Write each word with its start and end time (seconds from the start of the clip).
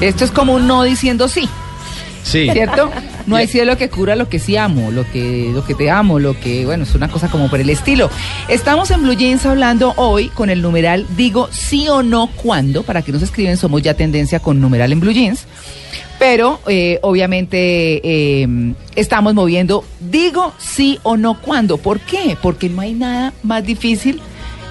Esto 0.00 0.24
es 0.24 0.30
como 0.30 0.54
un 0.54 0.66
no 0.66 0.82
diciendo 0.82 1.28
sí. 1.28 1.48
Sí. 2.22 2.48
¿Cierto? 2.52 2.90
No 3.26 3.36
hay 3.36 3.46
cielo 3.46 3.76
que 3.76 3.88
cura 3.88 4.16
lo 4.16 4.28
que 4.28 4.38
sí 4.38 4.56
amo, 4.56 4.90
lo 4.90 5.08
que, 5.10 5.50
lo 5.54 5.64
que 5.64 5.74
te 5.74 5.90
amo, 5.90 6.18
lo 6.18 6.38
que, 6.38 6.66
bueno, 6.66 6.82
es 6.82 6.94
una 6.94 7.08
cosa 7.08 7.28
como 7.28 7.48
por 7.48 7.60
el 7.60 7.70
estilo. 7.70 8.10
Estamos 8.48 8.90
en 8.90 9.02
Blue 9.02 9.14
Jeans 9.14 9.46
hablando 9.46 9.94
hoy 9.96 10.28
con 10.28 10.50
el 10.50 10.60
numeral 10.60 11.06
digo 11.16 11.48
sí 11.52 11.88
o 11.88 12.02
no 12.02 12.28
cuándo, 12.28 12.82
para 12.82 13.02
que 13.02 13.12
nos 13.12 13.22
escriben, 13.22 13.56
somos 13.56 13.80
ya 13.80 13.94
tendencia 13.94 14.40
con 14.40 14.60
numeral 14.60 14.92
en 14.92 15.00
Blue 15.00 15.12
Jeans. 15.12 15.46
Pero 16.18 16.60
eh, 16.66 16.98
obviamente 17.02 18.00
eh, 18.02 18.74
estamos 18.96 19.34
moviendo 19.34 19.84
digo 20.00 20.52
sí 20.58 20.98
o 21.04 21.16
no 21.16 21.40
cuándo. 21.40 21.78
¿Por 21.78 22.00
qué? 22.00 22.36
Porque 22.40 22.68
no 22.68 22.80
hay 22.80 22.92
nada 22.92 23.34
más 23.44 23.64
difícil 23.64 24.20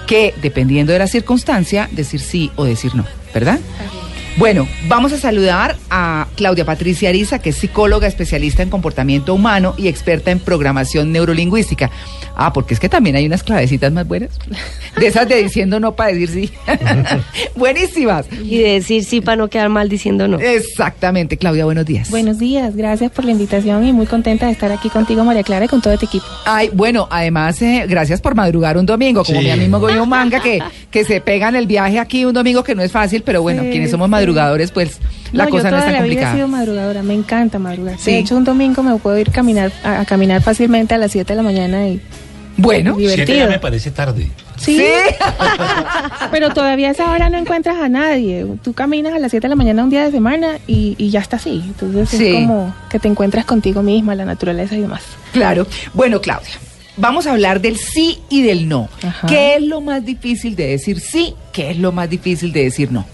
que, 0.06 0.34
dependiendo 0.42 0.92
de 0.92 0.98
la 0.98 1.06
circunstancia, 1.06 1.88
decir 1.90 2.20
sí 2.20 2.50
o 2.56 2.64
decir 2.64 2.94
no, 2.94 3.04
¿verdad? 3.34 3.60
Bueno, 4.38 4.68
vamos 4.86 5.14
a 5.14 5.18
saludar 5.18 5.76
a 5.88 6.26
Claudia 6.36 6.66
Patricia 6.66 7.08
Ariza, 7.08 7.38
que 7.38 7.50
es 7.50 7.56
psicóloga 7.56 8.06
especialista 8.06 8.62
en 8.62 8.68
comportamiento 8.68 9.32
humano 9.32 9.74
y 9.78 9.88
experta 9.88 10.30
en 10.30 10.40
programación 10.40 11.10
neurolingüística. 11.10 11.90
Ah, 12.36 12.52
porque 12.52 12.74
es 12.74 12.80
que 12.80 12.90
también 12.90 13.16
hay 13.16 13.24
unas 13.24 13.42
clavecitas 13.42 13.90
más 13.92 14.06
buenas. 14.06 14.38
De 15.00 15.06
esas 15.06 15.26
de 15.26 15.42
diciendo 15.42 15.80
no 15.80 15.96
para 15.96 16.12
decir 16.12 16.28
sí. 16.28 16.50
Buenísimas. 17.56 18.26
Y 18.30 18.58
de 18.58 18.72
decir 18.72 19.04
sí 19.04 19.22
para 19.22 19.36
no 19.36 19.48
quedar 19.48 19.70
mal 19.70 19.88
diciendo 19.88 20.28
no. 20.28 20.38
Exactamente, 20.38 21.38
Claudia, 21.38 21.64
buenos 21.64 21.86
días. 21.86 22.10
Buenos 22.10 22.38
días, 22.38 22.76
gracias 22.76 23.10
por 23.12 23.24
la 23.24 23.30
invitación 23.30 23.86
y 23.86 23.92
muy 23.94 24.04
contenta 24.04 24.44
de 24.46 24.52
estar 24.52 24.70
aquí 24.70 24.90
contigo, 24.90 25.24
María 25.24 25.44
Clara, 25.44 25.64
y 25.64 25.68
con 25.68 25.80
todo 25.80 25.94
este 25.94 26.04
equipo. 26.06 26.26
Ay, 26.44 26.68
bueno, 26.74 27.08
además, 27.10 27.60
eh, 27.62 27.86
gracias 27.88 28.20
por 28.20 28.34
madrugar 28.34 28.76
un 28.76 28.84
domingo, 28.84 29.24
como 29.24 29.38
Sí. 29.40 29.46
mi 29.46 29.50
amigo 29.50 29.78
Goyo 29.80 30.04
Manga, 30.04 30.40
que, 30.40 30.60
que 30.90 31.04
se 31.04 31.22
pegan 31.22 31.56
el 31.56 31.66
viaje 31.66 31.98
aquí 31.98 32.26
un 32.26 32.34
domingo 32.34 32.62
que 32.62 32.74
no 32.74 32.82
es 32.82 32.92
fácil, 32.92 33.22
pero 33.22 33.40
bueno, 33.40 33.62
Sí, 33.62 33.70
quienes 33.70 33.90
somos 33.90 34.08
sí. 34.08 34.10
Madrugadores, 34.26 34.70
pues 34.70 34.98
la 35.32 35.44
no, 35.44 35.50
cosa 35.50 35.64
yo 35.64 35.70
no 35.70 35.78
es 35.78 35.84
tan 35.84 35.92
la 35.92 35.98
vida 36.00 36.06
he 36.06 36.08
complicada. 36.08 36.34
sido 36.34 36.48
madrugadora, 36.48 37.02
me 37.02 37.14
encanta 37.14 37.58
madrugar. 37.58 37.98
Sí. 37.98 38.10
De 38.12 38.18
hecho, 38.18 38.36
un 38.36 38.44
domingo 38.44 38.82
me 38.82 38.96
puedo 38.96 39.18
ir 39.18 39.30
caminar, 39.30 39.72
a, 39.84 40.00
a 40.00 40.04
caminar 40.04 40.42
fácilmente 40.42 40.94
a 40.94 40.98
las 40.98 41.12
7 41.12 41.32
de 41.32 41.36
la 41.36 41.42
mañana 41.42 41.86
y 41.88 42.00
Bueno, 42.56 42.94
divertido. 42.96 43.26
Siete 43.26 43.36
ya 43.36 43.46
me 43.48 43.58
parece 43.58 43.90
tarde. 43.90 44.28
Sí, 44.56 44.80
pero 46.30 46.50
todavía 46.50 46.88
a 46.88 46.90
esa 46.92 47.10
hora 47.10 47.28
no 47.30 47.38
encuentras 47.38 47.76
a 47.78 47.88
nadie. 47.88 48.46
Tú 48.62 48.72
caminas 48.72 49.12
a 49.14 49.18
las 49.18 49.30
7 49.30 49.44
de 49.44 49.48
la 49.50 49.56
mañana 49.56 49.84
un 49.84 49.90
día 49.90 50.04
de 50.04 50.10
semana 50.10 50.58
y, 50.66 50.94
y 50.98 51.10
ya 51.10 51.20
está 51.20 51.36
así. 51.36 51.62
Entonces 51.64 52.08
Sí. 52.10 52.28
es 52.28 52.34
como 52.34 52.74
que 52.90 52.98
te 52.98 53.08
encuentras 53.08 53.44
contigo 53.44 53.82
misma, 53.82 54.14
la 54.14 54.24
naturaleza 54.24 54.74
y 54.76 54.80
demás. 54.80 55.02
Claro. 55.32 55.66
Bueno, 55.92 56.20
Claudia, 56.22 56.54
vamos 56.96 57.26
a 57.26 57.32
hablar 57.32 57.60
del 57.60 57.76
sí 57.76 58.18
y 58.30 58.42
del 58.42 58.68
no. 58.68 58.88
Ajá. 59.02 59.26
¿Qué 59.26 59.56
es 59.56 59.62
lo 59.62 59.80
más 59.82 60.04
difícil 60.04 60.56
de 60.56 60.68
decir 60.68 61.00
sí? 61.00 61.34
¿Qué 61.52 61.70
es 61.72 61.78
lo 61.78 61.92
más 61.92 62.08
difícil 62.08 62.52
de 62.52 62.64
decir 62.64 62.90
no? 62.92 63.04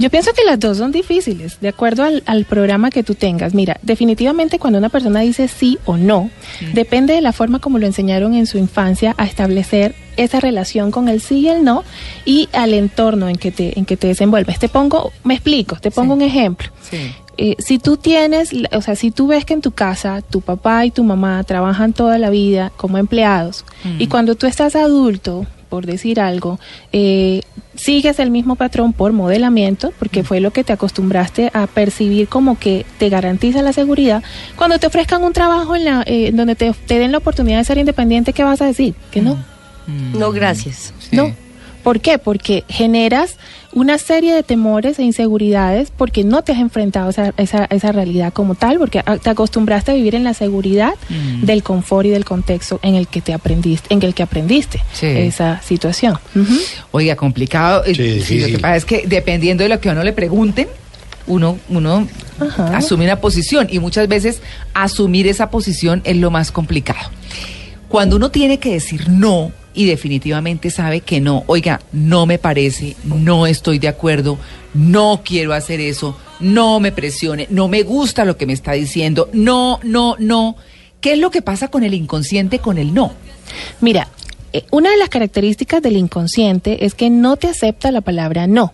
Yo 0.00 0.10
pienso 0.10 0.32
que 0.32 0.42
las 0.44 0.58
dos 0.58 0.78
son 0.78 0.90
difíciles, 0.92 1.58
de 1.60 1.68
acuerdo 1.68 2.02
al, 2.04 2.22
al 2.26 2.46
programa 2.46 2.90
que 2.90 3.02
tú 3.02 3.14
tengas. 3.14 3.54
Mira, 3.54 3.78
definitivamente 3.82 4.58
cuando 4.58 4.78
una 4.78 4.88
persona 4.88 5.20
dice 5.20 5.46
sí 5.46 5.78
o 5.84 5.96
no, 5.98 6.30
depende 6.72 7.12
de 7.14 7.20
la 7.20 7.32
forma 7.32 7.58
como 7.58 7.78
lo 7.78 7.86
enseñaron 7.86 8.34
en 8.34 8.46
su 8.46 8.56
infancia 8.58 9.14
a 9.18 9.26
establecer 9.26 9.94
esa 10.16 10.40
relación 10.40 10.90
con 10.90 11.08
el 11.08 11.20
sí 11.20 11.40
y 11.40 11.48
el 11.48 11.64
no 11.64 11.84
y 12.24 12.48
al 12.52 12.72
entorno 12.74 13.28
en 13.28 13.36
que 13.36 13.50
te, 13.52 13.78
en 13.78 13.84
que 13.84 13.96
te 13.96 14.06
desenvuelves. 14.08 14.58
Te 14.58 14.68
pongo, 14.68 15.12
me 15.22 15.34
explico, 15.34 15.76
te 15.76 15.90
pongo 15.90 16.14
Sí. 16.14 16.20
un 16.20 16.22
ejemplo. 16.26 16.68
Sí. 16.90 16.96
Eh, 17.36 17.56
si 17.58 17.78
tú 17.78 17.96
tienes, 17.96 18.50
o 18.72 18.82
sea, 18.82 18.96
si 18.96 19.10
tú 19.10 19.26
ves 19.28 19.44
que 19.44 19.54
en 19.54 19.60
tu 19.62 19.70
casa 19.70 20.20
tu 20.22 20.40
papá 20.40 20.84
y 20.84 20.90
tu 20.90 21.04
mamá 21.04 21.42
trabajan 21.44 21.92
toda 21.92 22.18
la 22.18 22.28
vida 22.30 22.72
como 22.76 22.98
empleados 22.98 23.64
y 23.98 24.08
cuando 24.08 24.34
tú 24.34 24.46
estás 24.46 24.76
adulto, 24.76 25.46
por 25.70 25.86
decir 25.86 26.20
algo, 26.20 26.60
eh, 26.92 27.40
sigues 27.74 28.18
el 28.18 28.30
mismo 28.30 28.56
patrón 28.56 28.92
por 28.92 29.12
modelamiento, 29.12 29.94
porque 29.98 30.22
fue 30.22 30.40
lo 30.40 30.50
que 30.50 30.64
te 30.64 30.74
acostumbraste 30.74 31.50
a 31.54 31.66
percibir 31.66 32.28
como 32.28 32.58
que 32.58 32.84
te 32.98 33.08
garantiza 33.08 33.62
la 33.62 33.72
seguridad, 33.72 34.22
cuando 34.56 34.78
te 34.78 34.86
ofrezcan 34.86 35.24
un 35.24 35.32
trabajo 35.32 35.74
en 35.76 35.84
la, 35.86 36.02
eh, 36.06 36.32
donde 36.34 36.56
te, 36.56 36.72
te 36.86 36.98
den 36.98 37.12
la 37.12 37.18
oportunidad 37.18 37.58
de 37.58 37.64
ser 37.64 37.78
independiente, 37.78 38.34
¿qué 38.34 38.44
vas 38.44 38.60
a 38.60 38.66
decir? 38.66 38.94
Que 39.10 39.22
no. 39.22 39.38
No, 40.12 40.30
gracias. 40.30 40.92
Sí. 40.98 41.16
No. 41.16 41.34
¿Por 41.82 42.00
qué? 42.00 42.18
Porque 42.18 42.64
generas 42.68 43.36
una 43.72 43.98
serie 43.98 44.34
de 44.34 44.42
temores 44.42 44.98
e 44.98 45.02
inseguridades 45.04 45.92
porque 45.96 46.24
no 46.24 46.42
te 46.42 46.52
has 46.52 46.58
enfrentado 46.58 47.06
a 47.06 47.10
esa, 47.10 47.34
esa, 47.36 47.64
esa 47.66 47.92
realidad 47.92 48.32
como 48.32 48.54
tal, 48.54 48.78
porque 48.78 49.00
a- 49.04 49.16
te 49.18 49.30
acostumbraste 49.30 49.92
a 49.92 49.94
vivir 49.94 50.14
en 50.14 50.24
la 50.24 50.34
seguridad 50.34 50.92
Mm. 51.08 51.44
del 51.44 51.62
confort 51.62 52.06
y 52.06 52.10
del 52.10 52.24
contexto 52.24 52.80
en 52.82 52.94
el 52.96 53.06
que 53.08 53.20
te 53.20 53.32
aprendiste, 53.32 53.92
en 53.94 54.02
el 54.02 54.12
que 54.14 54.22
aprendiste 54.22 54.82
Sí. 54.92 55.06
esa 55.06 55.60
situación. 55.62 56.18
Oiga, 56.90 57.16
complicado. 57.16 57.84
Eh, 57.86 57.94
Sí, 57.94 58.20
sí, 58.22 58.40
lo 58.40 58.46
que 58.48 58.58
pasa 58.58 58.76
es 58.76 58.84
que 58.84 59.04
dependiendo 59.06 59.62
de 59.62 59.68
lo 59.68 59.80
que 59.80 59.88
a 59.88 59.92
uno 59.92 60.02
le 60.02 60.12
pregunten, 60.12 60.68
uno, 61.26 61.58
uno 61.68 62.08
Ajá. 62.40 62.76
asume 62.76 63.04
una 63.04 63.20
posición 63.20 63.68
y 63.70 63.78
muchas 63.78 64.08
veces 64.08 64.40
asumir 64.74 65.28
esa 65.28 65.48
posición 65.50 66.00
es 66.04 66.16
lo 66.16 66.30
más 66.32 66.50
complicado. 66.50 66.98
Cuando 67.88 68.16
uno 68.16 68.30
tiene 68.30 68.58
que 68.58 68.72
decir 68.72 69.08
no 69.08 69.52
y 69.74 69.86
definitivamente 69.86 70.70
sabe 70.70 71.00
que 71.00 71.20
no, 71.20 71.44
oiga, 71.46 71.80
no 71.92 72.26
me 72.26 72.38
parece, 72.38 72.96
no 73.04 73.46
estoy 73.46 73.78
de 73.78 73.88
acuerdo, 73.88 74.38
no 74.74 75.22
quiero 75.24 75.52
hacer 75.52 75.80
eso, 75.80 76.16
no 76.40 76.80
me 76.80 76.92
presione, 76.92 77.46
no 77.50 77.68
me 77.68 77.82
gusta 77.82 78.24
lo 78.24 78.36
que 78.36 78.46
me 78.46 78.52
está 78.52 78.72
diciendo, 78.72 79.28
no, 79.32 79.80
no, 79.82 80.16
no. 80.18 80.56
¿Qué 81.00 81.12
es 81.12 81.18
lo 81.18 81.30
que 81.30 81.42
pasa 81.42 81.68
con 81.68 81.82
el 81.82 81.94
inconsciente 81.94 82.58
con 82.58 82.78
el 82.78 82.92
no? 82.92 83.12
Mira, 83.80 84.08
eh, 84.52 84.64
una 84.70 84.90
de 84.90 84.98
las 84.98 85.08
características 85.08 85.80
del 85.80 85.96
inconsciente 85.96 86.84
es 86.84 86.94
que 86.94 87.08
no 87.08 87.36
te 87.36 87.48
acepta 87.48 87.92
la 87.92 88.00
palabra 88.00 88.46
no. 88.46 88.72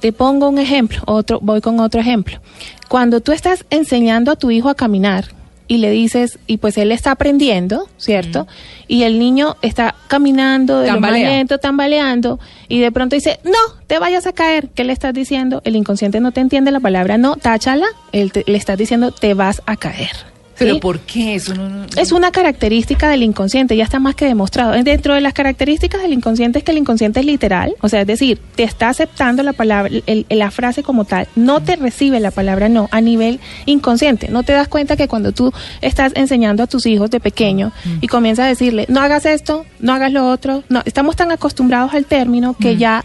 Te 0.00 0.12
pongo 0.12 0.48
un 0.48 0.58
ejemplo, 0.58 1.02
otro, 1.06 1.38
voy 1.40 1.60
con 1.60 1.78
otro 1.80 2.00
ejemplo. 2.00 2.40
Cuando 2.88 3.20
tú 3.20 3.32
estás 3.32 3.66
enseñando 3.70 4.32
a 4.32 4.36
tu 4.36 4.50
hijo 4.50 4.68
a 4.68 4.74
caminar 4.74 5.26
y 5.70 5.78
le 5.78 5.90
dices, 5.92 6.40
y 6.48 6.56
pues 6.56 6.76
él 6.78 6.90
está 6.90 7.12
aprendiendo, 7.12 7.88
¿cierto? 7.96 8.48
Y 8.88 9.04
el 9.04 9.20
niño 9.20 9.56
está 9.62 9.94
caminando 10.08 10.80
de 10.80 10.88
lo 10.88 10.94
más 10.94 11.10
Tambalea. 11.12 11.28
lento, 11.30 11.58
tambaleando, 11.58 12.40
y 12.66 12.80
de 12.80 12.90
pronto 12.90 13.14
dice, 13.14 13.38
no, 13.44 13.52
te 13.86 14.00
vayas 14.00 14.26
a 14.26 14.32
caer. 14.32 14.68
¿Qué 14.74 14.82
le 14.82 14.92
estás 14.92 15.14
diciendo? 15.14 15.62
El 15.64 15.76
inconsciente 15.76 16.18
no 16.18 16.32
te 16.32 16.40
entiende 16.40 16.72
la 16.72 16.80
palabra 16.80 17.18
no, 17.18 17.36
táchala, 17.36 17.86
él 18.10 18.32
te- 18.32 18.42
le 18.48 18.58
estás 18.58 18.78
diciendo, 18.78 19.12
te 19.12 19.32
vas 19.34 19.62
a 19.66 19.76
caer. 19.76 20.10
Pero 20.60 20.74
¿sí? 20.74 20.80
¿por 20.80 21.00
qué 21.00 21.34
eso 21.34 21.54
no, 21.54 21.68
no- 21.68 21.86
Es 21.96 22.12
una 22.12 22.30
característica 22.30 23.08
del 23.08 23.24
inconsciente, 23.24 23.76
ya 23.76 23.82
está 23.82 23.98
más 23.98 24.14
que 24.14 24.26
demostrado. 24.26 24.72
Dentro 24.84 25.14
de 25.14 25.20
las 25.20 25.32
características 25.32 26.02
del 26.02 26.12
inconsciente 26.12 26.58
es 26.60 26.64
que 26.64 26.70
el 26.70 26.78
inconsciente 26.78 27.18
es 27.20 27.26
literal, 27.26 27.74
o 27.80 27.88
sea, 27.88 28.02
es 28.02 28.06
decir, 28.06 28.38
te 28.54 28.62
está 28.62 28.90
aceptando 28.90 29.42
la 29.42 29.52
palabra, 29.54 29.90
el- 30.06 30.26
la 30.28 30.50
frase 30.52 30.82
como 30.84 31.04
tal, 31.04 31.26
no 31.34 31.60
te 31.62 31.74
recibe 31.76 32.20
la 32.20 32.30
palabra 32.30 32.68
no 32.68 32.88
a 32.92 33.00
nivel 33.00 33.40
inconsciente. 33.66 34.28
No 34.28 34.42
te 34.44 34.52
das 34.52 34.68
cuenta 34.68 34.96
que 34.96 35.08
cuando 35.08 35.32
tú 35.32 35.52
estás 35.80 36.12
enseñando 36.14 36.62
a 36.62 36.66
tus 36.66 36.86
hijos 36.86 37.10
de 37.10 37.18
pequeño 37.20 37.72
y 38.00 38.06
comienzas 38.06 38.44
a 38.44 38.48
decirle, 38.48 38.84
no 38.88 39.00
hagas 39.00 39.26
esto, 39.26 39.64
no 39.80 39.92
hagas 39.94 40.12
lo 40.12 40.28
otro, 40.30 40.62
no, 40.68 40.82
estamos 40.84 41.16
tan 41.16 41.32
acostumbrados 41.32 41.94
al 41.94 42.04
término 42.04 42.54
que 42.54 42.76
ya 42.76 43.04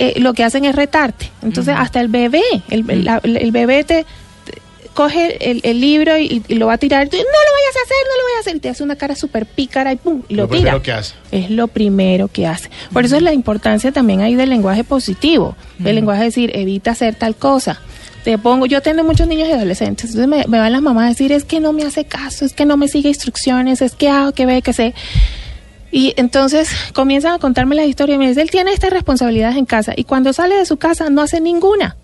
eh, 0.00 0.14
lo 0.20 0.32
que 0.32 0.44
hacen 0.44 0.64
es 0.64 0.76
retarte. 0.76 1.28
Entonces, 1.42 1.74
hasta 1.76 2.00
el 2.00 2.06
bebé, 2.08 2.40
el, 2.70 2.88
el- 2.88 3.04
la- 3.04 3.20
el 3.24 3.50
bebé 3.50 3.82
te, 3.84 4.06
coge 4.94 5.50
el, 5.50 5.60
el 5.64 5.80
libro 5.80 6.18
y, 6.18 6.42
y 6.48 6.54
lo 6.54 6.66
va 6.66 6.74
a 6.74 6.78
tirar, 6.78 7.08
tú, 7.08 7.16
no 7.16 7.22
lo 7.22 7.26
vayas 7.28 7.76
a 7.76 7.84
hacer, 7.84 7.96
no 8.08 8.16
lo 8.16 8.24
vayas 8.24 8.36
a 8.36 8.40
hacer, 8.40 8.56
y 8.56 8.60
te 8.60 8.68
hace 8.68 8.82
una 8.82 8.96
cara 8.96 9.14
súper 9.14 9.46
pícara 9.46 9.92
y 9.92 9.96
pum, 9.96 10.22
y 10.28 10.34
lo, 10.34 10.42
Lo 10.44 10.48
tira. 10.48 10.80
que 10.82 10.92
hace. 10.92 11.14
Es 11.30 11.50
lo 11.50 11.68
primero 11.68 12.28
que 12.28 12.46
hace. 12.46 12.70
Por 12.92 13.04
eso 13.04 13.16
es 13.16 13.22
la 13.22 13.32
importancia 13.32 13.92
también 13.92 14.20
ahí 14.20 14.34
del 14.34 14.48
lenguaje 14.50 14.84
positivo, 14.84 15.56
del 15.78 15.94
lenguaje 15.96 16.20
de 16.20 16.26
decir, 16.26 16.50
evita 16.54 16.90
hacer 16.92 17.14
tal 17.14 17.36
cosa. 17.36 17.80
Te 18.24 18.36
pongo, 18.36 18.66
yo 18.66 18.82
tengo 18.82 19.04
muchos 19.04 19.26
niños 19.28 19.48
y 19.48 19.52
adolescentes, 19.52 20.10
entonces 20.10 20.28
me, 20.28 20.44
me 20.48 20.58
van 20.58 20.72
las 20.72 20.82
mamás 20.82 21.04
a 21.06 21.08
decir, 21.10 21.32
es 21.32 21.44
que 21.44 21.60
no 21.60 21.72
me 21.72 21.84
hace 21.84 22.04
caso, 22.04 22.44
es 22.44 22.52
que 22.52 22.66
no 22.66 22.76
me 22.76 22.88
sigue 22.88 23.08
instrucciones, 23.08 23.80
es 23.80 23.94
que 23.94 24.08
hago, 24.08 24.32
que 24.32 24.44
ve, 24.44 24.60
que 24.62 24.72
sé. 24.72 24.94
Y 25.90 26.12
entonces 26.18 26.68
comienzan 26.92 27.32
a 27.34 27.38
contarme 27.38 27.74
la 27.74 27.86
historia 27.86 28.16
y 28.16 28.18
me 28.18 28.28
dicen, 28.28 28.42
él 28.42 28.50
tiene 28.50 28.72
estas 28.72 28.90
responsabilidades 28.90 29.56
en 29.56 29.64
casa 29.64 29.94
y 29.96 30.04
cuando 30.04 30.32
sale 30.34 30.56
de 30.56 30.66
su 30.66 30.76
casa 30.76 31.08
no 31.08 31.22
hace 31.22 31.40
ninguna. 31.40 31.96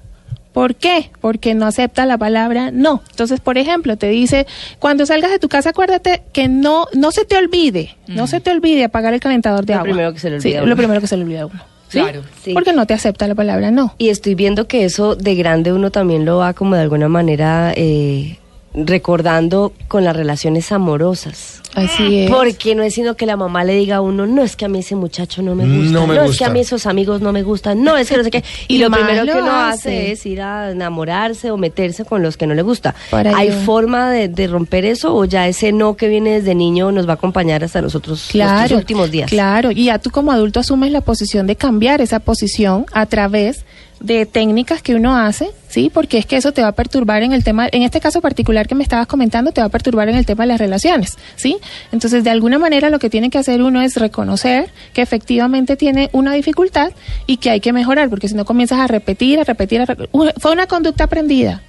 ¿Por 0.55 0.77
qué? 0.77 1.11
Porque 1.21 1.55
no 1.55 1.67
acepta 1.67 2.07
la 2.07 2.17
palabra 2.17 2.71
no. 2.71 3.03
Entonces, 3.11 3.41
por 3.41 3.59
ejemplo, 3.59 3.99
te 3.99 4.09
dice, 4.09 4.47
cuando 4.79 5.05
salgas 5.05 5.31
de 5.33 5.39
tu 5.39 5.49
casa, 5.51 5.71
acuérdate 5.71 6.23
que 6.33 6.49
no, 6.49 6.87
no 6.95 7.11
se 7.13 7.25
te 7.27 7.37
olvide, 7.37 7.97
no 8.07 8.27
se 8.29 8.41
te 8.41 8.51
olvide 8.53 8.85
apagar 8.85 9.13
el 9.13 9.21
calentador 9.21 9.67
de 9.67 9.73
Lo 9.75 9.81
agua. 9.81 9.91
primero 9.91 10.13
que 10.15 10.21
se 10.21 10.31
le 10.31 10.41
Sí, 10.41 10.49
olvida 10.51 10.65
lo 10.67 10.77
primero 10.77 11.01
que 11.01 11.07
se 11.09 11.17
le 11.17 11.25
olvida 11.25 11.43
a 11.43 11.47
uno. 11.47 11.61
¿sí? 11.89 11.99
Claro. 12.01 12.23
Sí. 12.43 12.55
Porque 12.55 12.73
no 12.73 12.87
te 12.87 12.95
acepta 12.95 13.27
la 13.27 13.35
palabra 13.35 13.71
no. 13.73 13.95
Y 13.99 14.09
estoy 14.11 14.35
viendo 14.37 14.67
que 14.69 14.85
eso 14.85 15.17
de 15.17 15.35
grande 15.35 15.73
uno 15.73 15.91
también 15.91 16.25
lo 16.25 16.39
va 16.39 16.55
como 16.55 16.77
de 16.77 16.83
alguna 16.83 17.09
manera 17.09 17.73
eh, 17.77 18.39
recordando 18.75 19.73
con 19.89 20.05
las 20.05 20.17
relaciones 20.17 20.73
amorosas. 20.73 21.63
Así 21.75 22.21
es. 22.21 22.31
Porque 22.31 22.75
no 22.77 22.85
es 22.85 22.95
sino 22.95 23.17
que 23.17 23.27
la 23.27 23.37
mamá 23.37 23.65
le 23.65 23.75
diga 23.75 23.97
a 23.97 24.01
uno, 24.01 24.27
no 24.27 24.43
es 24.45 24.55
que 24.55 24.65
a 24.65 24.69
mí 24.69 24.79
ese 24.79 24.95
muchacho 24.95 25.43
no 25.43 25.57
me 25.57 25.65
No 25.65 25.83
gusta, 25.83 26.07
me 26.07 26.15
no, 26.15 26.23
es 26.23 26.39
que 26.39 26.45
a 26.45 26.49
mí 26.51 26.61
esos 26.61 26.87
amigos 26.87 27.21
no 27.21 27.33
me 27.33 27.43
gustan, 27.43 27.83
no 27.83 27.97
es 27.97 28.09
que 28.09 28.17
no 28.17 28.23
sé 28.23 28.31
qué. 28.31 28.45
Y, 28.69 28.75
Y 28.77 28.79
lo 28.79 28.91
primero 28.91 29.25
lo 29.25 29.33
que 29.33 29.39
uno 29.41 29.51
hace. 29.51 29.89
hace 29.89 30.13
es 30.13 30.27
ir 30.27 30.41
a 30.43 30.71
enamorarse 30.71 31.51
o 31.51 31.57
meterse 31.57 32.05
con 32.05 32.23
los 32.23 32.37
que 32.37 32.47
no 32.47 32.55
le 32.55 32.63
gusta. 32.63 32.95
Para 33.11 33.37
¿Hay 33.37 33.51
forma 33.51 34.11
de, 34.11 34.29
de 34.29 34.47
romper 34.47 34.85
eso 34.85 35.15
o 35.17 35.25
ya 35.25 35.49
ese 35.49 35.73
no 35.73 35.97
que 35.97 36.07
viene 36.09 36.31
desde 36.35 36.55
niño 36.55 36.93
nos 36.93 37.09
va 37.09 37.13
a 37.13 37.15
acompañar 37.15 37.65
hasta 37.65 37.81
los 37.81 37.95
otros 37.97 38.29
Claro, 38.31 38.59
nuestros 38.59 38.81
últimos 38.81 39.11
días? 39.11 39.29
Claro, 39.31 39.71
y 39.73 39.87
ya 39.87 39.99
tú 39.99 40.11
como 40.11 40.31
adulto 40.31 40.61
asumes 40.61 40.93
la 40.93 41.01
posición 41.01 41.47
de 41.49 41.57
cambiar 41.57 42.01
esa 42.01 42.21
posición 42.21 42.87
a 42.93 43.07
través 43.07 43.59
de 43.59 43.65
técnicas 44.05 44.83
que 44.83 44.95
uno 44.95 45.17
hace, 45.17 45.51
¿sí? 45.69 45.91
Porque 45.93 46.19
es 46.19 46.27
que 46.27 46.37
eso 46.37 46.53
te 46.53 46.63
va 46.63 46.69
a 46.69 46.73
perturbar 46.73 47.23
en 47.23 47.33
el 47.33 47.43
tema, 47.43 47.69
en 47.73 47.83
este 47.83 48.01
caso 48.01 48.21
particular 48.21 48.69
que 48.69 48.75
me 48.75 48.83
estabas 48.83 49.07
comentando, 49.07 49.53
te 49.53 49.61
va 49.61 49.69
a 49.69 49.71
perturbar 49.71 50.09
en 50.09 50.17
el 50.17 50.27
tema 50.27 50.45
de 50.45 50.49
las 50.49 50.61
relaciones, 50.61 51.17
¿sí? 51.37 51.57
Entonces, 51.91 52.23
de 52.23 52.31
alguna 52.31 52.59
manera 52.59 52.91
lo 52.91 52.99
que 52.99 53.09
tiene 53.11 53.31
que 53.31 53.39
hacer 53.39 53.63
uno 53.63 53.81
es 53.83 53.97
reconocer 53.97 54.71
que 54.93 55.03
efectivamente 55.03 55.77
tiene 55.77 56.11
una 56.13 56.35
dificultad 56.35 56.93
y 57.27 57.39
que 57.39 57.51
hay 57.51 57.61
que 57.61 57.73
mejorar, 57.73 58.11
porque 58.11 58.29
si 58.29 58.35
no 58.35 58.45
comienzas 58.45 58.79
a 58.79 58.87
repetir, 58.87 59.41
a 59.41 59.45
repetir, 59.45 59.81
a 59.81 59.87
repetir. 59.87 60.11
fue 60.39 60.53
una 60.53 60.67
conducta 60.67 61.05
aprendida. 61.05 61.63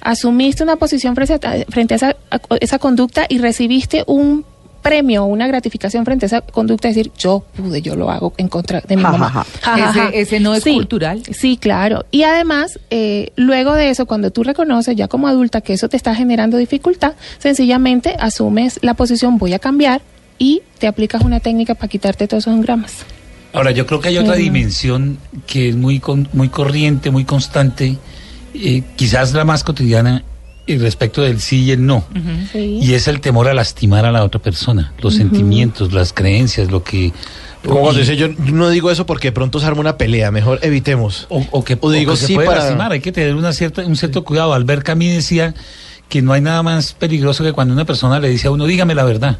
Asumiste 0.00 0.64
una 0.64 0.76
posición 0.76 1.14
frente 1.14 1.94
a 1.94 1.96
esa, 1.96 2.16
a 2.30 2.40
esa 2.58 2.78
conducta 2.78 3.26
y 3.28 3.38
recibiste 3.38 4.02
un 4.06 4.44
premio 4.82 5.24
una 5.24 5.46
gratificación 5.46 6.04
frente 6.04 6.24
a 6.24 6.28
esa 6.28 6.40
conducta, 6.40 6.88
decir, 6.88 7.10
yo 7.16 7.44
pude, 7.56 7.80
yo 7.82 7.94
lo 7.96 8.10
hago 8.10 8.34
en 8.36 8.48
contra 8.48 8.80
de 8.80 8.96
mi 8.96 9.02
Ja, 9.02 9.12
mamá. 9.12 9.30
ja, 9.30 9.44
ja. 9.44 9.76
Ja, 9.76 9.76
ja, 9.86 9.92
ja. 9.92 10.08
Ese- 10.08 10.20
ese 10.20 10.40
no 10.40 10.54
es 10.54 10.64
Sí, 10.64 10.74
cultural. 10.74 11.22
Sí, 11.32 11.56
claro. 11.56 12.04
Y 12.10 12.24
además, 12.24 12.78
eh, 12.90 13.30
luego 13.36 13.74
de 13.74 13.90
eso, 13.90 14.06
cuando 14.06 14.30
tú 14.30 14.42
reconoces 14.42 14.96
ya 14.96 15.08
como 15.08 15.28
adulta 15.28 15.60
que 15.60 15.72
eso 15.74 15.88
te 15.88 15.96
está 15.96 16.14
generando 16.14 16.56
dificultad, 16.56 17.12
sencillamente 17.38 18.16
asumes 18.18 18.78
la 18.82 18.94
posición, 18.94 19.38
voy 19.38 19.52
a 19.54 19.58
cambiar 19.58 20.02
y 20.38 20.62
te 20.78 20.86
aplicas 20.88 21.22
una 21.22 21.38
técnica 21.40 21.74
para 21.74 21.88
quitarte 21.88 22.26
todos 22.26 22.44
esos 22.44 22.54
engramas. 22.54 22.92
Ahora, 23.52 23.70
yo 23.70 23.86
creo 23.86 24.00
que 24.00 24.08
hay 24.08 24.18
otra 24.18 24.34
dimensión 24.34 25.18
que 25.46 25.68
es 25.68 25.76
muy, 25.76 26.00
con- 26.00 26.28
muy 26.32 26.48
corriente, 26.48 27.10
muy 27.10 27.24
constante, 27.24 27.98
eh, 28.54 28.82
quizás 28.96 29.32
la 29.34 29.44
más 29.44 29.62
cotidiana, 29.62 30.24
y 30.66 30.76
respecto 30.78 31.22
del 31.22 31.40
sí 31.40 31.64
y 31.64 31.70
el 31.72 31.84
no. 31.86 32.04
Sí. 32.52 32.78
Y 32.82 32.94
es 32.94 33.08
el 33.08 33.20
temor 33.20 33.48
a 33.48 33.54
lastimar 33.54 34.04
a 34.04 34.12
la 34.12 34.22
otra 34.24 34.40
persona, 34.40 34.92
los 35.00 35.14
sentimientos, 35.14 35.92
las 35.92 36.12
creencias, 36.12 36.70
lo 36.70 36.82
que... 36.84 37.12
Como 37.66 37.92
dice, 37.92 38.16
yo 38.16 38.28
no 38.28 38.70
digo 38.70 38.90
eso 38.90 39.06
porque 39.06 39.28
de 39.28 39.32
pronto 39.32 39.60
se 39.60 39.66
arma 39.66 39.80
una 39.80 39.96
pelea, 39.96 40.30
mejor 40.32 40.58
evitemos. 40.62 41.26
o, 41.30 41.44
o 41.52 41.62
que, 41.64 41.78
O 41.80 41.90
digo 41.92 42.12
o 42.12 42.14
que 42.14 42.20
se 42.20 42.26
sí 42.26 42.34
puede 42.34 42.48
para- 42.48 42.60
lastimar, 42.60 42.90
hay 42.92 43.00
que 43.00 43.12
tener 43.12 43.36
una 43.36 43.52
cierta, 43.52 43.82
un 43.86 43.96
cierto 43.96 44.24
cuidado. 44.24 44.52
Albert 44.52 44.82
Camus 44.84 45.06
decía 45.06 45.54
que 46.08 46.22
no 46.22 46.32
hay 46.32 46.40
nada 46.40 46.62
más 46.64 46.92
peligroso 46.92 47.44
que 47.44 47.52
cuando 47.52 47.72
una 47.72 47.84
persona 47.84 48.18
le 48.18 48.28
dice 48.28 48.48
a 48.48 48.50
uno, 48.50 48.66
dígame 48.66 48.94
la 48.96 49.04
verdad, 49.04 49.38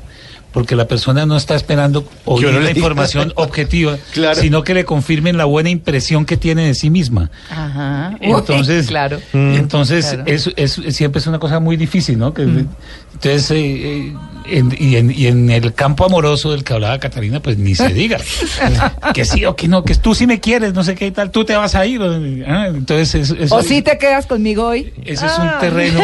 porque 0.53 0.77
la 0.77 0.87
persona 0.87 1.27
no 1.27 1.37
está 1.37 1.55
esperando 1.55 2.07
oír 2.25 2.53
la 2.53 2.71
información 2.71 3.33
objetiva, 3.37 3.97
Claro. 4.13 4.41
sino 4.41 4.63
que 4.65 4.75
le 4.75 4.85
confirmen 4.85 5.37
la 5.37 5.45
buena 5.45 5.71
impresión 5.71 6.25
que 6.25 6.37
tiene 6.37 6.67
de 6.67 6.75
sí 6.75 6.91
misma. 6.91 7.31
Ajá. 7.51 8.17
Entonces, 8.21 8.87
claro. 8.87 9.19
Mm. 9.33 9.55
entonces 9.55 10.07
Claro. 10.07 10.25
es, 10.27 10.51
es- 10.57 10.95
siempre 10.95 11.21
es 11.21 11.27
una 11.27 11.39
cosa 11.39 11.61
muy 11.61 11.77
difícil, 11.77 12.19
¿no? 12.19 12.33
Que, 12.35 12.43
Entonces, 12.43 13.51
eh, 13.53 13.57
eh, 13.57 14.13
en- 14.47 14.75
y, 14.79 14.97
en, 14.97 15.11
y 15.11 15.27
en 15.27 15.51
el 15.51 15.73
campo 15.75 16.05
amoroso 16.05 16.51
del 16.51 16.65
que 16.65 16.73
hablaba 16.73 16.99
Catalina, 16.99 17.41
pues 17.41 17.59
ni 17.59 17.75
se 17.75 17.89
diga. 17.91 18.19
que 19.15 19.25
sí 19.25 19.45
o 19.45 19.55
que 19.57 19.69
no, 19.69 19.85
que 19.85 19.95
tú 19.95 20.15
sí 20.15 20.27
me 20.27 20.41
quieres, 20.41 20.75
no 20.75 20.83
sé 20.85 20.95
qué 20.95 21.07
y 21.07 21.11
tal, 21.13 21.31
tú 21.31 21.45
te 21.45 21.55
vas 21.57 21.75
a 21.75 21.87
ir. 21.87 22.01
ah, 22.47 22.67
entonces, 22.69 23.15
es- 23.15 23.31
eso, 23.39 23.57
O 23.57 23.63
si 23.63 23.83
te 23.83 23.97
quedas 23.99 24.27
conmigo 24.27 24.67
hoy. 24.67 24.93
ese 25.05 25.27
es 25.27 25.33
Ah. 25.37 25.53
un 25.55 25.61
terreno 25.61 26.01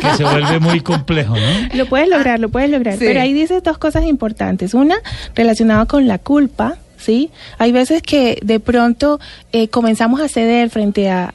que 0.00 0.16
se 0.16 0.24
vuelve 0.24 0.58
muy 0.60 0.80
complejo, 0.80 1.34
¿no? 1.36 1.74
Lo 1.74 1.86
puedes 1.86 2.08
lograr, 2.08 2.40
lo 2.40 2.48
puedes 2.48 2.70
lograr. 2.70 2.94
Sí. 2.94 3.04
Pero 3.06 3.20
ahí 3.20 3.32
dice 3.32 3.60
dos 3.60 3.75
cosas 3.78 4.04
importantes. 4.04 4.74
Una, 4.74 4.96
relacionada 5.34 5.86
con 5.86 6.06
la 6.06 6.18
culpa, 6.18 6.76
¿sí? 6.96 7.30
Hay 7.58 7.72
veces 7.72 8.02
que 8.02 8.38
de 8.42 8.60
pronto 8.60 9.20
eh, 9.52 9.68
comenzamos 9.68 10.20
a 10.20 10.28
ceder 10.28 10.70
frente 10.70 11.10
a, 11.10 11.32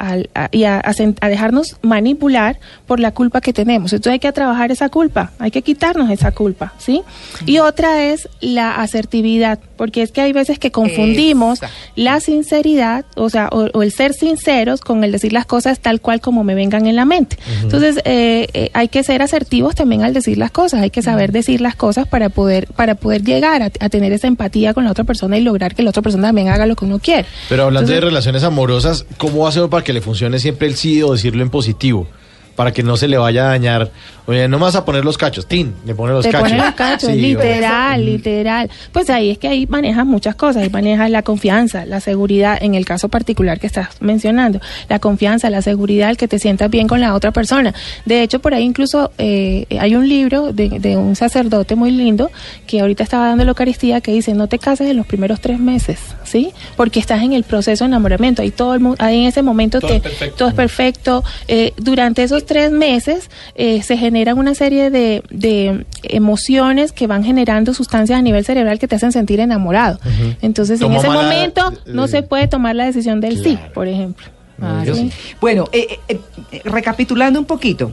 y 0.51 0.63
a, 0.63 0.81
dejarnos 1.21 1.77
manipular 1.81 2.59
por 2.87 2.99
la 2.99 3.11
culpa 3.11 3.41
que 3.41 3.53
tenemos. 3.53 3.93
Entonces 3.93 4.13
hay 4.13 4.19
que 4.19 4.31
trabajar 4.31 4.71
esa 4.71 4.89
culpa, 4.89 5.31
hay 5.39 5.51
que 5.51 5.61
quitarnos 5.61 6.09
esa 6.09 6.31
culpa, 6.31 6.73
¿sí? 6.77 7.01
Y 7.45 7.59
otra 7.59 8.03
es 8.03 8.29
la 8.39 8.75
asertividad, 8.75 9.59
porque 9.77 10.01
es 10.01 10.11
que 10.11 10.21
hay 10.21 10.33
veces 10.33 10.59
que 10.59 10.71
confundimos 10.71 11.59
Exacto. 11.59 11.75
la 11.95 12.19
sinceridad, 12.19 13.05
o 13.15 13.29
sea, 13.29 13.49
o, 13.51 13.67
o 13.73 13.83
el 13.83 13.91
ser 13.91 14.13
sinceros 14.13 14.81
con 14.81 15.03
el 15.03 15.11
decir 15.11 15.33
las 15.33 15.45
cosas 15.45 15.79
tal 15.79 16.01
cual 16.01 16.21
como 16.21 16.43
me 16.43 16.55
vengan 16.55 16.85
en 16.85 16.95
la 16.95 17.05
mente. 17.05 17.37
Entonces, 17.61 17.97
eh, 18.05 18.47
eh, 18.53 18.69
hay 18.73 18.87
que 18.87 19.03
ser 19.03 19.21
asertivos 19.21 19.75
también 19.75 20.03
al 20.03 20.13
decir 20.13 20.37
las 20.37 20.51
cosas, 20.51 20.81
hay 20.81 20.89
que 20.89 21.01
saber 21.01 21.31
decir 21.31 21.61
las 21.61 21.75
cosas 21.75 22.07
para 22.07 22.29
poder 22.29 22.67
para 22.67 22.95
poder 22.95 23.23
llegar 23.23 23.61
a, 23.61 23.69
tener 23.69 24.13
esa 24.13 24.27
empatía 24.27 24.73
con 24.73 24.85
la 24.85 24.91
otra 24.91 25.03
persona 25.03 25.37
y 25.37 25.41
lograr 25.51 25.75
que 25.75 25.83
la 25.83 25.89
otra 25.89 26.01
persona 26.01 26.29
también 26.29 26.49
haga 26.49 26.65
lo 26.65 26.75
que 26.75 26.85
uno 26.85 26.99
quiere. 26.99 27.27
Pero 27.49 27.63
hablando 27.63 27.87
de 27.87 27.95
Entonces, 27.95 28.09
relaciones 28.09 28.43
amorosas, 28.43 29.05
¿cómo 29.17 29.47
hace 29.47 29.67
para 29.67 29.83
que 29.83 29.93
le 29.93 30.01
funcione 30.01 30.39
siempre 30.39 30.67
el 30.67 30.75
sí 30.75 31.01
o 31.03 31.11
decirlo 31.11 31.43
en 31.43 31.49
positivo? 31.49 32.07
Para 32.55 32.71
que 32.73 32.83
no 32.83 32.97
se 32.97 33.07
le 33.07 33.17
vaya 33.17 33.45
a 33.45 33.47
dañar. 33.49 33.91
Oye, 34.27 34.47
no 34.47 34.59
vas 34.59 34.75
a 34.75 34.85
poner 34.85 35.03
los 35.03 35.17
cachos. 35.17 35.47
Tin, 35.47 35.73
le 35.85 35.95
pone 35.95 36.13
los 36.13 36.23
te 36.23 36.31
cachos. 36.31 36.49
ponen 36.49 36.65
los 36.65 36.75
cachos, 36.75 37.09
Sí, 37.09 37.15
literal, 37.19 38.05
literal. 38.05 38.69
Pues 38.91 39.09
ahí 39.09 39.31
es 39.31 39.37
que 39.39 39.47
ahí 39.47 39.65
manejas 39.67 40.05
muchas 40.05 40.35
cosas, 40.35 40.63
ahí 40.63 40.69
manejas 40.69 41.09
la 41.09 41.23
confianza, 41.23 41.85
la 41.85 41.99
seguridad, 42.01 42.57
en 42.61 42.75
el 42.75 42.85
caso 42.85 43.09
particular 43.09 43.59
que 43.59 43.67
estás 43.67 43.89
mencionando, 43.99 44.59
la 44.89 44.99
confianza, 44.99 45.49
la 45.49 45.61
seguridad, 45.61 46.11
el 46.11 46.17
que 46.17 46.27
te 46.27 46.39
sientas 46.39 46.69
bien 46.69 46.87
con 46.87 47.01
la 47.01 47.15
otra 47.15 47.31
persona. 47.31 47.73
De 48.05 48.21
hecho, 48.21 48.39
por 48.39 48.53
ahí 48.53 48.63
incluso 48.63 49.11
eh, 49.17 49.65
hay 49.79 49.95
un 49.95 50.07
libro 50.07 50.53
de, 50.53 50.69
de 50.69 50.97
un 50.97 51.15
sacerdote 51.15 51.75
muy 51.75 51.91
lindo 51.91 52.29
que 52.67 52.79
ahorita 52.81 53.03
estaba 53.03 53.27
dando 53.27 53.43
la 53.43 53.49
Eucaristía 53.51 54.01
que 54.01 54.11
dice, 54.11 54.33
no 54.33 54.47
te 54.47 54.59
cases 54.59 54.89
en 54.89 54.97
los 54.97 55.07
primeros 55.07 55.41
tres 55.41 55.59
meses, 55.59 55.99
¿sí? 56.31 56.51
Porque 56.77 56.99
estás 56.99 57.21
en 57.23 57.33
el 57.33 57.43
proceso 57.43 57.83
de 57.83 57.89
enamoramiento, 57.89 58.41
ahí 58.41 58.51
todo 58.51 58.73
el 58.73 58.79
mundo, 58.79 58.95
ahí 58.99 59.19
en 59.21 59.27
ese 59.27 59.41
momento 59.41 59.79
Todo 59.79 59.89
te, 59.89 59.95
es 59.97 60.01
perfecto. 60.01 60.35
todo 60.37 60.47
es 60.49 60.53
perfecto. 60.55 61.23
Eh, 61.47 61.73
durante 61.77 62.23
esos 62.23 62.45
tres 62.45 62.71
meses 62.71 63.29
eh, 63.55 63.81
se 63.83 63.97
generan 63.97 64.37
una 64.37 64.55
serie 64.55 64.89
de, 64.89 65.23
de 65.29 65.85
emociones 66.03 66.91
que 66.91 67.07
van 67.07 67.23
generando 67.23 67.73
sustancias 67.73 68.17
a 68.17 68.21
nivel 68.21 68.45
cerebral 68.45 68.79
que 68.79 68.87
te 68.87 68.95
hacen 68.95 69.11
sentir 69.11 69.39
enamorado. 69.39 69.99
Entonces, 70.41 70.81
en 70.81 70.93
ese 70.93 71.07
mala- 71.07 71.21
momento 71.23 71.71
eh, 71.73 71.77
no 71.87 72.07
se 72.07 72.23
puede 72.23 72.47
tomar 72.47 72.75
la 72.75 72.85
decisión 72.85 73.19
del 73.21 73.41
sí, 73.43 73.57
por 73.73 73.87
ejemplo. 73.87 74.25
Ah, 74.61 74.83
sí. 74.85 75.11
Bueno, 75.41 75.65
eh, 75.71 75.97
eh, 76.07 76.19
eh, 76.51 76.61
recapitulando 76.65 77.39
un 77.39 77.45
poquito, 77.45 77.91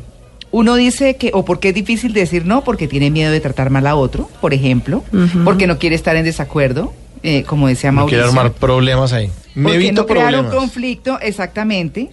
uno 0.51 0.75
dice 0.77 1.17
que, 1.17 1.31
o 1.35 1.45
porque 1.45 1.69
es 1.71 1.75
difícil 1.75 2.13
decir 2.13 2.45
no, 2.47 2.63
porque 2.65 2.87
tiene 2.89 3.11
miedo 3.11 3.33
de 3.33 3.41
tratar 3.41 3.71
mal 3.71 3.87
a 3.87 3.97
otro, 3.97 4.31
por 4.41 4.53
ejemplo, 4.55 5.03
porque 5.45 5.67
no 5.67 5.79
quiere 5.79 5.97
estar 5.97 6.17
en 6.17 6.25
desacuerdo, 6.25 6.93
eh, 7.23 7.43
como 7.45 7.69
decía 7.69 7.91
No 7.91 7.97
Mauricio. 7.97 8.19
quiere 8.19 8.29
armar 8.29 8.53
problemas 8.53 9.13
ahí. 9.13 9.31
Me 9.55 9.75
evito 9.75 10.03
no 10.03 10.07
crear 10.07 10.39
un 10.39 10.51
conflicto, 10.51 11.19
exactamente. 11.21 12.11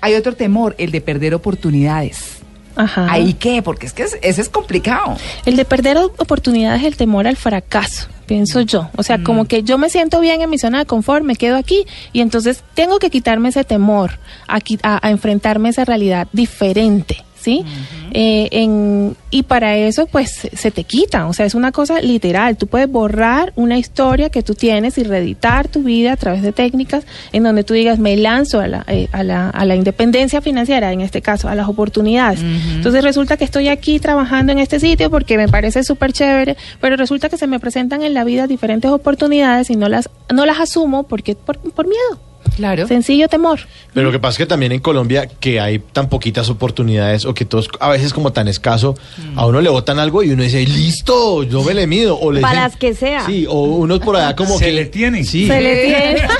Hay 0.00 0.14
otro 0.14 0.34
temor, 0.34 0.74
el 0.78 0.90
de 0.90 1.00
perder 1.00 1.34
oportunidades. 1.34 2.38
Ajá. 2.74 3.06
¿Ahí 3.10 3.34
qué? 3.34 3.62
Porque 3.62 3.86
es 3.86 3.92
que 3.92 4.02
es- 4.02 4.18
ese 4.22 4.40
es 4.40 4.48
complicado. 4.48 5.16
El 5.44 5.56
de 5.56 5.64
perder 5.64 5.98
oportunidades 5.98 6.80
es 6.80 6.86
el 6.88 6.96
temor 6.96 7.26
al 7.26 7.36
fracaso, 7.36 8.08
pienso 8.26 8.62
yo. 8.62 8.88
O 8.96 9.02
sea, 9.02 9.22
como 9.22 9.44
que 9.44 9.62
yo 9.62 9.76
me 9.78 9.90
siento 9.90 10.20
bien 10.20 10.40
en 10.40 10.48
mi 10.50 10.58
zona 10.58 10.78
de 10.80 10.86
confort, 10.86 11.22
me 11.24 11.36
quedo 11.36 11.56
aquí 11.56 11.84
y 12.14 12.20
entonces 12.20 12.64
tengo 12.74 12.98
que 12.98 13.10
quitarme 13.10 13.50
ese 13.50 13.64
temor 13.64 14.12
a, 14.48 14.58
a- 14.82 15.06
a 15.06 15.10
enfrentarme 15.10 15.68
a 15.68 15.70
esa 15.72 15.84
realidad 15.84 16.28
diferente. 16.32 17.24
¿Sí? 17.42 17.64
Eh, 18.12 18.48
en, 18.52 19.16
y 19.30 19.42
para 19.42 19.76
eso, 19.76 20.06
pues, 20.06 20.48
se 20.52 20.70
te 20.70 20.84
quita. 20.84 21.26
O 21.26 21.32
sea, 21.32 21.44
es 21.44 21.56
una 21.56 21.72
cosa 21.72 22.00
literal. 22.00 22.56
Tú 22.56 22.68
puedes 22.68 22.88
borrar 22.88 23.52
una 23.56 23.78
historia 23.78 24.30
que 24.30 24.42
tú 24.42 24.54
tienes 24.54 24.96
y 24.98 25.02
reeditar 25.02 25.66
tu 25.66 25.82
vida 25.82 26.12
a 26.12 26.16
través 26.16 26.42
de 26.42 26.52
técnicas 26.52 27.04
en 27.32 27.42
donde 27.42 27.64
tú 27.64 27.74
digas, 27.74 27.98
me 27.98 28.16
lanzo 28.16 28.60
a 28.60 28.68
la, 28.68 28.84
eh, 28.86 29.08
a 29.10 29.24
la, 29.24 29.50
a 29.50 29.64
la 29.64 29.74
independencia 29.74 30.40
financiera, 30.40 30.92
en 30.92 31.00
este 31.00 31.20
caso, 31.20 31.48
a 31.48 31.56
las 31.56 31.68
oportunidades. 31.68 32.40
Entonces 32.42 33.02
resulta 33.02 33.36
que 33.36 33.44
estoy 33.44 33.68
aquí 33.68 33.98
trabajando 33.98 34.52
en 34.52 34.60
este 34.60 34.78
sitio 34.78 35.10
porque 35.10 35.36
me 35.36 35.48
parece 35.48 35.82
súper 35.82 36.12
chévere, 36.12 36.56
pero 36.80 36.96
resulta 36.96 37.28
que 37.28 37.38
se 37.38 37.46
me 37.46 37.58
presentan 37.58 38.02
en 38.02 38.14
la 38.14 38.22
vida 38.22 38.46
diferentes 38.46 38.90
oportunidades 38.90 39.70
y 39.70 39.76
no 39.76 39.88
las, 39.88 40.08
no 40.32 40.46
las 40.46 40.60
asumo 40.60 41.02
porque 41.04 41.34
por, 41.34 41.58
por 41.58 41.86
miedo. 41.86 42.31
Claro. 42.56 42.86
Sencillo 42.86 43.28
temor. 43.28 43.60
Pero 43.94 44.06
lo 44.06 44.12
que 44.12 44.18
pasa 44.18 44.32
es 44.32 44.38
que 44.38 44.46
también 44.46 44.72
en 44.72 44.80
Colombia, 44.80 45.26
que 45.40 45.60
hay 45.60 45.78
tan 45.78 46.08
poquitas 46.08 46.48
oportunidades 46.50 47.24
o 47.24 47.34
que 47.34 47.44
todos 47.44 47.68
a 47.80 47.88
veces 47.90 48.12
como 48.12 48.32
tan 48.32 48.48
escaso, 48.48 48.94
a 49.36 49.46
uno 49.46 49.60
le 49.60 49.70
votan 49.70 49.98
algo 49.98 50.22
y 50.22 50.30
uno 50.30 50.42
dice, 50.42 50.64
listo, 50.66 51.42
yo 51.44 51.62
me 51.62 51.72
le 51.74 51.86
mido. 51.86 52.18
O 52.18 52.30
le 52.32 52.40
Para 52.40 52.52
dicen- 52.54 52.62
las 52.64 52.76
que 52.76 52.94
sea. 52.94 53.26
Sí, 53.26 53.46
o 53.48 53.62
unos 53.62 54.00
por 54.00 54.16
allá 54.16 54.36
como 54.36 54.58
Se 54.58 54.66
que... 54.66 54.72
le 54.72 54.84
tienen. 54.86 55.24
Sí. 55.24 55.46
Se 55.46 55.60
le 55.60 55.76
tiene. 55.84 56.22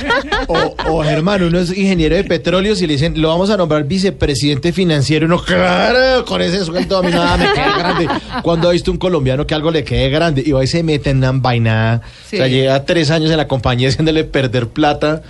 O, 0.49 0.75
o 0.89 1.03
Germán, 1.05 1.43
uno 1.45 1.59
es 1.61 1.71
ingeniero 1.77 2.17
de 2.17 2.25
petróleos 2.25 2.83
y 2.83 2.87
le 2.87 2.95
dicen, 2.95 3.21
lo 3.21 3.29
vamos 3.29 3.49
a 3.51 3.57
nombrar 3.57 3.85
vicepresidente 3.85 4.73
financiero. 4.73 5.25
Y 5.25 5.27
uno, 5.27 5.43
claro, 5.43 6.25
con 6.25 6.43
ese 6.43 6.65
sueldo 6.65 6.99
a 6.99 7.03
mí 7.03 7.11
nada 7.11 7.37
me 7.37 7.53
queda 7.53 7.79
grande. 7.79 8.09
Cuando 8.43 8.69
ha 8.69 8.73
visto 8.73 8.91
un 8.91 8.99
colombiano 8.99 9.47
que 9.47 9.55
algo 9.55 9.71
le 9.71 9.85
quede 9.85 10.11
grande 10.11 10.43
y 10.45 10.51
va 10.53 10.63
y 10.63 10.67
se 10.67 10.83
mete 10.83 11.11
en 11.11 11.19
una 11.19 11.33
vaina. 11.33 12.03
Sí. 12.29 12.37
O 12.37 12.39
sea, 12.39 12.49
lleva 12.49 12.85
tres 12.85 13.11
años 13.11 13.31
en 13.31 13.37
la 13.37 13.47
compañía 13.49 13.89
haciéndole 13.89 14.25
perder 14.25 14.69
plata. 14.69 15.23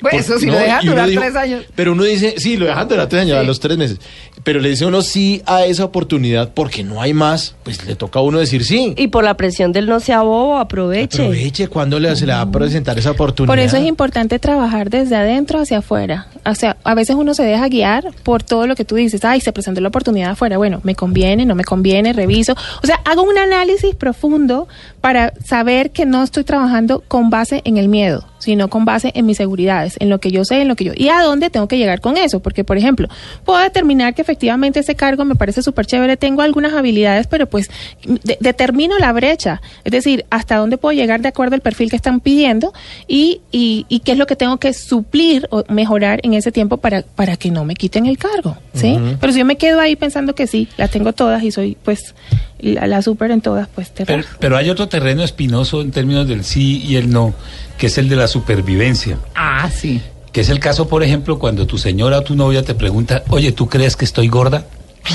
Pues 0.00 0.14
eso, 0.14 0.38
si 0.38 0.46
lo 0.46 0.56
dejan 0.56 0.84
durar 0.86 1.08
tres 1.08 1.34
años. 1.36 1.64
Pero 1.74 1.92
uno 1.92 2.04
dice, 2.04 2.34
sí, 2.38 2.56
lo 2.56 2.66
dejan 2.66 2.86
durar 2.88 3.08
tres 3.08 3.22
años, 3.22 3.36
Sí. 3.36 3.40
a 3.40 3.42
los 3.42 3.58
tres 3.60 3.76
meses. 3.78 3.98
Pero 4.44 4.60
le 4.60 4.68
dice 4.70 4.86
uno 4.86 5.02
sí 5.02 5.42
a 5.46 5.64
esa 5.64 5.84
oportunidad 5.84 6.52
porque 6.54 6.84
no 6.84 7.02
hay 7.02 7.12
más. 7.12 7.56
Pues 7.64 7.84
le 7.84 7.96
toca 7.96 8.20
a 8.20 8.22
uno 8.22 8.38
decir 8.38 8.64
sí. 8.64 8.94
Y 8.96 9.08
por 9.08 9.24
la 9.24 9.34
presión 9.34 9.72
del 9.72 9.86
no 9.86 9.98
sea 10.00 10.22
bobo, 10.22 10.56
aproveche. 10.58 11.22
Aproveche 11.22 11.66
cuando 11.68 11.98
le, 11.98 12.14
se 12.14 12.24
le 12.26 12.32
va 12.32 12.42
a 12.42 12.50
presentar 12.50 12.96
esa 12.98 13.10
oportunidad. 13.10 13.50
Por 13.52 13.58
eso 13.58 13.76
es 13.76 13.86
importante 13.86 14.38
trabajar 14.38 14.88
desde 14.90 15.16
adentro 15.16 15.58
hacia 15.60 15.78
afuera. 15.78 16.28
O 16.46 16.54
sea, 16.54 16.76
a 16.84 16.94
veces 16.94 17.16
uno 17.16 17.34
se 17.34 17.42
deja 17.42 17.68
guiar 17.68 18.12
por 18.22 18.42
todo 18.44 18.66
lo 18.68 18.76
que 18.76 18.84
tú 18.84 18.94
dices. 18.94 19.24
Ay, 19.24 19.40
se 19.40 19.52
presentó 19.52 19.80
la 19.80 19.88
oportunidad 19.88 20.30
afuera. 20.30 20.56
Bueno, 20.56 20.80
me 20.84 20.94
conviene, 20.94 21.44
no 21.44 21.54
me 21.56 21.64
conviene, 21.64 22.12
reviso. 22.12 22.54
O 22.82 22.86
sea, 22.86 23.00
hago 23.04 23.22
un 23.24 23.36
análisis 23.36 23.96
profundo 23.96 24.68
para 25.00 25.32
saber 25.44 25.90
que 25.90 26.06
no 26.06 26.22
estoy 26.22 26.44
trabajando 26.44 27.02
con 27.08 27.30
base 27.30 27.62
en 27.64 27.76
el 27.76 27.88
miedo, 27.88 28.24
sino 28.38 28.68
con 28.68 28.84
base 28.84 29.10
en 29.14 29.26
mis 29.26 29.36
seguridades, 29.36 29.96
en 30.00 30.08
lo 30.10 30.20
que 30.20 30.30
yo 30.30 30.44
sé, 30.44 30.60
en 30.62 30.68
lo 30.68 30.76
que 30.76 30.84
yo... 30.84 30.92
¿Y 30.94 31.08
a 31.08 31.22
dónde 31.22 31.50
tengo 31.50 31.68
que 31.68 31.76
llegar 31.78 32.00
con 32.00 32.16
eso? 32.16 32.40
Porque, 32.40 32.64
por 32.64 32.76
ejemplo, 32.78 33.08
puedo 33.44 33.58
determinar 33.60 34.14
que 34.14 34.22
efectivamente 34.22 34.80
ese 34.80 34.94
cargo 34.94 35.24
me 35.24 35.34
parece 35.34 35.62
súper 35.62 35.86
chévere, 35.86 36.16
tengo 36.16 36.42
algunas 36.42 36.72
habilidades, 36.74 37.26
pero 37.26 37.46
pues 37.48 37.70
de- 38.04 38.38
determino 38.40 38.98
la 38.98 39.12
brecha. 39.12 39.60
Es 39.84 39.92
decir, 39.92 40.24
hasta 40.30 40.56
dónde 40.56 40.78
puedo 40.78 40.92
llegar 40.92 41.20
de 41.20 41.28
acuerdo 41.28 41.54
al 41.54 41.60
perfil 41.60 41.90
que 41.90 41.96
están 41.96 42.20
pidiendo 42.20 42.72
y, 43.06 43.40
y, 43.50 43.86
y 43.88 44.00
qué 44.00 44.12
es 44.12 44.18
lo 44.18 44.26
que 44.26 44.36
tengo 44.36 44.58
que 44.58 44.72
suplir 44.72 45.46
o 45.50 45.64
mejorar 45.68 46.20
en 46.22 46.34
ese 46.34 46.52
tiempo 46.52 46.76
para, 46.78 47.02
para 47.02 47.36
que 47.36 47.50
no 47.50 47.64
me 47.64 47.74
quiten 47.74 48.06
el 48.06 48.18
cargo, 48.18 48.56
¿sí? 48.74 48.98
Pero 49.20 49.32
si 49.32 49.40
yo 49.40 49.44
me 49.44 49.56
quedo 49.56 49.80
ahí 49.80 49.96
pensando 49.96 50.34
que 50.34 50.46
sí, 50.46 50.68
las 50.76 50.90
tengo 50.90 51.12
todas 51.12 51.42
y 51.42 51.50
soy 51.50 51.76
pues 51.82 52.14
la, 52.60 52.86
la 52.86 53.02
súper 53.02 53.30
en 53.30 53.40
todas, 53.40 53.68
pues 53.68 53.90
te 53.90 54.04
pero 54.38 54.56
hay 54.56 54.70
otro 54.70 54.88
terreno 54.88 55.22
espinoso 55.22 55.80
en 55.80 55.90
términos 55.90 56.26
del 56.28 56.44
sí 56.44 56.82
y 56.84 56.96
el 56.96 57.10
no, 57.10 57.34
que 57.78 57.86
es 57.86 57.96
el 57.98 58.08
de 58.08 58.16
la 58.16 58.26
supervivencia. 58.28 59.18
Ah, 59.34 59.70
sí. 59.70 60.02
Que 60.32 60.42
es 60.42 60.50
el 60.50 60.60
caso, 60.60 60.88
por 60.88 61.02
ejemplo, 61.02 61.38
cuando 61.38 61.66
tu 61.66 61.78
señora 61.78 62.18
o 62.18 62.22
tu 62.22 62.34
novia 62.34 62.62
te 62.62 62.74
pregunta, 62.74 63.22
oye, 63.30 63.52
¿tú 63.52 63.68
crees 63.68 63.96
que 63.96 64.04
estoy 64.04 64.28
gorda? 64.28 64.66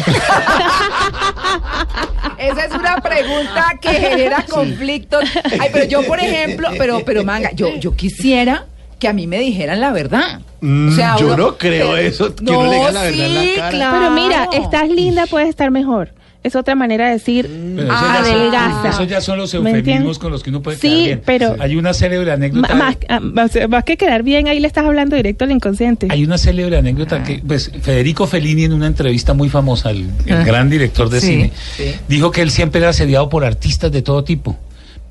Esa 2.38 2.66
es 2.66 2.74
una 2.74 2.96
pregunta 2.98 3.78
que 3.80 3.90
genera 3.90 4.46
conflictos. 4.50 5.24
Ay, 5.60 5.70
pero 5.72 5.86
yo, 5.86 6.04
por 6.06 6.20
ejemplo, 6.20 6.70
pero, 6.78 7.02
pero 7.06 7.24
manga, 7.24 7.52
yo, 7.54 7.76
yo 7.76 7.96
quisiera 7.96 8.66
que 9.00 9.08
a 9.08 9.14
mí 9.14 9.28
me 9.28 9.40
dijeran 9.40 9.80
la 9.80 9.92
verdad. 9.92 10.42
Mm, 10.62 10.98
yo 11.20 11.28
uno- 11.28 11.38
no 11.38 11.58
creo 11.58 11.96
eso, 11.98 12.34
que 12.36 12.44
uno 12.52 12.64
le 12.64 12.78
diga 12.78 12.92
la 12.92 13.02
verdad 13.04 13.26
en 13.28 13.36
la 13.36 13.42
sí, 13.42 13.54
cara. 13.56 13.70
claro. 13.70 13.98
Pero 14.00 14.12
mira, 14.12 14.50
estás 14.54 14.90
linda, 14.90 15.26
puedes 15.28 15.50
estar 15.50 15.72
mejor. 15.72 16.14
Es 16.44 16.56
otra 16.58 16.76
manera 16.76 17.06
de 17.08 17.14
decir 17.14 17.50
Ah, 17.90 18.20
adelgaza. 18.22 18.90
eso 18.90 19.04
ya 19.06 19.22
son 19.22 19.38
los 19.38 19.54
¿Me 19.54 19.72
eufemismos 19.72 20.20
con 20.20 20.32
los 20.32 20.44
que 20.44 20.50
uno 20.50 20.62
puede 20.62 20.78
Sí, 20.78 20.90
quedar 20.90 21.04
bien. 21.06 21.22
pero- 21.26 21.56
Hay 21.60 21.76
una 21.78 21.94
célebre 21.94 22.32
anécdota. 22.34 22.76
Más, 22.76 22.98
ah, 23.08 23.20
más, 23.22 23.52
más 23.70 23.84
que 23.86 23.96
quedar 23.96 24.24
bien, 24.24 24.48
ahí 24.48 24.60
le 24.60 24.68
estás 24.68 24.86
hablando 24.86 25.16
directo 25.16 25.46
al 25.46 25.52
inconsciente. 25.52 26.08
Hay 26.10 26.24
una 26.26 26.38
célebre 26.38 26.78
anécdota 26.78 27.24
que, 27.24 27.42
pues, 27.48 27.72
Federico 27.82 28.28
Fellini 28.28 28.66
en 28.66 28.74
una 28.74 28.88
entrevista 28.88 29.34
muy 29.34 29.48
famosa, 29.50 29.92
el, 29.92 30.10
el 30.26 30.34
Ah. 30.34 30.44
gran 30.44 30.70
director 30.70 31.10
de 31.10 31.22
Sí, 31.22 31.28
cine, 31.28 31.52
sí. 31.78 31.96
dijo 32.10 32.30
que 32.32 32.42
él 32.42 32.52
siempre 32.52 32.80
era 32.82 32.90
asediado 32.90 33.30
por 33.30 33.46
artistas 33.46 33.92
de 33.92 34.02
todo 34.02 34.24
tipo, 34.26 34.58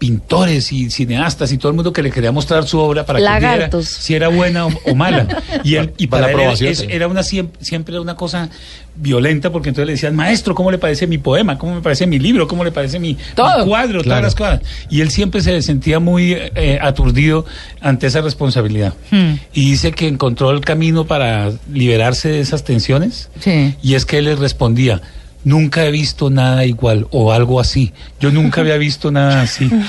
pintores 0.02 0.72
y 0.72 0.90
cineastas 0.90 1.52
y 1.52 1.58
todo 1.58 1.68
el 1.68 1.76
mundo 1.76 1.92
que 1.92 2.02
le 2.02 2.10
quería 2.10 2.32
mostrar 2.32 2.66
su 2.66 2.76
obra 2.80 3.06
para 3.06 3.20
que 3.20 3.46
viera 3.46 3.70
si 3.82 4.14
era 4.16 4.26
buena 4.26 4.66
o, 4.66 4.72
o 4.86 4.94
mala. 4.96 5.28
Y, 5.62 5.76
él, 5.76 5.92
y 5.96 6.08
Para 6.08 6.22
para 6.22 6.32
él 6.32 6.38
aprobación, 6.40 6.72
es- 6.72 6.84
era 6.88 7.06
una 7.06 7.22
siempre, 7.22 7.64
siempre 7.64 7.94
era 7.94 8.02
una 8.02 8.16
cosa 8.16 8.50
violenta 8.96 9.52
porque 9.52 9.68
entonces 9.68 9.86
le 9.86 9.92
decían, 9.92 10.16
maestro, 10.16 10.56
¿cómo 10.56 10.72
le 10.72 10.78
parece 10.78 11.06
mi 11.06 11.18
poema? 11.18 11.56
¿Cómo 11.56 11.76
me 11.76 11.82
parece 11.82 12.04
mi 12.08 12.18
libro? 12.18 12.48
¿Cómo 12.48 12.64
le 12.64 12.72
parece 12.72 12.98
mi, 12.98 13.16
cuadro? 13.36 14.02
Claro. 14.02 14.02
Todas 14.02 14.22
las 14.22 14.34
cosas. 14.34 14.60
Y 14.90 15.02
él 15.02 15.10
siempre 15.12 15.40
se 15.40 15.62
sentía 15.62 16.00
muy 16.00 16.32
eh, 16.32 16.78
aturdido 16.82 17.46
ante 17.80 18.08
esa 18.08 18.22
responsabilidad. 18.22 18.94
Hmm. 19.12 19.34
Y 19.52 19.70
dice 19.70 19.92
que 19.92 20.08
encontró 20.08 20.50
el 20.50 20.62
camino 20.62 21.06
para 21.06 21.52
liberarse 21.72 22.28
de 22.28 22.40
esas 22.40 22.64
tensiones. 22.64 23.28
Sí. 23.38 23.76
Y 23.82 23.94
es 23.94 24.04
que 24.04 24.18
él 24.18 24.24
les 24.24 24.38
respondía, 24.40 25.00
nunca 25.44 25.84
he 25.84 25.90
visto 25.90 26.30
nada 26.30 26.64
igual 26.64 27.06
o 27.10 27.32
algo 27.32 27.60
así. 27.60 27.92
Yo 28.20 28.30
nunca 28.30 28.60
había 28.60 28.76
visto 28.76 29.10
nada 29.10 29.42
así. 29.42 29.68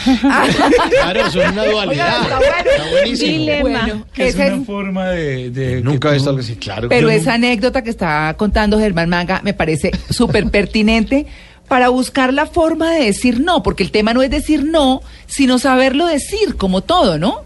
Claro, 0.90 1.28
eso 1.28 1.42
es 1.42 1.52
una 1.52 1.66
dualidad. 1.66 2.22
Oiga, 2.24 2.38
bueno. 2.38 2.70
Está 2.72 2.90
buenísimo. 2.92 3.32
Dilema. 3.32 3.62
Bueno, 3.62 4.06
Que 4.14 4.28
es 4.28 4.36
una 4.36 4.62
forma 4.66 5.10
de... 5.10 5.50
de- 5.52 5.82
Nunca 5.82 6.10
he 6.10 6.14
visto 6.14 6.30
algo 6.30 6.42
así, 6.42 6.56
claro. 6.56 6.90
Pero 6.90 7.10
esa 7.10 7.34
anécdota 7.36 7.82
que 7.84 7.90
está 7.90 8.34
contando 8.38 8.80
Germán 8.80 9.10
Manga 9.10 9.42
me 9.44 9.54
parece 9.54 9.92
súper 10.10 10.50
pertinente 10.50 11.26
para 11.68 11.90
buscar 11.90 12.34
la 12.34 12.46
forma 12.46 12.92
de 12.92 13.06
decir 13.06 13.40
no, 13.40 13.64
porque 13.64 13.84
el 13.84 13.92
tema 13.92 14.14
no 14.14 14.22
es 14.22 14.30
decir 14.30 14.64
no, 14.66 15.02
sino 15.28 15.60
saberlo 15.60 16.06
decir, 16.08 16.56
como 16.58 16.82
todo, 16.82 17.18
¿no? 17.18 17.42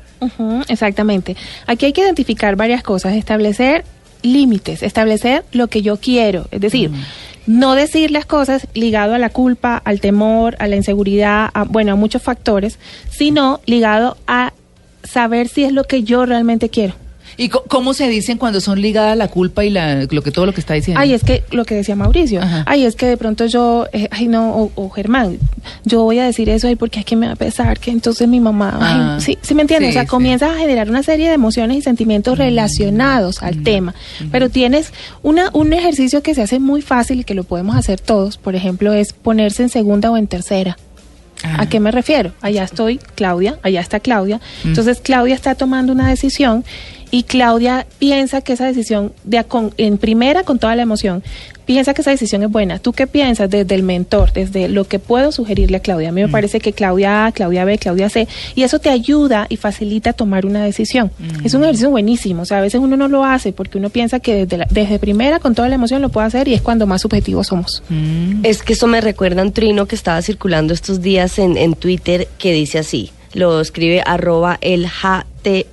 Exactamente. 0.67 1.35
Aquí 1.67 1.85
hay 1.85 1.93
que 1.93 2.01
identificar 2.01 2.55
varias 2.55 2.81
cosas, 2.83 3.13
establecer 3.13 3.85
límites, 4.23 4.81
establecer 4.81 5.45
lo 5.51 5.67
que 5.67 5.81
yo 5.83 5.97
quiero, 5.97 6.47
es 6.51 6.59
decir, 6.59 6.89
no 7.48 7.75
decir 7.75 8.12
las 8.12 8.25
cosas 8.25 8.68
ligado 8.74 9.13
a 9.16 9.18
la 9.18 9.30
culpa, 9.30 9.82
al 9.84 10.01
temor, 10.01 10.56
a 10.60 10.68
la 10.68 10.75
inseguridad, 10.75 11.50
a, 11.54 11.63
bueno, 11.63 11.94
a 11.94 11.96
muchos 11.96 12.22
factores, 12.22 12.77
sino 13.10 13.62
ligado 13.66 14.18
a 14.27 14.54
saber 15.04 15.48
si 15.48 15.63
es 15.63 15.72
lo 15.72 15.86
que 15.86 16.04
yo 16.04 16.25
realmente 16.25 16.70
quiero. 16.70 16.94
¿Y 17.39 17.50
co- 17.50 17.63
cómo 17.67 17.94
se 17.94 18.08
dicen 18.10 18.38
cuando 18.39 18.60
son 18.62 18.82
ligadas 18.82 19.15
la 19.15 19.27
culpa 19.27 19.63
y 19.63 19.70
la, 19.70 20.08
lo 20.10 20.22
que 20.24 20.32
todo 20.32 20.48
lo 20.48 20.53
que 20.53 20.60
está 20.60 20.74
diciendo? 20.74 21.00
Ay, 21.00 21.13
es 21.13 21.24
que 21.24 21.44
lo 21.51 21.65
que 21.65 21.75
decía 21.75 21.96
Mauricio, 21.96 22.41
Ajá. 22.41 22.63
ay, 22.65 22.84
es 22.84 22.96
que 22.96 23.06
de 23.06 23.15
pronto 23.15 23.46
yo, 23.46 23.86
eh, 23.94 24.08
ay, 24.12 24.27
no, 24.27 24.56
o, 24.56 24.72
o 24.75 24.89
Germán, 24.89 25.38
yo 25.86 26.01
voy 26.03 26.17
a 26.17 26.25
decir 26.25 26.50
eso 26.50 26.67
ahí 26.67 26.75
porque 26.75 27.00
es 27.00 27.06
que 27.06 27.15
me 27.15 27.27
va 27.27 27.34
a 27.34 27.36
pesar 27.36 27.79
que 27.79 27.91
entonces 27.91 28.27
mi 28.27 28.39
mamá, 28.39 28.77
ay, 28.82 28.96
Ah, 29.00 29.17
sí, 29.22 29.38
sí 29.41 29.53
me 29.53 29.62
entiendes, 29.62 29.89
sí, 29.89 29.91
o 29.91 29.94
sea, 29.94 30.01
sí. 30.03 30.08
comienzas 30.08 30.51
a 30.56 30.58
generar 30.58 30.89
una 30.89 31.03
serie 31.03 31.27
de 31.27 31.36
emociones 31.36 31.77
y 31.77 31.82
sentimientos 31.84 32.38
relacionados 32.38 33.44
al 33.44 33.62
tema, 33.63 33.94
pero 34.32 34.50
tienes 34.50 34.91
una, 35.22 35.50
un 35.53 35.74
ejercicio 35.74 36.24
que 36.24 36.34
se 36.34 36.41
hace 36.41 36.60
muy 36.60 36.82
fácil 36.82 37.20
y 37.20 37.24
que 37.24 37.34
lo 37.36 37.44
podemos 37.44 37.75
hacer 37.75 38.00
todos, 38.00 38.38
por 38.38 38.56
ejemplo, 38.56 38.94
es 38.94 39.13
ponerse 39.13 39.63
en 39.63 39.70
segunda 39.70 40.10
o 40.12 40.17
en 40.17 40.25
tercera. 40.27 40.77
Ah. 41.44 41.58
¿A 41.62 41.70
qué 41.70 41.79
me 41.79 41.91
refiero? 41.91 42.32
Allá 42.41 42.63
estoy 42.63 43.00
Claudia, 43.13 43.60
allá 43.62 43.79
está 43.79 44.00
Claudia. 44.00 44.41
Entonces 44.65 45.00
Claudia 45.03 45.36
está 45.36 45.53
tomando 45.53 45.94
una 45.94 46.10
decisión 46.10 46.65
y 47.11 47.23
Claudia 47.23 47.85
piensa 47.99 48.41
que 48.41 48.53
esa 48.53 48.65
decisión, 48.65 49.13
de, 49.23 49.45
en 49.77 49.97
primera 49.97 50.43
con 50.43 50.59
toda 50.59 50.75
la 50.75 50.81
emoción, 50.81 51.23
piensa 51.65 51.93
que 51.93 52.01
esa 52.01 52.11
decisión 52.11 52.43
es 52.43 52.49
buena. 52.49 52.79
¿Tú 52.79 52.93
qué 52.93 53.07
piensas 53.07 53.49
desde 53.49 53.75
el 53.75 53.83
mentor, 53.83 54.31
desde 54.31 54.69
lo 54.69 54.85
que 54.87 54.99
puedo 54.99 55.31
sugerirle 55.31 55.77
a 55.77 55.79
Claudia? 55.81 56.09
A 56.09 56.11
mí 56.13 56.21
me 56.21 56.29
parece 56.29 56.59
que 56.61 56.71
Claudia 56.73 57.25
A, 57.25 57.31
Claudia 57.33 57.65
B, 57.65 57.77
Claudia 57.77 58.09
C, 58.09 58.27
y 58.55 58.63
eso 58.63 58.79
te 58.79 58.89
ayuda 58.89 59.47
y 59.49 59.57
facilita 59.57 60.13
tomar 60.13 60.45
una 60.45 60.63
decisión. 60.63 61.11
Es 61.43 61.53
un 61.53 61.63
ejercicio 61.63 61.89
buenísimo, 61.89 62.43
o 62.43 62.45
sea, 62.45 62.59
a 62.59 62.61
veces 62.61 62.79
uno 62.81 62.95
no 62.97 63.07
lo 63.09 63.25
hace 63.25 63.51
porque 63.53 63.77
uno 63.77 63.89
piensa 63.89 64.19
que 64.19 64.45
desde, 64.45 64.57
la- 64.57 64.67
desde 64.69 64.97
primera 64.99 65.39
con 65.39 65.55
toda 65.55 65.67
la 65.69 65.75
emoción 65.75 66.01
lo 66.01 66.09
puede 66.09 66.27
hacer 66.27 66.47
y 66.47 66.53
es 66.53 66.61
cuando 66.61 66.87
más 66.87 67.01
subjetivos 67.01 67.47
somos. 67.47 67.83
Mm. 67.89 68.45
Es 68.45 68.63
que 68.63 68.73
esto 68.73 68.87
me 68.87 69.01
recuerda 69.01 69.41
a 69.41 69.45
un 69.45 69.51
trino 69.51 69.85
que 69.87 69.95
estaba 69.95 70.21
circulando 70.21 70.73
estos 70.73 71.01
días 71.01 71.37
en, 71.39 71.57
en 71.57 71.73
Twitter 71.75 72.27
que 72.37 72.53
dice 72.53 72.79
así, 72.79 73.11
lo 73.33 73.59
escribe 73.59 74.01
arroba 74.05 74.57
el 74.61 74.85
HT, 74.87 75.67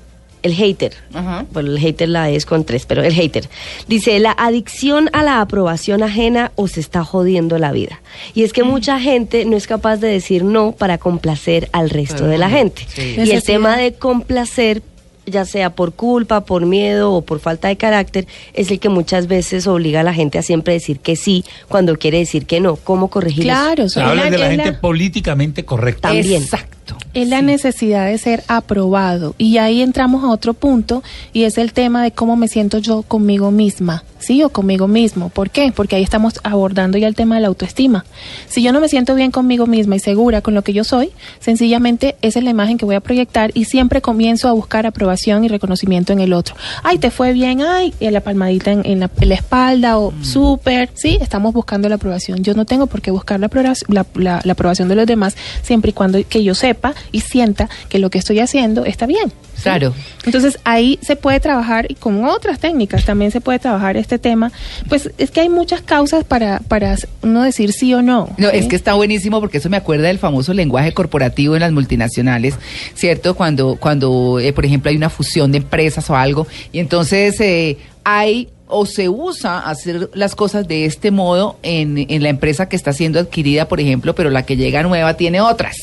el 0.45 0.55
hater. 0.55 0.95
Ajá. 1.13 1.47
Bueno, 1.53 1.71
el 1.71 1.79
hater 1.79 2.09
la 2.09 2.31
es 2.31 2.47
con 2.47 2.65
tres, 2.65 2.85
pero 2.87 3.03
el 3.03 3.15
hater. 3.15 3.49
Dice, 3.89 4.21
la 4.21 4.33
adicción 4.33 5.09
a 5.13 5.23
la 5.25 5.41
aprobación 5.41 6.03
ajena 6.03 6.53
os 6.55 6.77
está 6.77 7.03
jodiendo 7.03 7.59
la 7.59 7.73
vida. 7.73 8.01
Y 8.35 8.45
es 8.45 8.53
que 8.53 8.63
mucha 8.63 9.01
gente 9.01 9.47
no 9.47 9.57
es 9.57 9.67
capaz 9.67 9.97
de 9.97 10.09
decir 10.09 10.45
no 10.45 10.73
para 10.73 10.99
complacer 10.99 11.71
al 11.73 11.91
resto 11.91 12.27
de 12.27 12.39
la 12.39 12.51
gente. 12.51 12.87
sí. 12.89 13.17
Y 13.17 13.31
el 13.31 13.43
tema 13.43 13.77
de 13.77 13.95
complacer 13.95 14.83
ya 15.27 15.47
sea 15.47 15.71
por 15.71 15.95
culpa, 15.95 16.45
por 16.45 16.67
miedo 16.67 17.13
o 17.13 17.23
por 17.23 17.41
falta 17.41 17.69
de 17.69 17.77
carácter, 17.77 18.27
es 18.53 18.71
el 18.71 18.79
que 18.79 18.91
muchas 18.91 19.27
veces 19.27 19.67
obliga 19.67 20.01
a 20.01 20.03
la 20.03 20.13
gente 20.13 20.39
a 20.39 20.43
siempre 20.43 20.75
decir 20.75 21.01
que 21.01 21.17
sí 21.17 21.45
cuando 21.69 21.97
quiere 21.97 22.19
decir 22.19 22.45
que 22.47 22.61
no. 22.61 22.77
¿Cómo 22.77 23.09
corregir 23.09 23.45
eso? 23.45 23.55
Claro, 23.55 23.85
O 23.85 23.89
sea, 23.89 24.05
es 24.05 24.11
hablas 24.11 24.31
de 24.31 24.39
la 24.39 24.51
gente 24.51 24.73
políticamente 24.75 25.65
correcta. 25.65 26.09
También. 26.09 26.43
Exacto. 26.43 26.84
Es 27.15 27.29
la 27.29 27.43
necesidad 27.43 28.07
de 28.07 28.19
ser 28.19 28.43
aprobado. 28.49 29.35
Y 29.39 29.59
ahí 29.59 29.81
entramos 29.83 30.25
a 30.25 30.29
otro 30.31 30.53
punto 30.55 31.03
y 31.33 31.45
es 31.45 31.59
el 31.59 31.73
tema 31.73 32.03
de 32.03 32.11
cómo 32.11 32.37
me 32.37 32.49
siento 32.49 32.79
yo 32.79 33.03
conmigo 33.03 33.51
misma, 33.53 34.03
¿sí? 34.19 34.43
O 34.43 34.49
conmigo 34.49 34.89
mismo. 34.89 35.29
¿Por 35.29 35.51
qué? 35.51 35.73
Porque 35.75 35.95
ahí 35.97 36.03
estamos 36.03 36.41
abordando 36.43 36.99
ya 36.99 37.07
el 37.07 37.15
tema 37.15 37.37
de 37.37 37.43
la 37.43 37.49
autoestima. 37.49 38.05
Si 38.49 38.63
yo 38.63 38.73
no 38.73 38.81
me 38.81 38.89
siento 38.89 39.15
bien 39.15 39.31
conmigo 39.31 39.67
misma 39.67 39.95
y 39.97 40.01
segura 40.01 40.41
con 40.41 40.55
lo 40.55 40.63
que 40.63 40.73
yo 40.73 40.83
soy, 40.83 41.11
sencillamente 41.39 42.17
esa 42.23 42.41
es 42.41 42.45
la 42.45 42.51
imagen 42.51 42.79
que 42.79 42.85
voy 42.85 42.97
a 42.97 43.01
proyectar 43.01 43.53
y 43.55 43.67
siempre 43.67 44.01
comienzo 44.03 44.49
a 44.49 44.53
buscar 44.53 44.87
aprobación 44.87 45.45
y 45.45 45.49
reconocimiento 45.49 46.13
en 46.13 46.19
el 46.21 46.33
otro. 46.33 46.57
Ay, 46.83 46.99
te 46.99 47.11
fue 47.13 47.33
bien, 47.33 47.61
ay, 47.63 47.95
y 48.01 48.11
la 48.11 48.21
palmadita 48.23 48.73
en, 48.73 48.85
en 48.85 48.99
la, 49.01 49.11
en 49.21 49.29
la 49.29 49.35
espalda 49.37 49.99
o 49.99 50.13
súper, 50.23 50.91
¿sí? 50.95 51.19
Estamos 51.21 51.53
buscando 51.55 51.89
la 51.89 51.95
aprobación. 51.95 52.43
Yo 52.43 52.55
no 52.55 52.65
tengo 52.65 52.87
por 52.89 53.01
qué 53.03 53.11
buscar 53.13 53.39
la, 53.39 53.49
la- 53.89 54.41
la 54.45 54.53
aprobación 54.53 54.89
de 54.89 54.97
los 54.97 55.07
demás 55.07 55.37
siempre 55.63 55.91
y 55.91 55.93
cuando 55.93 56.19
que 56.29 56.43
yo 56.43 56.55
sepa 56.55 56.74
y 57.13 57.21
sienta 57.21 57.69
que 57.89 57.99
lo 57.99 58.11
que 58.11 58.19
estoy 58.19 58.41
haciendo 58.41 58.85
está 58.85 59.07
bien. 59.07 59.33
¿sí? 59.55 59.63
Claro. 59.63 59.95
Entonces 60.25 60.59
ahí 60.65 60.99
se 61.03 61.17
puede 61.17 61.41
trabajar 61.41 61.87
y 61.89 61.95
con 61.95 62.25
otras 62.25 62.59
técnicas 62.59 63.05
también 63.05 63.31
se 63.31 63.41
puede 63.41 63.59
trabajar 63.59 63.97
este 63.97 64.19
tema. 64.19 64.53
Pues 64.89 65.11
es 65.19 65.31
que 65.31 65.41
hay 65.41 65.49
muchas 65.49 65.83
causas 65.83 66.25
para, 66.25 66.61
para 66.61 66.97
uno 67.23 67.43
decir 67.43 67.73
sí 67.73 67.95
o 67.95 68.03
no. 68.03 68.31
No, 68.37 68.51
¿sí? 68.51 68.57
es 68.57 68.67
que 68.67 68.77
está 68.77 68.95
buenísimo 68.95 69.41
porque 69.41 69.59
eso 69.59 69.71
me 69.71 69.77
acuerda 69.77 70.09
del 70.09 70.19
famoso 70.19 70.55
lenguaje 70.55 70.93
corporativo 70.93 71.55
en 71.55 71.61
las 71.61 71.73
multinacionales, 71.73 72.55
¿cierto? 72.95 73.35
Cuando, 73.35 73.77
cuando 73.77 74.39
eh, 74.41 74.53
por 74.53 74.65
ejemplo, 74.65 74.91
hay 74.91 74.97
una 74.97 75.11
fusión 75.11 75.53
de 75.53 75.59
empresas 75.59 76.09
o 76.11 76.17
algo, 76.17 76.47
y 76.73 76.79
entonces 76.79 77.41
eh, 77.41 77.79
hay 78.05 78.49
o 78.75 78.87
se 78.87 79.09
usa 79.09 79.61
hacer 79.61 80.11
las 80.15 80.35
cosas 80.35 80.67
de 80.67 80.85
este 80.85 81.11
modo 81.11 81.57
en, 81.63 82.07
en 82.09 82.23
la 82.23 82.29
empresa 82.29 82.69
que 82.69 82.77
está 82.77 82.93
siendo 82.93 83.21
adquirida, 83.21 83.69
por 83.69 83.81
ejemplo, 83.81 84.15
pero 84.15 84.31
la 84.31 84.45
que 84.45 84.57
llega 84.57 84.83
nueva 84.83 85.15
tiene 85.15 85.41
otras. 85.41 85.77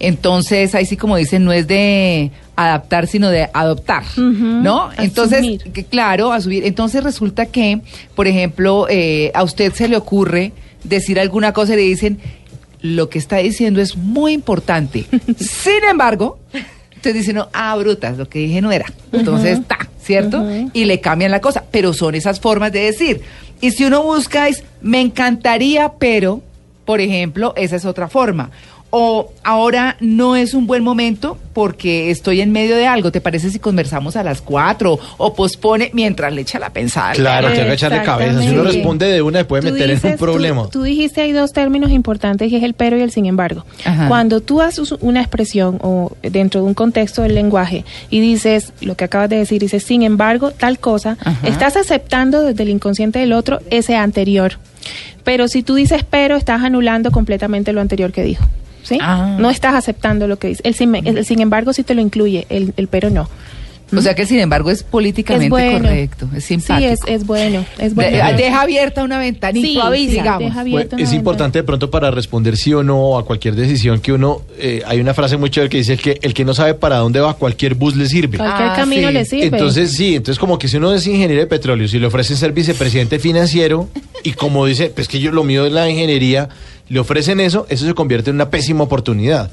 Entonces, 0.00 0.74
ahí 0.74 0.84
sí, 0.84 0.96
como 0.96 1.16
dicen, 1.16 1.44
no 1.44 1.52
es 1.52 1.66
de 1.66 2.30
adaptar, 2.56 3.06
sino 3.06 3.30
de 3.30 3.48
adoptar, 3.52 4.04
¿no? 4.16 4.90
Entonces, 4.98 5.40
asumir. 5.40 5.72
que, 5.72 5.84
claro, 5.84 6.32
asumir. 6.32 6.64
Entonces 6.64 7.02
resulta 7.02 7.46
que, 7.46 7.80
por 8.14 8.26
ejemplo, 8.28 8.86
eh, 8.88 9.30
a 9.34 9.42
usted 9.42 9.72
se 9.72 9.88
le 9.88 9.96
ocurre 9.96 10.52
decir 10.84 11.18
alguna 11.18 11.52
cosa 11.52 11.74
y 11.74 11.76
le 11.76 11.82
dicen, 11.82 12.18
lo 12.80 13.08
que 13.08 13.18
está 13.18 13.38
diciendo 13.38 13.80
es 13.80 13.96
muy 13.96 14.32
importante. 14.32 15.06
Sin 15.38 15.84
embargo, 15.88 16.38
usted 17.04 17.20
dice, 17.20 17.34
no, 17.34 17.50
ah, 17.52 17.76
brutas, 17.76 18.16
lo 18.16 18.30
que 18.30 18.38
dije 18.38 18.62
no 18.62 18.72
era. 18.72 18.86
Entonces, 19.12 19.58
está, 19.58 19.76
¿cierto? 20.02 20.42
Y 20.72 20.86
le 20.86 21.00
cambian 21.00 21.30
la 21.30 21.42
cosa. 21.42 21.64
Pero 21.70 21.92
son 21.92 22.14
esas 22.14 22.40
formas 22.40 22.72
de 22.72 22.80
decir. 22.80 23.20
Y 23.60 23.72
si 23.72 23.84
uno 23.84 24.02
busca 24.02 24.48
es, 24.48 24.64
me 24.80 25.02
encantaría, 25.02 25.92
pero, 25.98 26.40
por 26.86 27.02
ejemplo, 27.02 27.52
esa 27.56 27.76
es 27.76 27.84
otra 27.84 28.08
forma. 28.08 28.50
O 28.96 29.32
ahora 29.42 29.96
no 29.98 30.36
es 30.36 30.54
un 30.54 30.68
buen 30.68 30.84
momento 30.84 31.36
porque 31.52 32.12
estoy 32.12 32.40
en 32.40 32.52
medio 32.52 32.76
de 32.76 32.86
algo. 32.86 33.10
¿Te 33.10 33.20
parece 33.20 33.50
si 33.50 33.58
conversamos 33.58 34.14
a 34.14 34.22
las 34.22 34.40
cuatro? 34.40 35.00
O 35.16 35.34
pospone 35.34 35.90
mientras 35.94 36.32
le 36.32 36.42
echa 36.42 36.60
la 36.60 36.70
pensada. 36.70 37.12
Claro, 37.14 37.48
tengo 37.52 37.66
que 37.66 37.72
echarle 37.74 38.02
cabeza. 38.04 38.40
Si 38.40 38.50
uno 38.50 38.62
responde 38.62 39.06
de 39.06 39.20
una, 39.20 39.42
puede 39.48 39.62
meter 39.72 39.90
en 39.90 39.96
un 39.96 40.02
dices- 40.02 40.12
tú- 40.16 40.24
problema. 40.24 40.68
Tú, 40.70 40.84
dijiste 40.84 41.22
hay 41.22 41.32
dos 41.32 41.52
términos 41.52 41.90
importantes 41.90 42.52
y 42.52 42.54
es 42.54 42.62
el 42.62 42.74
pero 42.74 42.96
y 42.96 43.00
el 43.02 43.10
sin 43.10 43.26
embargo. 43.26 43.64
Ajá. 43.84 44.06
Cuando 44.06 44.40
tú 44.40 44.60
haces 44.60 44.92
una 45.00 45.20
expresión 45.20 45.78
o 45.82 46.12
dentro 46.22 46.60
de 46.60 46.66
un 46.68 46.74
contexto 46.74 47.22
del 47.22 47.34
lenguaje 47.34 47.84
y 48.10 48.20
dices 48.20 48.72
lo 48.80 48.94
que 48.96 49.02
acabas 49.06 49.28
de 49.28 49.38
decir, 49.38 49.60
dices 49.60 49.82
sin 49.82 50.04
embargo 50.04 50.52
tal 50.52 50.78
cosa, 50.78 51.16
Ajá. 51.24 51.48
estás 51.48 51.76
aceptando 51.76 52.42
desde 52.42 52.62
el 52.62 52.68
inconsciente 52.68 53.18
del 53.18 53.32
otro 53.32 53.58
ese 53.70 53.96
anterior. 53.96 54.52
Pero 55.24 55.48
si 55.48 55.64
tú 55.64 55.74
dices 55.74 56.04
pero, 56.08 56.36
estás 56.36 56.62
anulando 56.62 57.10
completamente 57.10 57.72
lo 57.72 57.80
anterior 57.80 58.12
que 58.12 58.22
dijo. 58.22 58.44
¿Sí? 58.84 58.98
Ah. 59.00 59.36
No 59.38 59.50
estás 59.50 59.74
aceptando 59.74 60.28
lo 60.28 60.38
que 60.38 60.48
dice. 60.48 60.62
El 60.64 60.74
sin, 60.74 60.94
el 60.94 61.24
sin 61.24 61.40
embargo 61.40 61.72
sí 61.72 61.82
te 61.82 61.94
lo 61.94 62.00
incluye, 62.00 62.46
el, 62.50 62.72
el 62.76 62.86
pero 62.86 63.10
no. 63.10 63.28
O 63.96 64.00
sea 64.00 64.14
que, 64.14 64.26
sin 64.26 64.40
embargo, 64.40 64.70
es 64.70 64.82
políticamente 64.82 65.44
Es 65.46 65.50
bueno. 65.50 65.78
correcto. 65.88 66.28
Es 66.34 66.44
Sí, 66.44 66.54
simpático. 66.54 66.90
es, 66.90 67.00
es 67.06 67.26
bueno. 67.26 67.64
Es 67.78 67.94
bueno. 67.94 68.16
De- 68.16 68.32
deja 68.42 68.62
abierta 68.62 69.04
una 69.04 69.18
ventanita. 69.18 69.66
Sí, 69.66 69.78
avisa, 69.80 70.10
sí, 70.10 70.16
digamos. 70.18 70.38
deja 70.40 70.60
abierta 70.60 70.96
Bueno, 70.96 71.08
es 71.08 71.14
importante 71.14 71.58
de 71.58 71.62
pronto 71.64 71.90
para 71.90 72.10
responder 72.10 72.56
sí 72.56 72.72
o 72.74 72.82
no 72.82 73.18
a 73.18 73.24
cualquier 73.24 73.54
decisión 73.54 74.00
que 74.00 74.12
uno, 74.12 74.42
eh, 74.58 74.82
hay 74.86 75.00
una 75.00 75.14
frase 75.14 75.36
muy 75.36 75.50
chévere 75.50 75.70
que 75.70 75.76
dice 75.78 75.96
que 75.96 76.18
el 76.22 76.34
que 76.34 76.44
no 76.44 76.54
sabe 76.54 76.74
para 76.74 76.96
dónde 76.98 77.20
va, 77.20 77.34
cualquier 77.34 77.74
bus 77.74 77.94
le 77.94 78.06
sirve. 78.08 78.38
Cualquier 78.38 78.68
Ah, 78.70 78.74
camino 78.76 79.08
sí. 79.08 79.14
le 79.14 79.24
sirve. 79.24 79.44
Entonces, 79.46 79.92
sí, 79.92 80.16
entonces 80.16 80.38
como 80.40 80.58
que 80.58 80.66
si 80.66 80.78
uno 80.78 80.92
es 80.92 81.06
ingeniero 81.06 81.40
de 81.42 81.46
petróleo, 81.46 81.86
si 81.86 81.98
le 81.98 82.06
ofrecen 82.06 82.36
ser 82.36 82.52
vicepresidente 82.52 83.18
financiero 83.18 83.88
y 84.24 84.32
como 84.32 84.66
dice, 84.66 84.90
pues 84.94 85.06
que 85.08 85.20
yo 85.20 85.30
lo 85.30 85.44
mío 85.44 85.66
es 85.66 85.72
la 85.72 85.88
ingeniería, 85.88 86.48
le 86.88 86.98
ofrecen 86.98 87.38
eso, 87.38 87.66
eso 87.68 87.86
se 87.86 87.94
convierte 87.94 88.30
en 88.30 88.36
una 88.36 88.50
pésima 88.50 88.82
oportunidad. 88.84 89.50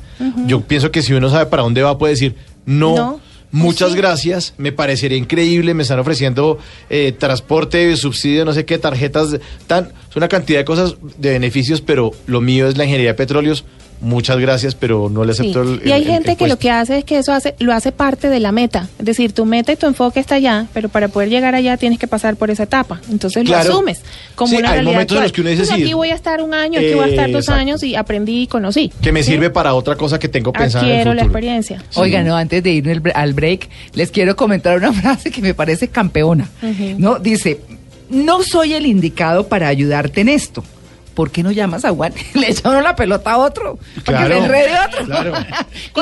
Yo 0.48 0.62
pienso 0.62 0.90
que 0.92 1.02
si 1.04 1.14
uno 1.14 1.30
sabe 1.30 1.46
para 1.46 1.64
dónde 1.64 1.82
va, 1.84 1.98
puede 1.98 2.14
decir, 2.14 2.36
no. 2.66 2.96
No. 2.96 3.20
Muchas 3.52 3.92
Sí. 3.92 3.98
gracias, 3.98 4.54
me 4.58 4.72
parecería 4.72 5.18
increíble, 5.18 5.74
me 5.74 5.84
están 5.84 6.00
ofreciendo 6.00 6.58
eh, 6.90 7.14
transporte, 7.18 7.96
subsidio, 7.98 8.46
no 8.46 8.54
sé 8.54 8.64
qué, 8.66 8.78
tarjetas, 8.78 9.38
tan, 9.68 9.92
es 10.10 10.16
una 10.16 10.30
cantidad 10.30 10.60
de 10.60 10.66
cosas, 10.66 10.96
de 11.18 11.32
beneficios, 11.32 11.82
pero 11.82 12.12
lo 12.28 12.40
mío 12.40 12.68
es 12.68 12.78
la 12.78 12.86
ingeniería 12.86 13.12
de 13.12 13.16
petróleos, 13.18 13.66
muchas 14.02 14.38
gracias, 14.40 14.76
pero 14.76 15.10
no 15.10 15.24
le 15.24 15.34
Sí. 15.34 15.42
acepto 15.42 15.62
el, 15.62 15.82
y 15.88 15.92
hay 15.92 16.02
el- 16.02 16.08
el- 16.08 16.14
gente 16.14 16.32
el 16.32 16.38
que 16.38 16.48
lo 16.48 16.58
que 16.58 16.70
hace 16.72 16.98
es 16.98 17.06
que 17.06 17.18
eso 17.20 17.32
hace, 17.34 17.56
lo 17.60 17.72
hace 17.74 17.92
parte 17.92 18.30
de 18.30 18.40
la 18.40 18.52
meta. 18.52 18.90
Es 19.00 19.06
decir, 19.06 19.32
tu 19.32 19.46
meta 19.46 19.72
y 19.72 19.76
tu 19.76 19.86
enfoque 19.88 20.20
está 20.20 20.36
allá, 20.36 20.68
pero 20.74 20.90
para 20.90 21.08
poder 21.08 21.30
llegar 21.30 21.56
allá 21.56 21.78
tienes 21.78 22.00
que 22.00 22.08
pasar 22.08 22.36
por 22.36 22.50
esa 22.52 22.64
etapa. 22.64 23.00
Entonces 23.12 23.44
Claro. 23.46 23.70
lo 23.70 23.74
asumes 23.76 24.02
como 24.36 24.50
Sí, 24.52 24.58
una 24.58 24.70
hay 24.70 24.74
realidad 24.76 24.92
momentos 24.94 25.16
en 25.18 25.22
los 25.24 25.30
actual. 25.30 25.36
que 25.36 25.42
uno 25.42 25.50
dice, 25.52 25.62
Pues 25.64 25.76
sí, 25.78 25.84
aquí 25.84 25.94
voy 25.94 26.10
a 26.10 26.16
estar 26.16 26.42
un 26.42 26.54
año, 26.54 26.80
aquí 26.80 26.94
voy 26.94 27.06
a 27.06 27.08
estar 27.08 27.30
Eh, 27.30 27.32
dos 27.32 27.44
exacto. 27.46 27.62
años 27.62 27.84
y 27.84 27.96
aprendí 27.96 28.42
y 28.44 28.48
conocí. 28.48 28.92
que 29.02 29.12
me 29.12 29.24
¿sí? 29.24 29.32
sirve 29.32 29.50
para 29.50 29.74
otra 29.74 29.96
cosa 29.96 30.18
que 30.20 30.28
tengo 30.28 30.52
pensada 30.52 30.84
en 30.84 30.90
el 30.90 30.96
Adquiero 30.98 31.14
la 31.14 31.22
futuro. 31.24 31.38
experiencia. 31.40 31.84
Oiga, 31.96 32.24
no, 32.24 32.36
antes 32.36 32.64
de 32.64 32.72
ir 32.72 32.90
al 32.90 33.02
bre- 33.04 33.12
al 33.16 33.34
break, 33.34 33.70
les 33.94 34.10
quiero 34.12 34.36
comentar 34.36 34.78
una 34.78 34.92
frase 34.94 35.32
que 35.32 35.42
me 35.42 35.54
parece 35.54 35.88
campeona. 35.90 36.50
Ujú. 36.64 36.96
¿No? 36.98 37.20
Dice, 37.20 37.60
no 38.10 38.42
soy 38.44 38.74
el 38.74 38.86
indicado 38.88 39.48
para 39.48 39.68
ayudarte 39.68 40.22
en 40.22 40.30
esto. 40.30 40.64
¿Por 41.14 41.30
qué 41.32 41.44
no 41.44 41.52
llamas 41.52 41.84
a 41.86 41.92
Juan? 41.92 42.14
Le 42.34 42.50
echa 42.52 42.70
uno 42.70 42.82
la 42.82 42.96
pelota 42.96 43.32
a 43.34 43.38
otro. 43.38 43.78
Para 44.06 44.20
que 44.20 44.26
Claro, 44.26 44.40
se 44.40 44.46
enrede 44.46 44.72
otro. 44.88 45.06
claro. 45.06 45.34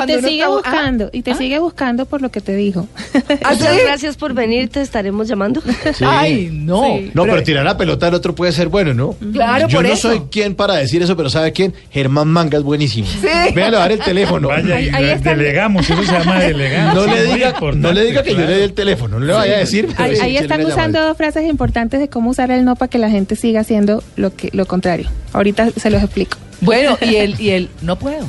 Y 0.02 0.06
te 0.06 0.22
sigue 0.22 0.36
está- 0.38 0.48
buscando, 0.48 1.10
y 1.12 1.22
te 1.22 1.30
¿Ah? 1.32 1.34
sigue 1.36 1.58
buscando 1.58 2.06
por 2.06 2.22
lo 2.22 2.30
que 2.30 2.40
te 2.40 2.54
dijo. 2.56 2.86
¿Ah, 3.44 3.52
Muchas 3.52 3.74
sí? 3.74 3.80
gracias 3.84 4.16
por 4.16 4.34
venir, 4.34 4.68
te 4.68 4.80
estaremos 4.80 5.28
llamando. 5.28 5.60
Sí. 5.94 6.04
Ay, 6.06 6.48
no. 6.52 6.84
Sí. 6.84 7.10
No, 7.14 7.24
pero, 7.24 7.42
tirar 7.42 7.64
la 7.64 7.76
pelota 7.76 8.06
al 8.06 8.14
otro 8.14 8.34
puede 8.34 8.52
ser 8.52 8.68
bueno, 8.68 8.94
¿no? 8.94 9.16
Claro, 9.32 9.68
Yo 9.68 9.78
por 9.78 9.86
no 9.86 9.92
eso. 9.92 10.08
soy 10.08 10.22
quien 10.30 10.54
para 10.54 10.74
decir 10.74 11.02
eso, 11.02 11.16
pero 11.16 11.28
¿sabe 11.30 11.52
quién? 11.52 11.74
Germán 11.90 12.28
Manga 12.28 12.56
es 12.58 12.64
buenísimo. 12.64 13.06
Sí. 13.08 13.26
Véale 13.54 13.76
a 13.76 13.80
dar 13.80 13.92
el 13.92 13.98
teléfono. 14.00 14.48
Vaya, 14.48 14.76
Ahí- 14.76 14.86
y 14.86 14.94
ahí 14.94 15.18
delegamos, 15.20 15.88
eso 15.90 16.02
se 16.02 16.12
llama 16.12 16.38
delegar. 16.40 16.94
No 16.94 17.06
le 17.06 17.22
diga, 17.24 17.54
no 17.74 17.92
le 17.92 18.04
diga 18.04 18.22
que 18.22 18.30
yo 18.30 18.36
claro. 18.36 18.50
le 18.50 18.56
dé 18.58 18.64
el 18.64 18.72
teléfono, 18.72 19.18
no 19.18 19.26
le 19.26 19.32
vaya 19.32 19.56
a 19.56 19.58
decir. 19.58 19.88
pero 19.96 20.02
Ahí, 20.10 20.16
sí, 20.16 20.22
ahí 20.22 20.36
están 20.36 20.64
usando 20.64 21.00
dos 21.02 21.16
frases 21.16 21.44
importantes 21.48 22.00
de 22.00 22.08
cómo 22.08 22.30
usar 22.30 22.50
el 22.50 22.64
no 22.64 22.76
para 22.76 22.88
que 22.88 22.98
la 22.98 23.10
gente 23.10 23.36
siga 23.36 23.60
haciendo 23.60 24.02
lo 24.16 24.34
que 24.34 24.50
lo 24.52 24.66
contrario. 24.66 24.99
Ahorita 25.32 25.70
se 25.70 25.90
los 25.90 26.02
explico. 26.02 26.36
Bueno, 26.60 26.98
y 27.00 27.16
él, 27.16 27.36
y 27.38 27.50
él, 27.50 27.70
no 27.82 27.98
puedo. 27.98 28.26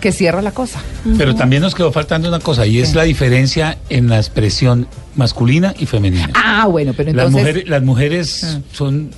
Que 0.00 0.12
cierra 0.12 0.42
la 0.42 0.52
cosa. 0.52 0.80
Pero 1.16 1.34
también 1.34 1.62
nos 1.62 1.74
quedó 1.74 1.90
faltando 1.90 2.28
una 2.28 2.40
cosa, 2.40 2.66
y 2.66 2.78
es 2.78 2.94
la 2.94 3.04
diferencia 3.04 3.78
en 3.88 4.08
la 4.08 4.18
expresión 4.18 4.86
masculina 5.16 5.74
y 5.78 5.86
femenina. 5.86 6.30
Ah, 6.34 6.66
bueno, 6.66 6.92
pero 6.96 7.12
Las 7.12 7.26
entonces. 7.26 7.40
mujeres, 7.40 7.68
las 7.68 7.82
mujeres 7.82 8.44
Ah. 8.44 8.60
son 8.72 9.10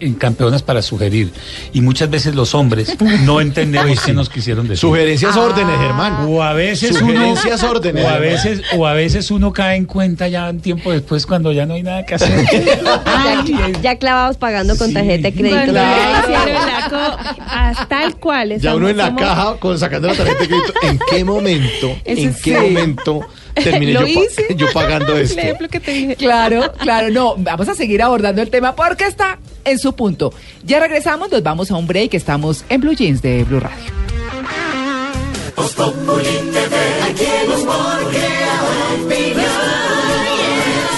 eh, 0.00 0.14
campeonas 0.18 0.62
para 0.62 0.80
sugerir 0.82 1.30
y 1.72 1.80
muchas 1.82 2.08
veces 2.10 2.34
los 2.34 2.54
hombres 2.54 2.96
no 3.24 3.40
entendemos 3.40 4.00
qué 4.00 4.12
nos 4.12 4.28
quisieron 4.30 4.66
decir. 4.68 4.80
Sugerencias 4.80 5.36
Ah. 5.36 5.40
órdenes, 5.40 5.78
Germán. 5.78 6.26
O 6.28 6.42
a 6.42 6.52
veces 6.52 6.90
uno, 6.92 7.00
Sugerencias 7.12 7.62
órdenes. 7.62 8.04
o 8.04 8.08
a 8.08 8.18
veces, 8.18 8.62
o 8.76 8.86
a 8.86 8.94
veces 8.94 9.30
uno 9.30 9.52
cae 9.52 9.76
en 9.76 9.84
cuenta 9.84 10.28
ya 10.28 10.48
un 10.50 10.60
tiempo 10.60 10.90
después 10.92 11.26
cuando 11.26 11.52
ya 11.52 11.66
no 11.66 11.74
hay 11.74 11.82
nada 11.82 12.04
que 12.06 12.14
hacer. 12.14 12.44
ya, 13.46 13.68
ya 13.82 13.96
clavados 13.98 14.36
pagando 14.36 14.76
con 14.76 14.88
Sí. 14.88 14.94
tarjeta 14.94 15.30
de 15.30 15.34
crédito. 15.34 15.72
Co- 16.90 17.16
hasta 17.46 17.86
tal 17.88 18.16
cual. 18.16 18.58
Ya 18.60 18.74
uno 18.76 18.88
en 18.88 18.96
la 18.96 19.06
somos- 19.08 19.20
caja 19.22 19.56
con 19.58 19.78
sacando 19.78 20.08
la 20.08 20.14
tarjeta 20.14 20.40
de 20.40 20.48
crédito. 20.48 20.72
¿En 20.82 20.98
qué 21.10 21.24
momento? 21.24 21.96
Eso 22.04 22.22
¿En 22.22 22.34
qué 22.34 22.54
sí. 22.56 22.60
momento 22.74 23.20
terminé 23.62 23.92
Lo 23.94 24.06
yo, 24.06 24.14
pa- 24.14 24.20
hice. 24.24 24.46
yo 24.56 24.66
pagando 24.72 25.16
El 25.16 25.22
esto? 25.24 25.40
ejemplo 25.40 25.68
que 25.68 25.80
te 25.80 25.90
dije. 25.92 26.16
Claro, 26.16 26.72
claro, 26.78 27.10
no, 27.10 27.34
vamos 27.38 27.68
a 27.68 27.74
seguir 27.74 28.02
abordando 28.02 28.42
el 28.42 28.50
tema 28.50 28.74
porque 28.74 29.04
está 29.04 29.38
en 29.64 29.78
su 29.78 29.94
punto. 29.94 30.32
Ya 30.64 30.80
regresamos, 30.80 31.30
nos 31.30 31.42
vamos 31.42 31.70
a 31.70 31.76
un 31.76 31.86
break, 31.86 32.14
estamos 32.14 32.64
en 32.68 32.80
Blue 32.80 32.94
Jeans 32.94 33.22
de 33.22 33.44
Blue 33.44 33.60
Radio. 33.60 33.92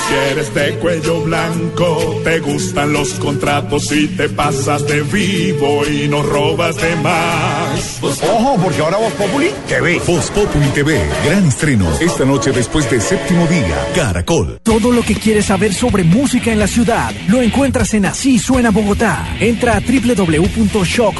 Si 0.09 0.15
eres 0.15 0.55
de 0.55 0.79
cuello 0.79 1.21
blanco, 1.21 2.21
te 2.25 2.39
gustan 2.41 2.95
los 2.95 3.13
contratos 3.15 3.93
y 3.93 4.09
te 4.09 4.31
pasas 4.31 4.87
de 4.87 5.03
vivo 5.03 5.87
y 5.87 6.09
no 6.09 6.23
robas 6.23 6.77
de 6.77 6.97
más. 6.97 7.99
Ojo, 8.03 8.57
porque 8.63 8.81
ahora 8.81 8.97
Voz 8.97 9.13
Populi 9.13 9.51
TV. 9.69 10.01
Voz 10.07 10.31
Populi 10.31 10.69
TV, 10.69 10.99
gran 11.27 11.47
estreno. 11.47 11.87
Esta 12.01 12.25
noche 12.25 12.53
después 12.53 12.91
de 12.91 13.03
séptimo 13.03 13.47
día, 13.49 13.87
Caracol. 13.95 14.59
Todo 14.63 14.93
lo 14.93 15.03
que 15.03 15.15
quieres 15.15 15.45
saber 15.45 15.75
sobre 15.75 16.05
música 16.05 16.51
en 16.53 16.59
la 16.59 16.69
ciudad 16.69 17.13
lo 17.29 17.43
encuentras 17.43 17.93
en 17.93 18.07
Así 18.07 18.39
Suena 18.39 18.71
Bogotá. 18.71 19.37
Entra 19.41 19.77
a 19.77 19.81
www.shock.co 19.81 21.19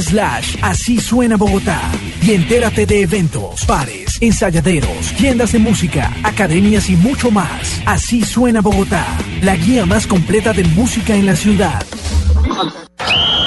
slash 0.00 0.56
Así 0.62 1.00
Suena 1.00 1.36
Bogotá 1.36 1.90
y 2.22 2.32
entérate 2.32 2.86
de 2.86 3.02
eventos, 3.02 3.66
bares, 3.66 4.18
ensayaderos, 4.20 5.12
tiendas 5.16 5.52
de 5.52 5.58
música, 5.58 6.14
academias 6.22 6.88
y 6.90 6.96
mucho 6.96 7.30
más. 7.30 7.79
Así 7.86 8.22
Suena 8.22 8.60
Bogotá, 8.60 9.06
la 9.42 9.56
guía 9.56 9.86
más 9.86 10.06
completa 10.06 10.52
de 10.52 10.64
música 10.64 11.14
en 11.14 11.26
la 11.26 11.36
ciudad. 11.36 11.82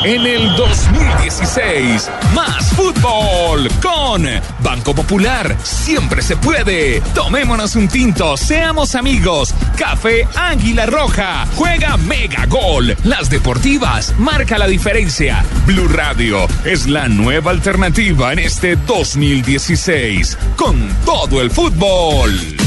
En 0.06 0.26
el 0.26 0.54
2016, 0.58 2.12
más 2.36 2.72
fútbol 2.72 3.70
con 3.82 4.28
Banco 4.60 4.94
Popular. 4.94 5.56
Siempre 5.64 6.22
se 6.22 6.36
puede. 6.36 7.00
Tomémonos 7.16 7.78
un 7.78 7.88
tinto, 7.88 8.36
seamos 8.36 8.96
amigos. 8.96 9.54
Café 9.78 10.28
Águila 10.36 10.88
Roja. 10.88 11.46
Juega 11.56 11.96
Mega 11.96 12.46
Gol. 12.48 12.98
Las 13.06 13.30
deportivas 13.30 14.14
marca 14.18 14.58
la 14.58 14.68
diferencia. 14.68 15.46
Blue 15.66 15.88
Radio 15.88 16.48
es 16.66 16.86
la 16.86 17.08
nueva 17.08 17.52
alternativa 17.52 18.34
en 18.34 18.40
este 18.40 18.76
2016. 18.76 20.38
Con 20.58 20.90
todo 21.06 21.42
el 21.42 21.50
fútbol. 21.50 22.63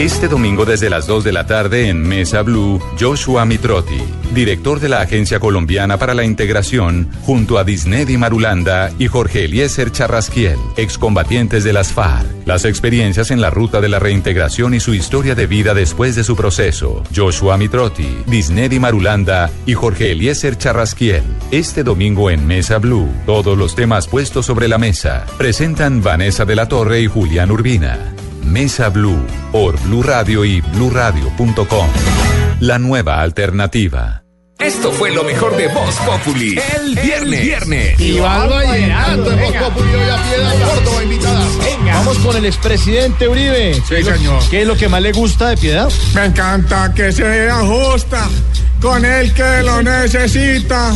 Este 0.00 0.28
domingo 0.28 0.64
desde 0.64 0.88
las 0.88 1.06
2 1.06 1.24
de 1.24 1.32
la 1.32 1.46
tarde 1.46 1.90
en 1.90 2.00
Mesa 2.00 2.40
Blue, 2.40 2.80
Joshua 2.98 3.44
Mitrotti, 3.44 4.00
director 4.32 4.80
de 4.80 4.88
la 4.88 5.02
Agencia 5.02 5.40
Colombiana 5.40 5.98
para 5.98 6.14
la 6.14 6.24
Integración, 6.24 7.10
junto 7.20 7.58
a 7.58 7.64
Disney 7.64 8.16
Marulanda 8.16 8.90
y 8.98 9.08
Jorge 9.08 9.44
Eliezer 9.44 9.92
Charrasquiel, 9.92 10.56
excombatientes 10.78 11.64
de 11.64 11.74
las 11.74 11.92
FARC. 11.92 12.26
Las 12.46 12.64
experiencias 12.64 13.30
en 13.30 13.42
la 13.42 13.50
ruta 13.50 13.82
de 13.82 13.90
la 13.90 13.98
reintegración 13.98 14.72
y 14.72 14.80
su 14.80 14.94
historia 14.94 15.34
de 15.34 15.46
vida 15.46 15.74
después 15.74 16.16
de 16.16 16.24
su 16.24 16.34
proceso. 16.34 17.04
Joshua 17.14 17.58
Mitrotti, 17.58 18.22
Disney 18.26 18.78
Marulanda 18.78 19.50
y 19.66 19.74
Jorge 19.74 20.12
Eliezer 20.12 20.56
Charrasquiel. 20.56 21.24
Este 21.50 21.84
domingo 21.84 22.30
en 22.30 22.46
Mesa 22.46 22.78
Blue, 22.78 23.10
todos 23.26 23.58
los 23.58 23.74
temas 23.74 24.08
puestos 24.08 24.46
sobre 24.46 24.66
la 24.66 24.78
mesa. 24.78 25.26
Presentan 25.36 26.02
Vanessa 26.02 26.46
de 26.46 26.56
la 26.56 26.68
Torre 26.68 27.02
y 27.02 27.06
Julián 27.06 27.50
Urbina. 27.50 28.14
Mesa 28.50 28.88
Blue 28.88 29.24
por 29.52 29.80
Blue 29.82 30.02
Radio 30.02 30.44
y 30.44 30.60
bluradio.com. 30.60 31.88
La 32.60 32.78
nueva 32.78 33.20
alternativa. 33.22 34.24
Esto 34.58 34.90
fue 34.92 35.10
lo 35.12 35.22
mejor 35.24 35.56
de 35.56 35.68
Voz 35.68 35.94
Populi. 36.04 36.58
El 36.76 36.94
viernes. 36.96 37.40
viernes. 37.42 38.00
Y 38.00 38.18
va 38.18 38.46
llenando 38.74 39.30
Voz 39.30 39.52
Populi 39.54 39.94
hoy 39.94 40.10
a 40.10 40.22
Piedad 40.22 40.54
Córdoba 40.74 41.02
invitada. 41.04 41.46
Vamos 41.94 42.18
con 42.18 42.36
el 42.36 42.44
expresidente 42.44 43.28
Uribe. 43.28 43.74
Sí, 43.74 43.82
¿Qué 43.88 43.98
es 44.00 44.06
lo- 44.06 44.14
señor. 44.16 44.42
¿Qué 44.50 44.62
es 44.62 44.66
lo 44.66 44.76
que 44.76 44.88
más 44.88 45.00
le 45.00 45.12
gusta 45.12 45.48
de 45.50 45.56
Piedad? 45.56 45.88
Me 46.14 46.24
encanta 46.26 46.92
que 46.92 47.12
se 47.12 47.48
ajusta 47.48 48.28
con 48.82 49.04
el 49.04 49.32
que 49.32 49.62
lo 49.62 49.80
necesita. 49.82 50.92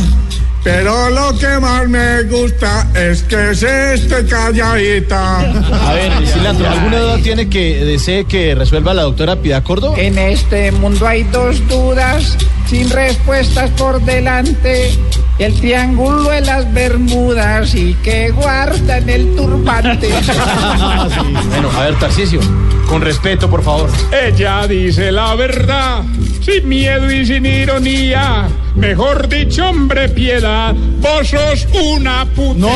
Pero 0.65 1.11
lo 1.11 1.37
que 1.37 1.59
más 1.59 1.87
me 1.87 2.23
gusta 2.23 2.87
es 2.95 3.21
que 3.21 3.53
se 3.53 3.93
esté 3.93 4.25
calladita. 4.25 5.41
A 5.41 5.93
ver, 5.93 6.11
Cilantro, 6.25 6.67
¿alguna 6.67 6.99
duda 7.01 7.17
tiene 7.19 7.47
que 7.47 7.85
desee 7.85 8.25
que 8.25 8.55
resuelva 8.55 8.95
la 8.95 9.03
doctora 9.03 9.35
Piedad 9.35 9.61
Córdoba? 9.61 9.95
En 9.99 10.17
este 10.17 10.71
mundo 10.71 11.05
hay 11.05 11.21
dos 11.25 11.65
dudas 11.67 12.35
sin 12.65 12.89
respuestas 12.89 13.69
por 13.77 14.01
delante. 14.01 14.89
El 15.37 15.53
triángulo 15.59 16.31
de 16.31 16.41
las 16.41 16.73
Bermudas 16.73 17.75
y 17.75 17.93
que 18.01 18.31
guardan 18.31 19.07
el 19.07 19.35
turbante. 19.35 20.09
Bueno, 21.49 21.69
a 21.77 21.83
ver, 21.83 21.99
Tarcisio, 21.99 22.39
con 22.89 23.01
respeto, 23.01 23.47
por 23.47 23.61
favor. 23.63 23.91
Ella 24.11 24.65
dice 24.65 25.11
la 25.11 25.35
verdad, 25.35 26.01
sin 26.41 26.67
miedo 26.67 27.11
y 27.11 27.23
sin 27.23 27.45
ironía. 27.45 28.49
Mejor 28.75 29.29
dicho, 29.29 29.69
hombre, 29.69 30.09
piedad, 30.09 30.75
vos 30.99 31.27
sos 31.27 31.67
una 31.73 32.25
puta. 32.25 32.67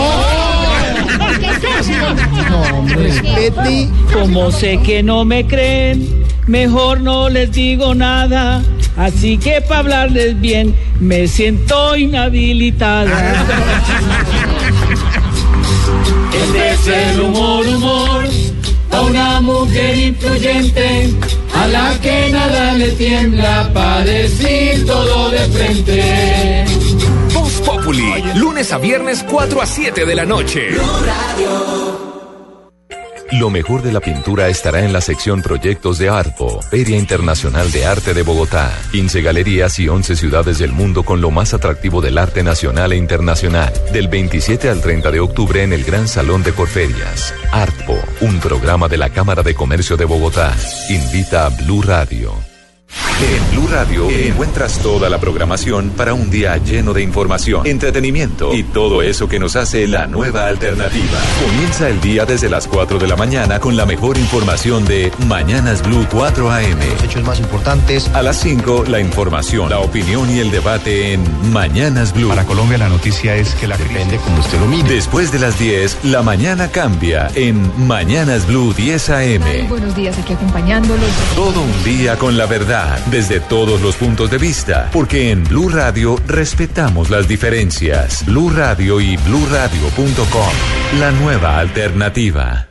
Respete. 2.88 3.90
Como 4.14 4.52
sé 4.52 4.80
que 4.82 5.04
no 5.04 5.26
me 5.26 5.46
creen, 5.46 6.26
mejor 6.48 7.02
no 7.02 7.30
les 7.30 7.52
digo 7.52 7.94
nada. 7.94 8.62
Así 8.98 9.38
que 9.38 9.62
para 9.62 9.80
hablarles 9.80 10.40
bien, 10.40 10.76
me 11.00 11.28
siento 11.28 11.96
inhabilitada. 11.96 13.46
Este 16.34 16.70
es 16.72 16.88
el 16.88 17.22
humor, 17.22 17.68
humor, 17.68 18.26
a 18.92 19.02
una 19.02 19.42
mujer 19.42 19.98
influyente, 19.98 21.14
a 21.54 21.68
la 21.68 22.00
que 22.02 22.30
nada 22.32 22.74
le 22.74 22.92
tiembla 22.92 23.70
para 23.74 24.04
decir 24.04 24.86
todo 24.86 25.30
de 25.30 25.40
frente. 25.40 26.66
Voz 27.34 27.54
Populi. 27.66 28.24
Lunes 28.36 28.72
a 28.72 28.78
viernes 28.78 29.24
4 29.30 29.62
a 29.62 29.66
7 29.66 30.06
de 30.06 30.16
la 30.16 30.26
noche. 30.26 30.70
Lo 33.34 33.52
mejor 33.52 33.84
de 33.84 33.92
la 33.92 34.00
pintura 34.00 34.48
estará 34.48 34.84
en 34.84 34.92
la 34.92 35.02
sección 35.02 35.44
Proyectos 35.44 36.00
de 36.00 36.10
Arpo, 36.10 36.62
Feria 36.64 36.98
Internacional 36.98 37.72
de 37.72 37.86
Arte 37.86 38.16
de 38.16 38.24
Bogotá. 38.24 38.76
15 38.92 39.22
galerías 39.22 39.78
y 39.78 39.88
11 39.88 40.16
ciudades 40.16 40.58
del 40.58 40.72
mundo 40.72 41.04
con 41.04 41.22
lo 41.22 41.30
más 41.30 41.54
atractivo 41.54 42.02
del 42.02 42.18
arte 42.18 42.42
nacional 42.42 42.92
e 42.92 42.98
internacional. 42.98 43.72
Del 43.94 44.08
27 44.08 44.70
al 44.70 44.82
30 44.82 45.12
de 45.12 45.20
octubre 45.20 45.62
en 45.62 45.74
el 45.74 45.84
Gran 45.84 46.08
Salón 46.08 46.42
de 46.42 46.54
Corferias. 46.54 47.34
Artpo, 47.52 47.98
un 48.22 48.40
programa 48.40 48.88
de 48.88 48.98
la 48.98 49.10
Cámara 49.10 49.44
de 49.44 49.54
Comercio 49.54 49.96
de 49.96 50.06
Bogotá. 50.06 50.56
Invita 50.90 51.46
a 51.46 51.50
Blue 51.50 51.84
Radio. 51.84 52.34
En 53.22 53.52
Blue 53.52 53.68
Radio 53.68 54.10
encuentras 54.10 54.80
toda 54.80 55.10
la 55.10 55.20
programación 55.20 55.90
para 55.90 56.14
un 56.14 56.30
día 56.30 56.56
lleno 56.56 56.94
de 56.94 57.02
información, 57.02 57.68
entretenimiento 57.68 58.54
y 58.54 58.64
todo 58.64 59.02
eso 59.02 59.28
que 59.28 59.40
nos 59.40 59.58
hace 59.58 59.88
la 59.88 60.08
nueva 60.08 60.48
alternativa. 60.48 61.20
Comienza 61.46 61.90
el 61.90 62.00
día 62.00 62.26
desde 62.26 62.50
las 62.50 62.66
4 62.68 62.98
de 62.98 63.08
la 63.08 63.18
mañana 63.18 63.60
con 63.60 63.76
la 63.76 63.86
mejor 63.86 64.18
información 64.18 64.86
de 64.86 65.12
Mañanas 65.28 65.84
Blue 65.84 66.08
4 66.10 66.50
AM. 66.50 66.80
hechos 67.04 67.24
más 67.26 67.42
importantes. 67.42 68.10
A 68.14 68.22
las 68.22 68.40
5, 68.40 68.86
la 68.88 69.02
información, 69.02 69.70
la 69.70 69.80
opinión 69.80 70.30
y 70.30 70.40
el 70.40 70.50
debate 70.50 71.12
en 71.12 71.52
Mañanas 71.52 72.14
Blue. 72.14 72.30
Para 72.30 72.46
Colombia 72.46 72.78
la 72.78 72.88
noticia 72.88 73.36
es 73.36 73.54
que 73.56 73.68
la 73.68 73.78
depende 73.78 74.16
como 74.18 74.40
usted 74.40 74.60
lo 74.62 74.66
mire. 74.68 74.88
Después 74.88 75.34
de 75.34 75.40
las 75.40 75.60
10, 75.60 76.06
la 76.06 76.22
mañana 76.22 76.70
cambia 76.70 77.30
en 77.36 77.70
Mañanas 77.86 78.48
Blue 78.48 78.74
10 78.74 79.10
AM. 79.10 79.68
Buenos 79.68 79.94
días, 79.94 80.18
aquí 80.18 80.34
acompañándolos. 80.34 81.10
Todo 81.36 81.62
un 81.62 81.84
día 81.84 82.18
con 82.18 82.38
la 82.38 82.46
verdad, 82.46 82.98
desde 83.10 83.40
todos 83.40 83.82
los 83.82 83.96
puntos 83.96 84.30
de 84.30 84.38
vista, 84.38 84.90
porque 84.92 85.32
en 85.32 85.44
Blue 85.44 85.70
Radio 85.70 86.18
respetamos 86.28 87.10
las 87.10 87.28
diferencias. 87.28 88.26
Blue 88.26 88.52
Radio 88.52 89.02
y 89.02 89.18
bluradio.com, 89.18 91.00
la 91.00 91.12
nueva 91.12 91.60
alternativa. 91.60 92.68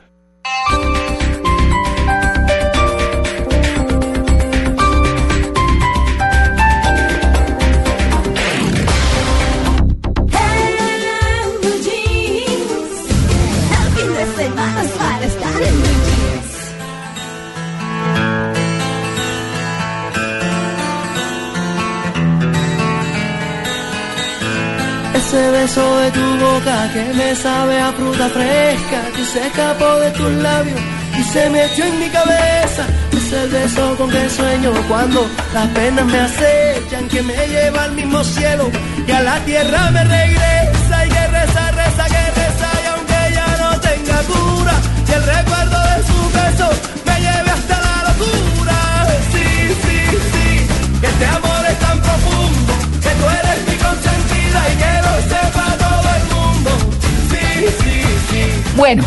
Beso 25.69 25.99
de 25.99 26.11
tu 26.13 26.27
boca 26.47 26.77
que 26.95 27.05
me 27.15 27.37
sabe 27.37 27.79
a 27.79 27.93
fruta 27.93 28.29
fresca 28.31 29.01
que 29.15 29.25
se 29.33 29.47
escapó 29.49 29.91
de 29.97 30.11
tus 30.13 30.33
labios 30.47 30.81
y 31.19 31.23
se 31.25 31.51
metió 31.51 31.85
en 31.85 31.99
mi 32.01 32.09
cabeza. 32.09 32.85
Es 33.13 33.33
el 33.33 33.49
beso 33.51 33.97
con 33.99 34.09
que 34.11 34.31
sueño 34.31 34.71
cuando 34.89 35.21
las 35.53 35.67
penas 35.79 36.07
me 36.07 36.21
acechan, 36.21 37.07
que 37.09 37.23
me 37.23 37.37
lleva 37.49 37.85
al 37.85 37.93
mismo 37.93 38.25
cielo 38.25 38.71
y 39.07 39.11
a 39.11 39.21
la 39.21 39.37
tierra 39.45 39.91
me 39.91 40.05
regresa 40.05 41.07
y 41.07 41.09
que 41.15 41.27
reza, 41.37 41.63
reza, 41.81 42.05
que 42.15 42.25
reza 42.41 42.69
y 42.83 42.87
aunque 42.93 43.21
ya 43.39 43.49
no 43.63 43.71
tenga 43.89 44.19
cura 44.33 44.75
y 45.09 45.13
el 45.19 45.23
recuerdo 45.37 45.79
de 45.91 45.99
su 46.09 46.19
beso 46.39 46.69
me 47.07 47.17
lleve 47.25 47.51
hasta 47.57 47.77
la 47.87 47.97
locura. 48.09 48.79
Sí, 49.33 49.47
sí, 49.85 49.99
sí, 50.33 50.49
que 51.01 51.07
este 51.13 51.27
amor 51.27 51.63
es 51.73 51.79
tan 51.87 51.99
profundo 52.07 52.73
que 53.05 53.11
tú 53.21 53.25
eres 53.39 53.59
mi 53.69 53.77
consentida 53.87 54.28
Bueno, 58.79 59.05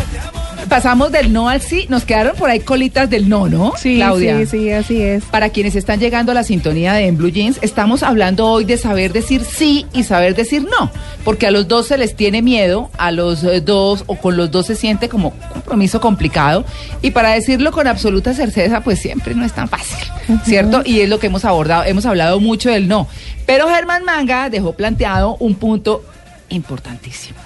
pasamos 0.72 1.12
del 1.12 1.34
no 1.34 1.50
al 1.50 1.60
sí. 1.60 1.84
Nos 1.90 2.04
quedaron 2.04 2.34
por 2.34 2.48
ahí 2.48 2.60
colitas 2.60 3.10
del 3.10 3.28
no, 3.28 3.46
¿no? 3.46 3.74
Sí, 3.76 3.96
Claudia. 3.96 4.38
sí, 4.38 4.46
sí, 4.46 4.70
así 4.70 5.02
es. 5.02 5.22
Para 5.24 5.50
quienes 5.50 5.76
están 5.76 6.00
llegando 6.00 6.32
a 6.32 6.34
la 6.34 6.44
sintonía 6.44 6.94
de 6.94 7.08
En 7.08 7.18
Blue 7.18 7.28
Jeans, 7.28 7.58
estamos 7.60 8.02
hablando 8.02 8.46
hoy 8.46 8.64
de 8.64 8.78
saber 8.78 9.12
decir 9.12 9.44
sí 9.44 9.84
y 9.92 10.04
saber 10.04 10.34
decir 10.34 10.62
no. 10.62 10.90
Porque 11.24 11.46
a 11.46 11.50
los 11.50 11.68
dos 11.68 11.88
se 11.88 11.98
les 11.98 12.16
tiene 12.16 12.40
miedo, 12.40 12.88
a 12.96 13.10
los 13.10 13.44
eh, 13.44 13.60
dos 13.60 14.04
o 14.06 14.16
con 14.16 14.38
los 14.38 14.50
dos 14.50 14.64
se 14.64 14.74
siente 14.74 15.10
como 15.10 15.32
compromiso 15.52 16.00
complicado. 16.00 16.64
Y 17.02 17.10
para 17.10 17.32
decirlo 17.32 17.70
con 17.70 17.86
absoluta 17.86 18.32
certeza, 18.32 18.80
pues 18.80 18.98
siempre 18.98 19.34
no 19.34 19.44
es 19.44 19.52
tan 19.52 19.68
fácil, 19.68 19.98
¿cierto? 20.42 20.80
Y 20.86 21.00
es 21.00 21.08
lo 21.10 21.18
que 21.18 21.26
hemos 21.26 21.44
abordado, 21.44 21.84
hemos 21.84 22.06
hablado 22.06 22.40
mucho 22.40 22.70
del 22.70 22.88
no. 22.88 23.08
Pero 23.44 23.68
Germán 23.68 24.04
Manga 24.04 24.48
dejó 24.48 24.72
planteado 24.72 25.36
un 25.38 25.54
punto 25.54 26.02
importantísimo. 26.48 27.41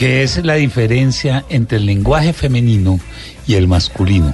Que 0.00 0.22
es 0.22 0.42
la 0.42 0.54
diferencia 0.54 1.44
entre 1.50 1.76
el 1.76 1.84
lenguaje 1.84 2.32
femenino 2.32 2.98
y 3.46 3.56
el 3.56 3.68
masculino. 3.68 4.32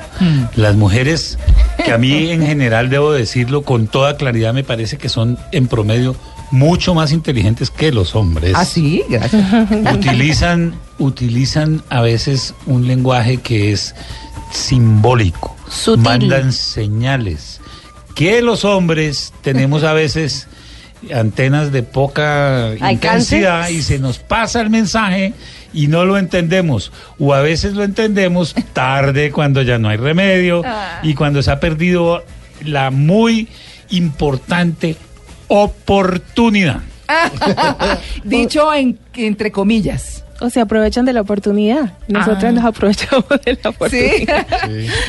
Las 0.54 0.76
mujeres, 0.76 1.40
que 1.84 1.90
a 1.90 1.98
mí 1.98 2.30
en 2.30 2.46
general 2.46 2.88
debo 2.88 3.10
decirlo 3.10 3.62
con 3.62 3.88
toda 3.88 4.16
claridad, 4.16 4.54
me 4.54 4.62
parece 4.62 4.96
que 4.96 5.08
son 5.08 5.36
en 5.50 5.66
promedio 5.66 6.14
mucho 6.52 6.94
más 6.94 7.10
inteligentes 7.10 7.72
que 7.72 7.90
los 7.90 8.14
hombres. 8.14 8.52
Ah, 8.54 8.64
sí, 8.64 9.02
gracias. 9.08 9.44
Utilizan, 9.92 10.76
utilizan 11.00 11.82
a 11.88 12.00
veces 12.00 12.54
un 12.66 12.86
lenguaje 12.86 13.38
que 13.38 13.72
es 13.72 13.96
simbólico. 14.52 15.56
Sutil. 15.68 16.04
Mandan 16.04 16.52
señales. 16.52 17.60
Que 18.14 18.40
los 18.40 18.64
hombres 18.64 19.32
tenemos 19.42 19.82
a 19.82 19.94
veces 19.94 20.46
antenas 21.14 21.72
de 21.72 21.82
poca 21.82 22.68
¿Alcance? 22.68 22.92
intensidad 23.36 23.68
y 23.68 23.82
se 23.82 23.98
nos 23.98 24.18
pasa 24.18 24.60
el 24.60 24.70
mensaje 24.70 25.34
y 25.72 25.88
no 25.88 26.04
lo 26.04 26.16
entendemos. 26.18 26.92
O 27.18 27.34
a 27.34 27.40
veces 27.42 27.74
lo 27.74 27.84
entendemos 27.84 28.54
tarde 28.72 29.30
cuando 29.30 29.62
ya 29.62 29.78
no 29.78 29.88
hay 29.88 29.96
remedio 29.98 30.62
Ah. 30.64 31.00
y 31.02 31.14
cuando 31.14 31.42
se 31.42 31.50
ha 31.50 31.60
perdido 31.60 32.24
la 32.64 32.90
muy 32.90 33.48
importante 33.90 34.96
oportunidad. 35.48 36.80
Dicho 38.24 38.72
en, 38.74 38.98
entre 39.14 39.52
comillas. 39.52 40.24
O 40.40 40.50
se 40.50 40.60
aprovechan 40.60 41.04
de 41.06 41.12
la 41.12 41.22
oportunidad. 41.22 41.94
Nosotros 42.08 42.44
Ah. 42.44 42.52
nos 42.52 42.64
aprovechamos 42.64 43.24
de 43.44 43.52
la 43.52 43.56
Sí. 43.62 43.66
oportunidad. 43.68 44.46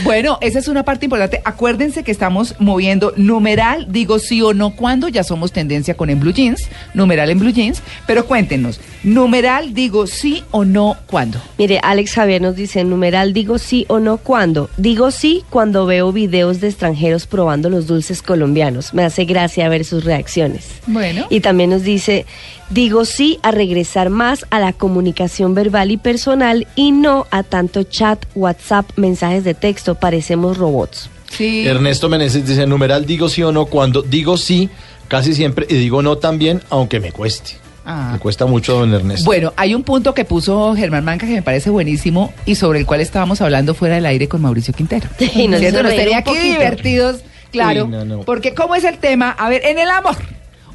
Bueno, 0.04 0.38
esa 0.42 0.60
es 0.60 0.68
una 0.68 0.84
parte 0.84 1.06
importante. 1.06 1.42
Acuérdense 1.44 2.04
que 2.04 2.12
estamos 2.12 2.56
moviendo 2.60 3.14
numeral, 3.18 3.88
digo 3.90 4.20
sí 4.20 4.42
o 4.42 4.54
no 4.54 4.76
cuando, 4.76 5.08
ya 5.10 5.24
somos 5.24 5.52
tendencia 5.52 5.96
con 5.96 6.10
en 6.10 6.20
blue 6.20 6.32
jeans, 6.34 6.68
numeral 6.94 7.30
en 7.30 7.40
blue 7.40 7.52
jeans, 7.52 7.82
pero 8.06 8.26
cuéntenos, 8.26 8.80
numeral, 9.04 9.74
digo 9.74 10.08
sí 10.08 10.44
o 10.52 10.66
no 10.66 10.96
cuando. 11.08 11.40
Mire, 11.58 11.80
Alex 11.84 12.14
Javier 12.14 12.42
nos 12.42 12.56
dice, 12.56 12.84
numeral, 12.84 13.34
digo 13.34 13.58
sí 13.58 13.86
o 13.90 14.00
no 14.00 14.18
cuándo. 14.18 14.70
Digo 14.78 15.12
sí 15.12 15.44
cuando 15.50 15.86
veo 15.86 16.12
videos 16.12 16.62
de 16.62 16.68
extranjeros 16.70 17.28
probando 17.28 17.70
los 17.70 17.88
dulces 17.88 18.22
colombianos. 18.22 18.94
Me 18.94 19.04
hace 19.04 19.26
gracia 19.26 19.68
ver 19.70 19.86
sus 19.86 20.04
reacciones. 20.04 20.66
Bueno. 20.88 21.26
Y 21.30 21.42
también 21.42 21.70
nos 21.70 21.84
dice, 21.84 22.26
digo 22.70 23.06
sí 23.06 23.40
a 23.44 23.52
regresar 23.52 24.10
más 24.10 24.46
a 24.50 24.60
la 24.60 24.74
comunicación 24.74 25.54
verbal 25.54 25.92
y 25.92 25.98
personal 25.98 26.68
y 26.76 26.92
no 26.92 27.28
a 27.32 27.44
tanto 27.44 27.84
chat, 27.84 28.26
WhatsApp, 28.36 28.90
mensajes 28.96 29.44
de 29.44 29.54
texto. 29.54 29.96
Parecemos 29.96 30.58
robots. 30.58 31.10
Sí. 31.32 31.68
Ernesto 31.68 32.10
Meneses 32.10 32.48
dice, 32.48 32.66
numeral 32.66 33.06
digo 33.06 33.30
sí 33.30 33.44
o 33.44 33.52
no 33.52 33.66
cuando 33.66 34.02
digo 34.02 34.38
sí 34.38 34.70
casi 35.08 35.34
siempre 35.34 35.66
y 35.70 35.76
digo 35.76 36.02
no 36.02 36.18
también, 36.18 36.62
aunque 36.70 37.00
me 37.00 37.12
cueste. 37.12 37.52
Ah. 37.86 38.10
Me 38.14 38.20
cuesta 38.20 38.46
mucho, 38.46 38.74
don 38.80 38.94
Ernesto. 38.94 39.24
Bueno, 39.26 39.54
hay 39.56 39.74
un 39.74 39.84
punto 39.84 40.14
que 40.14 40.26
puso 40.26 40.76
Germán 40.76 41.06
Manca 41.06 41.26
que 41.26 41.34
me 41.34 41.42
parece 41.42 41.70
buenísimo 41.70 42.34
y 42.46 42.56
sobre 42.56 42.80
el 42.80 42.86
cual 42.86 43.00
estábamos 43.00 43.40
hablando 43.40 43.74
fuera 43.74 43.96
del 43.96 44.06
aire 44.06 44.28
con 44.28 44.42
Mauricio 44.42 44.74
Quintero. 44.74 45.08
Y 45.20 45.48
nos 45.48 45.62
¿Cierto? 45.62 45.84
Nos 45.84 45.96
tenía 45.96 46.18
aquí 46.18 46.38
divertidos, 46.38 47.22
claro. 47.52 47.86
Uy, 47.86 47.92
no, 47.92 48.04
no. 48.04 48.22
Porque 48.22 48.54
¿cómo 48.54 48.76
es 48.76 48.84
el 48.84 48.98
tema? 48.98 49.32
A 49.32 49.48
ver, 49.48 49.66
en 49.66 49.80
el 49.80 49.90
amor 49.90 50.18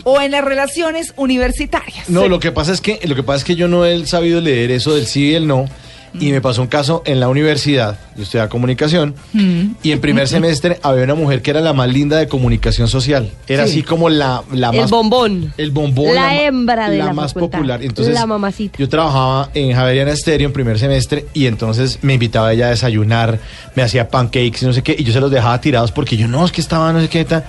o 0.05 0.21
en 0.21 0.31
las 0.33 0.45
relaciones 0.45 1.13
universitarias. 1.17 2.09
No, 2.09 2.29
lo 2.29 2.41
que 2.41 2.53
pasa 2.53 2.73
es 2.73 2.81
que 2.81 3.01
lo 3.07 3.15
que 3.15 3.23
pasa 3.23 3.39
es 3.39 3.45
que 3.45 3.57
yo 3.57 3.69
no 3.69 3.85
he 3.87 4.05
sabido 4.07 4.41
leer 4.41 4.71
eso 4.71 4.95
del 4.95 5.07
sí 5.07 5.31
y 5.31 5.35
el 5.35 5.47
no. 5.47 5.67
Y 6.21 6.31
me 6.31 6.43
pasó 6.43 6.61
un 6.61 6.69
caso 6.69 7.03
en 7.07 7.21
la 7.21 7.31
universidad, 7.31 7.99
yo 8.17 8.25
estudiaba 8.25 8.51
comunicación, 8.51 9.15
Mm. 9.33 9.77
y 9.83 9.93
en 9.93 10.01
primer 10.03 10.29
semestre 10.29 10.79
había 10.83 11.05
una 11.05 11.15
mujer 11.15 11.41
que 11.41 11.51
era 11.53 11.63
la 11.63 11.73
más 11.73 11.89
linda 11.91 12.19
de 12.19 12.29
comunicación 12.29 12.87
social. 12.87 13.31
Era 13.49 13.65
Sí. 13.67 13.71
así 13.79 13.83
como 13.83 14.11
la, 14.11 14.43
la 14.53 14.69
El 14.69 14.83
más... 14.83 14.91
bombón. 14.91 15.55
El 15.57 15.71
bombón. 15.71 16.15
La 16.15 16.43
hembra 16.43 16.91
de 16.91 16.99
la 16.99 17.15
más 17.15 17.33
facultad. 17.33 17.57
popular. 17.61 17.83
Entonces, 17.83 18.13
La 18.13 18.27
mamacita. 18.27 18.77
Yo 18.79 18.91
trabajaba 18.91 19.49
en 19.55 19.73
Javeriana 19.75 20.11
Estéreo 20.13 20.49
en 20.49 20.53
primer 20.53 20.79
semestre 20.79 21.25
y 21.33 21.47
entonces 21.47 21.99
me 22.03 22.13
invitaba 22.13 22.53
ella 22.53 22.67
a 22.67 22.71
desayunar, 22.71 23.39
me 23.75 23.83
hacía 23.83 24.11
pancakes 24.11 24.59
y 24.61 24.67
no 24.67 24.75
sé 24.75 24.83
qué, 24.83 24.95
y 24.99 25.05
yo 25.05 25.15
se 25.15 25.21
los 25.21 25.31
dejaba 25.31 25.59
tirados 25.63 25.93
porque 25.93 26.19
yo 26.19 26.29
no, 26.29 26.45
es 26.45 26.53
que 26.53 26.61
estaba 26.61 26.93
no 26.93 27.01
sé 27.01 27.09
qué 27.09 27.25
tal. 27.25 27.43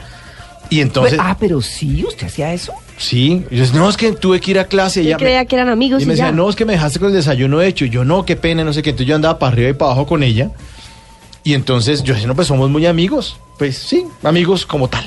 Y 0.70 0.82
entonces, 0.82 1.20
ah, 1.22 1.38
pero 1.40 1.62
sí, 1.62 2.04
usted 2.08 2.28
hacía 2.28 2.54
eso. 2.54 2.74
sí, 2.98 3.44
y 3.52 3.58
yo 3.58 3.66
no, 3.74 3.90
es 3.90 3.98
que 3.98 4.12
tuve 4.14 4.40
que 4.40 4.52
ir 4.52 4.60
a 4.60 4.66
clase. 4.66 5.02
y 5.02 5.04
Yo 5.04 5.10
ella 5.10 5.18
me- 5.18 5.24
creía 5.24 5.46
que 5.46 5.56
eran 5.56 5.70
amigos 5.70 6.02
y 6.02 6.04
y, 6.04 6.08
me 6.08 6.14
decía, 6.14 6.32
no, 6.32 6.50
es 6.50 6.56
que 6.56 6.66
me 6.66 6.74
dejaste 6.74 7.00
con 7.00 7.10
el 7.10 7.14
desayuno 7.16 7.62
hecho. 7.62 7.86
Y 7.86 7.90
yo, 7.90 8.04
no, 8.04 8.26
qué 8.26 8.36
pena, 8.36 8.64
no 8.64 8.74
sé 8.74 8.82
qué. 8.82 8.92
Entonces 8.92 9.08
yo 9.08 9.16
andaba 9.16 9.38
para 9.40 9.52
arriba 9.54 9.70
y 9.70 9.74
para 9.74 9.92
abajo 9.92 10.08
con 10.08 10.24
ella. 10.24 10.52
Y 11.44 11.54
entonces 11.54 12.04
yo 12.04 12.14
decía, 12.14 12.28
no, 12.28 12.36
pues 12.36 12.48
somos 12.48 12.70
muy 12.70 12.86
amigos. 12.86 13.38
Pues 13.58 13.78
sí, 13.78 14.06
amigos 14.24 14.66
como 14.66 14.88
tal. 14.88 15.06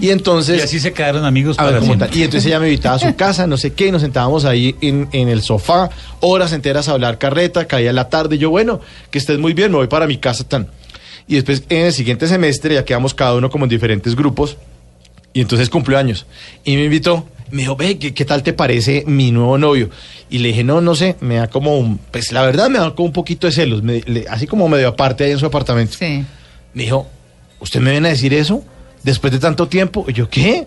Y 0.00 0.10
entonces... 0.10 0.58
Y 0.58 0.62
así 0.62 0.80
se 0.80 0.92
quedaron 0.92 1.24
amigos 1.24 1.56
para 1.56 1.78
como 1.78 1.98
tal. 1.98 2.08
Y 2.16 2.22
entonces 2.22 2.46
ella 2.46 2.58
me 2.58 2.68
invitaba 2.68 2.96
a 2.96 2.98
su 2.98 3.14
casa, 3.16 3.46
no 3.46 3.56
sé 3.56 3.72
qué, 3.72 3.88
y 3.88 3.92
nos 3.92 4.02
sentábamos 4.02 4.44
ahí 4.44 4.76
en, 4.80 5.08
en 5.12 5.28
el 5.28 5.42
sofá, 5.42 5.90
horas 6.20 6.52
enteras 6.52 6.88
a 6.88 6.92
hablar 6.92 7.18
carreta, 7.18 7.66
caía 7.66 7.92
la 7.92 8.08
tarde, 8.08 8.36
y 8.36 8.38
yo, 8.38 8.50
bueno, 8.50 8.80
que 9.10 9.18
estés 9.18 9.38
muy 9.38 9.52
bien, 9.52 9.70
me 9.72 9.78
voy 9.78 9.88
para 9.88 10.06
mi 10.06 10.16
casa 10.18 10.44
tan. 10.44 10.68
Y 11.26 11.36
después 11.36 11.62
en 11.68 11.86
el 11.86 11.92
siguiente 11.92 12.26
semestre 12.26 12.74
ya 12.74 12.84
quedamos 12.84 13.14
cada 13.14 13.34
uno 13.34 13.48
como 13.50 13.64
en 13.64 13.68
diferentes 13.70 14.14
grupos, 14.16 14.56
y 15.32 15.40
entonces 15.40 15.70
cumplió 15.70 15.98
años. 15.98 16.26
Y 16.64 16.76
me 16.76 16.84
invitó, 16.84 17.26
me 17.50 17.62
dijo, 17.62 17.76
ve, 17.76 17.98
¿qué, 17.98 18.12
qué 18.12 18.24
tal 18.24 18.42
te 18.42 18.52
parece 18.52 19.04
mi 19.06 19.30
nuevo 19.30 19.56
novio? 19.58 19.88
Y 20.28 20.38
le 20.38 20.48
dije, 20.48 20.64
no, 20.64 20.80
no 20.80 20.94
sé, 20.94 21.16
me 21.20 21.36
da 21.36 21.46
como, 21.48 21.78
un- 21.78 21.98
pues 22.10 22.32
la 22.32 22.42
verdad 22.42 22.68
me 22.68 22.78
da 22.78 22.94
como 22.94 23.06
un 23.06 23.12
poquito 23.12 23.46
de 23.46 23.52
celos, 23.52 23.82
me- 23.82 24.02
le- 24.06 24.26
así 24.28 24.46
como 24.46 24.68
medio 24.68 24.88
aparte 24.88 25.24
ahí 25.24 25.30
en 25.30 25.38
su 25.38 25.46
apartamento. 25.46 25.96
Sí. 25.98 26.24
Me 26.74 26.82
dijo, 26.84 27.06
¿usted 27.60 27.80
me 27.80 27.90
viene 27.92 28.08
a 28.08 28.10
decir 28.12 28.34
eso? 28.34 28.62
Después 29.02 29.32
de 29.32 29.38
tanto 29.38 29.68
tiempo. 29.68 30.04
Y 30.08 30.12
yo, 30.12 30.28
¿qué? 30.28 30.66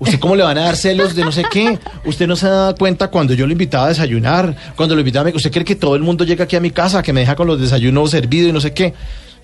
¿Usted 0.00 0.18
cómo 0.20 0.36
le 0.36 0.42
van 0.44 0.56
a 0.58 0.62
dar 0.62 0.76
celos 0.76 1.14
de 1.16 1.24
no 1.24 1.32
sé 1.32 1.42
qué? 1.50 1.78
¿Usted 2.04 2.26
no 2.28 2.36
se 2.36 2.46
da 2.46 2.72
cuenta 2.74 3.08
cuando 3.08 3.34
yo 3.34 3.46
lo 3.46 3.52
invitaba 3.52 3.86
a 3.86 3.88
desayunar? 3.88 4.54
Cuando 4.76 4.94
lo 4.94 5.00
invitaba, 5.00 5.28
a 5.28 5.32
¿usted 5.34 5.50
cree 5.50 5.64
que 5.64 5.74
todo 5.74 5.96
el 5.96 6.02
mundo 6.02 6.24
llega 6.24 6.44
aquí 6.44 6.54
a 6.56 6.60
mi 6.60 6.70
casa, 6.70 7.02
que 7.02 7.12
me 7.12 7.20
deja 7.20 7.34
con 7.34 7.46
los 7.48 7.60
desayunos 7.60 8.10
servidos 8.10 8.50
y 8.50 8.52
no 8.52 8.60
sé 8.60 8.72
qué? 8.72 8.94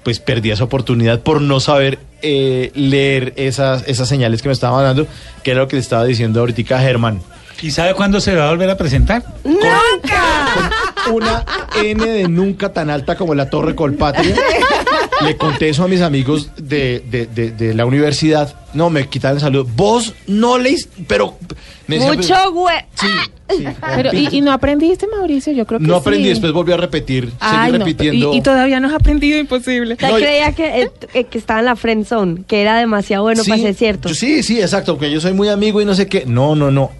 Pues 0.05 0.21
perdí 0.21 0.51
esa 0.51 0.65
oportunidad 0.65 1.21
por 1.21 1.41
no 1.41 1.59
saber 1.61 1.99
eh, 2.23 2.71
leer 2.75 3.33
esas, 3.37 3.85
esas 3.89 4.09
señales 4.09 4.43
que 4.43 4.49
me 4.49 4.53
estaban 4.53 4.85
dando, 4.85 5.07
que 5.43 5.51
era 5.51 5.61
lo 5.61 5.69
que 5.69 5.77
le 5.77 5.83
estaba 5.83 6.05
diciendo 6.05 6.41
ahorita 6.41 6.77
a 6.77 6.81
Germán. 6.81 7.21
¿Y 7.63 7.71
sabe 7.71 7.95
cuándo 7.95 8.21
se 8.21 8.35
va 8.35 8.47
a 8.47 8.51
volver 8.51 8.69
a 8.71 8.77
presentar? 8.77 9.23
Una 11.11 11.45
N 11.83 12.07
de 12.07 12.29
nunca 12.29 12.73
tan 12.73 12.91
alta 12.91 13.17
como 13.17 13.35
la 13.35 13.49
Torre 13.49 13.75
Colpatria. 13.75 14.35
Le 15.25 15.37
conté 15.37 15.69
eso 15.69 15.85
a 15.85 15.89
mis 15.89 16.01
amigos 16.01 16.51
de, 16.57 17.03
de- 17.11 17.27
de- 17.27 17.51
de 17.53 17.75
la 17.75 17.87
universidad. 17.87 18.55
No, 18.75 18.91
me 18.91 19.09
quitaron 19.09 19.39
el 19.39 19.41
saludo. 19.41 19.65
Vos 19.77 20.15
no 20.27 20.59
leís, 20.59 20.89
pero... 21.07 21.37
me 21.87 21.99
Mucho 21.99 22.35
güey. 22.53 22.77
Pero, 23.95 24.11
¿y, 24.15 24.29
y 24.37 24.41
no 24.41 24.53
aprendiste, 24.53 25.07
Mauricio? 25.07 25.53
Yo 25.53 25.67
creo 25.67 25.79
que 25.79 25.87
no 25.87 25.97
aprendí, 25.97 26.25
sí. 26.25 26.31
después 26.31 26.53
volví 26.53 26.73
a 26.73 26.77
repetir. 26.79 27.31
Ay, 27.41 27.67
seguí 27.67 27.79
no, 27.79 27.85
repitiendo. 27.85 28.35
y, 28.35 28.39
y 28.39 28.41
todavía 28.43 28.81
no 28.81 28.89
has 28.89 28.95
aprendido, 28.95 29.39
imposible. 29.39 29.95
O 29.95 29.97
sea, 29.99 30.15
creía 30.15 30.53
que, 30.53 30.89
eh, 31.15 31.25
que 31.25 31.39
estaba 31.39 31.61
en 31.61 31.67
la 31.67 31.77
friend 31.77 32.07
zone, 32.07 32.43
que 32.49 32.63
era 32.63 32.79
demasiado 32.79 33.23
bueno 33.25 33.45
Sí, 33.45 33.51
para 33.51 33.63
ser 33.63 33.75
cierto. 33.75 34.09
yo 34.09 34.15
sí, 34.15 34.43
sí, 34.43 34.61
exacto, 34.61 34.93
aunque 34.93 35.11
yo 35.11 35.21
soy 35.21 35.35
muy 35.35 35.49
amigo 35.49 35.81
y 35.81 35.85
no 35.85 35.95
sé 35.95 36.07
qué. 36.07 36.25
No, 36.27 36.57
no, 36.57 36.71
no. 36.71 36.91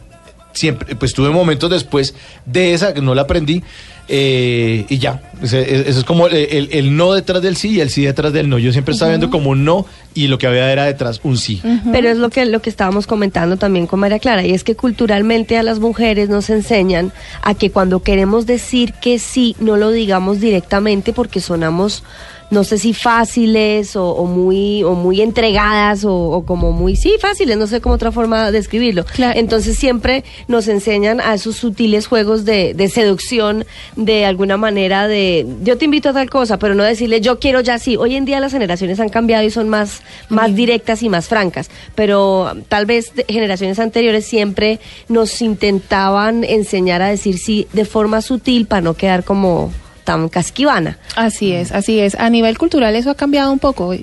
Siempre, 0.53 0.95
pues 0.95 1.13
tuve 1.15 1.31
momentos 1.31 1.69
después 1.71 2.15
de 2.47 2.75
esa 2.75 2.95
que 2.95 3.01
no 3.01 3.15
la 3.15 3.23
aprendí 3.23 3.63
eh, 4.09 4.85
y 4.89 4.99
ya. 4.99 5.23
Ese- 5.43 5.89
Eso 5.89 5.99
es 6.01 6.05
como 6.05 6.27
el, 6.27 6.35
el- 6.37 6.69
el 6.73 6.97
no 6.97 7.13
detrás 7.13 7.43
del 7.43 7.57
sí 7.57 7.71
y 7.71 7.81
el 7.81 7.91
sí 7.91 8.05
detrás 8.05 8.33
del 8.33 8.49
no. 8.49 8.59
Yo 8.59 8.73
siempre 8.73 8.93
estaba 8.93 9.11
viendo 9.11 9.31
como 9.31 9.51
un 9.51 9.65
no 9.65 9.87
y 10.15 10.29
lo 10.29 10.39
que 10.39 10.47
había 10.47 10.71
era 10.71 10.85
detrás 10.85 11.21
un 11.25 11.37
sí. 11.39 11.61
Pero 11.93 12.09
es 12.09 12.19
lo 12.19 12.31
que, 12.31 12.45
lo 12.47 12.61
que 12.63 12.71
estábamos 12.71 13.07
comentando 13.07 13.57
también 13.57 13.87
con 13.87 14.01
María 14.01 14.19
Clara, 14.19 14.45
y 14.47 14.53
es 14.53 14.63
que 14.65 14.77
culturalmente 14.77 15.57
a 15.59 15.63
las 15.63 15.81
mujeres 15.81 16.29
nos 16.29 16.51
enseñan 16.51 17.13
a 17.43 17.55
que 17.55 17.71
cuando 17.71 18.03
queremos 18.03 18.47
decir 18.47 18.93
que 18.95 19.19
sí, 19.19 19.57
no 19.59 19.77
lo 19.77 19.91
digamos 19.91 20.41
directamente 20.41 21.13
porque 21.13 21.41
sonamos, 21.41 22.05
no 22.51 22.63
sé 22.65 22.79
si 22.79 22.93
fáciles 22.95 23.97
o, 23.97 24.11
o 24.11 24.27
muy, 24.27 24.83
o 24.85 24.95
muy 24.95 25.21
entregadas 25.21 26.05
o, 26.05 26.15
o 26.15 26.45
como 26.45 26.73
muy, 26.73 26.97
sí, 26.97 27.15
fáciles, 27.21 27.57
no 27.57 27.67
sé 27.67 27.81
cómo 27.81 27.95
otra 27.95 28.13
forma 28.13 28.47
de 28.47 28.53
describirlo. 28.53 29.05
Entonces 29.19 29.77
siempre 29.77 30.25
nos 30.49 30.69
enseñan 30.69 31.21
a 31.21 31.35
esos 31.35 31.57
sutiles 31.57 32.07
juegos 32.07 32.45
de, 32.45 32.75
de 32.75 32.89
seducción, 32.89 33.65
de 33.97 34.25
alguna 34.27 34.57
manera 34.57 35.09
de, 35.09 35.47
yo 35.63 35.79
te 35.79 35.87
invito 35.87 36.11
a 36.11 36.13
tal 36.13 36.31
cosa, 36.31 36.59
pero 36.59 36.75
no 36.75 36.85
decirle 36.85 37.21
yo 37.21 37.39
quiero 37.39 37.61
ya 37.61 37.79
sí. 37.79 37.97
Hoy 37.97 38.15
en 38.15 38.25
día 38.25 38.41
las 38.41 38.53
generaciones 38.53 39.01
han 39.01 39.09
cambiado 39.09 39.45
y 39.45 39.51
son 39.51 39.69
más, 39.69 40.03
más 40.29 40.55
directas 40.55 41.03
y 41.03 41.09
más 41.09 41.29
francas, 41.29 41.71
pero 41.95 42.51
um, 42.53 42.63
tal 42.63 42.87
vez 42.87 43.15
de- 43.15 43.25
generaciones 43.29 43.79
anteriores 43.79 44.25
siempre 44.27 44.81
nos 45.09 45.41
intentaban 45.43 46.45
enseñar 46.45 47.03
a 47.03 47.09
decir 47.09 47.39
sí 47.39 47.67
de 47.73 47.85
forma 47.85 48.21
sutil 48.23 48.67
para 48.67 48.83
no 48.83 48.95
quedar 48.95 49.25
como 49.25 49.73
tan 50.05 50.29
casquivana. 50.29 50.99
Así 51.17 51.53
es, 51.53 51.73
así 51.73 51.99
es. 52.01 52.15
A 52.17 52.29
nivel 52.31 52.59
cultural 52.59 52.95
eso 52.95 53.11
ha 53.11 53.15
cambiado 53.15 53.51
un 53.53 53.59
poco. 53.59 53.95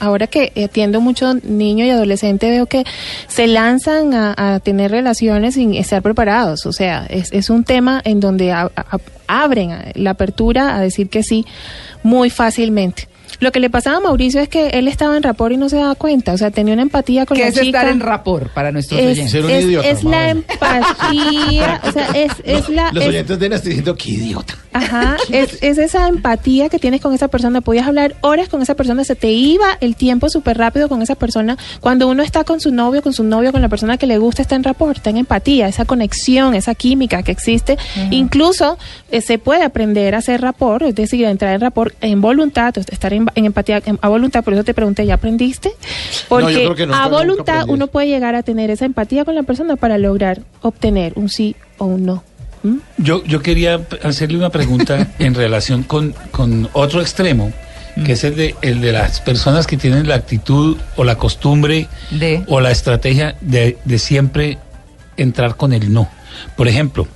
Ahora 0.00 0.26
que 0.28 0.52
atiendo 0.64 1.00
mucho 1.00 1.34
niño 1.42 1.84
y 1.84 1.90
adolescente 1.90 2.48
veo 2.48 2.66
que 2.66 2.84
se 3.26 3.46
lanzan 3.48 4.14
a, 4.14 4.34
a 4.54 4.60
tener 4.60 4.90
relaciones 4.90 5.54
sin 5.54 5.74
estar 5.74 6.00
preparados. 6.02 6.64
O 6.66 6.72
sea, 6.72 7.06
es, 7.10 7.32
es 7.32 7.50
un 7.50 7.64
tema 7.64 8.00
en 8.04 8.20
donde 8.20 8.52
a- 8.52 8.70
a- 8.76 8.98
abren 9.26 9.72
la 9.94 10.10
apertura 10.10 10.76
a 10.76 10.80
decir 10.80 11.08
que 11.08 11.22
sí 11.22 11.44
muy 12.02 12.30
fácilmente. 12.30 13.08
Lo 13.40 13.52
que 13.52 13.60
le 13.60 13.70
pasaba 13.70 13.98
a 13.98 14.00
Mauricio 14.00 14.40
es 14.40 14.48
que 14.48 14.68
él 14.70 14.88
estaba 14.88 15.16
en 15.16 15.22
rapor 15.22 15.52
y 15.52 15.56
no 15.58 15.68
se 15.68 15.76
daba 15.76 15.94
cuenta. 15.94 16.32
O 16.32 16.38
sea, 16.38 16.50
tenía 16.50 16.72
una 16.74 16.82
empatía 16.82 17.24
con 17.26 17.36
¿Qué 17.36 17.42
la 17.44 17.48
es 17.50 17.54
chica. 17.54 17.80
estar 17.80 17.88
en 17.92 18.00
rapor 18.00 18.48
para 18.50 18.72
nuestros 18.72 18.98
es, 19.00 19.06
oyentes? 19.18 19.34
es- 19.34 19.84
es 19.98 20.04
la 20.04 20.30
empatía, 20.30 21.80
o 21.84 21.92
sea, 21.92 22.06
es, 22.14 22.32
es 22.44 22.68
la... 22.68 22.90
Los 22.92 23.04
es- 23.04 23.08
oyentes 23.10 23.38
estar 23.38 23.62
diciendo, 23.62 23.94
qué 23.96 24.10
idiota. 24.10 24.54
Ajá, 24.72 25.16
es, 25.32 25.58
es 25.62 25.78
esa 25.78 26.08
empatía 26.08 26.68
que 26.68 26.78
tienes 26.78 27.00
con 27.00 27.14
esa 27.14 27.28
persona. 27.28 27.60
Podías 27.60 27.86
hablar 27.86 28.16
horas 28.20 28.48
con 28.48 28.62
esa 28.62 28.74
persona, 28.74 29.04
se 29.04 29.14
te 29.16 29.30
iba 29.30 29.66
el 29.80 29.96
tiempo 29.96 30.28
súper 30.28 30.58
rápido 30.58 30.88
con 30.88 31.02
esa 31.02 31.14
persona. 31.14 31.56
Cuando 31.80 32.08
uno 32.08 32.22
está 32.22 32.44
con 32.44 32.60
su 32.60 32.70
novio, 32.72 33.02
con 33.02 33.12
su 33.12 33.24
novio, 33.24 33.52
con 33.52 33.62
la 33.62 33.68
persona 33.68 33.96
que 33.98 34.06
le 34.06 34.18
gusta, 34.18 34.42
está 34.42 34.56
en 34.56 34.64
rapport, 34.64 34.96
está 34.98 35.10
en 35.10 35.16
empatía, 35.18 35.68
esa 35.68 35.84
conexión, 35.84 36.54
esa 36.54 36.74
química 36.74 37.22
que 37.22 37.32
existe. 37.32 37.76
Incluso 38.10 38.78
eh, 39.10 39.20
se 39.20 39.38
puede 39.38 39.62
aprender 39.64 40.14
a 40.14 40.18
hacer 40.18 40.40
rapport, 40.40 40.82
es 40.82 40.94
decir, 40.94 41.26
a 41.26 41.30
entrar 41.30 41.54
en 41.54 41.60
rapport 41.60 41.94
en 42.00 42.20
voluntad, 42.20 42.74
estar 42.76 43.12
en, 43.12 43.26
en 43.34 43.44
empatía 43.46 43.82
en- 43.84 43.98
a 44.02 44.08
voluntad. 44.08 44.44
Por 44.44 44.54
eso 44.54 44.64
te 44.64 44.74
pregunté, 44.74 45.06
¿ya 45.06 45.14
aprendiste? 45.14 45.72
Porque 46.28 46.44
nunca- 46.86 47.02
a 47.04 47.08
voluntad 47.08 47.54
uno 47.74 47.86
puede 47.86 48.08
llegar 48.08 48.34
a 48.34 48.42
tener 48.42 48.70
esa 48.70 48.84
empatía 48.84 49.24
con 49.24 49.34
la 49.34 49.42
persona 49.44 49.76
para 49.76 49.98
lograr 49.98 50.42
obtener 50.62 51.12
un 51.16 51.28
sí 51.28 51.56
o 51.78 51.86
un 51.86 52.04
no. 52.06 52.22
¿Mm? 52.62 52.76
Yo, 52.98 53.24
yo 53.24 53.40
quería 53.42 53.80
hacerle 54.02 54.38
una 54.38 54.50
pregunta 54.50 55.08
en 55.18 55.34
relación 55.34 55.82
con, 55.82 56.14
con 56.30 56.68
otro 56.72 57.00
extremo, 57.00 57.52
que 58.04 58.12
es 58.12 58.22
el 58.24 58.36
de, 58.36 58.54
el 58.62 58.80
de 58.80 58.92
las 58.92 59.20
personas 59.20 59.66
que 59.66 59.76
tienen 59.76 60.06
la 60.08 60.14
actitud 60.14 60.76
o 60.96 61.02
la 61.04 61.16
costumbre 61.16 61.88
De. 62.12 62.42
o 62.46 62.60
la 62.60 62.70
estrategia 62.70 63.36
de, 63.40 63.76
de 63.84 63.98
siempre 63.98 64.58
entrar 65.16 65.56
con 65.56 65.72
el 65.72 65.92
no. 65.92 66.08
Por 66.56 66.68
ejemplo, 66.68 67.08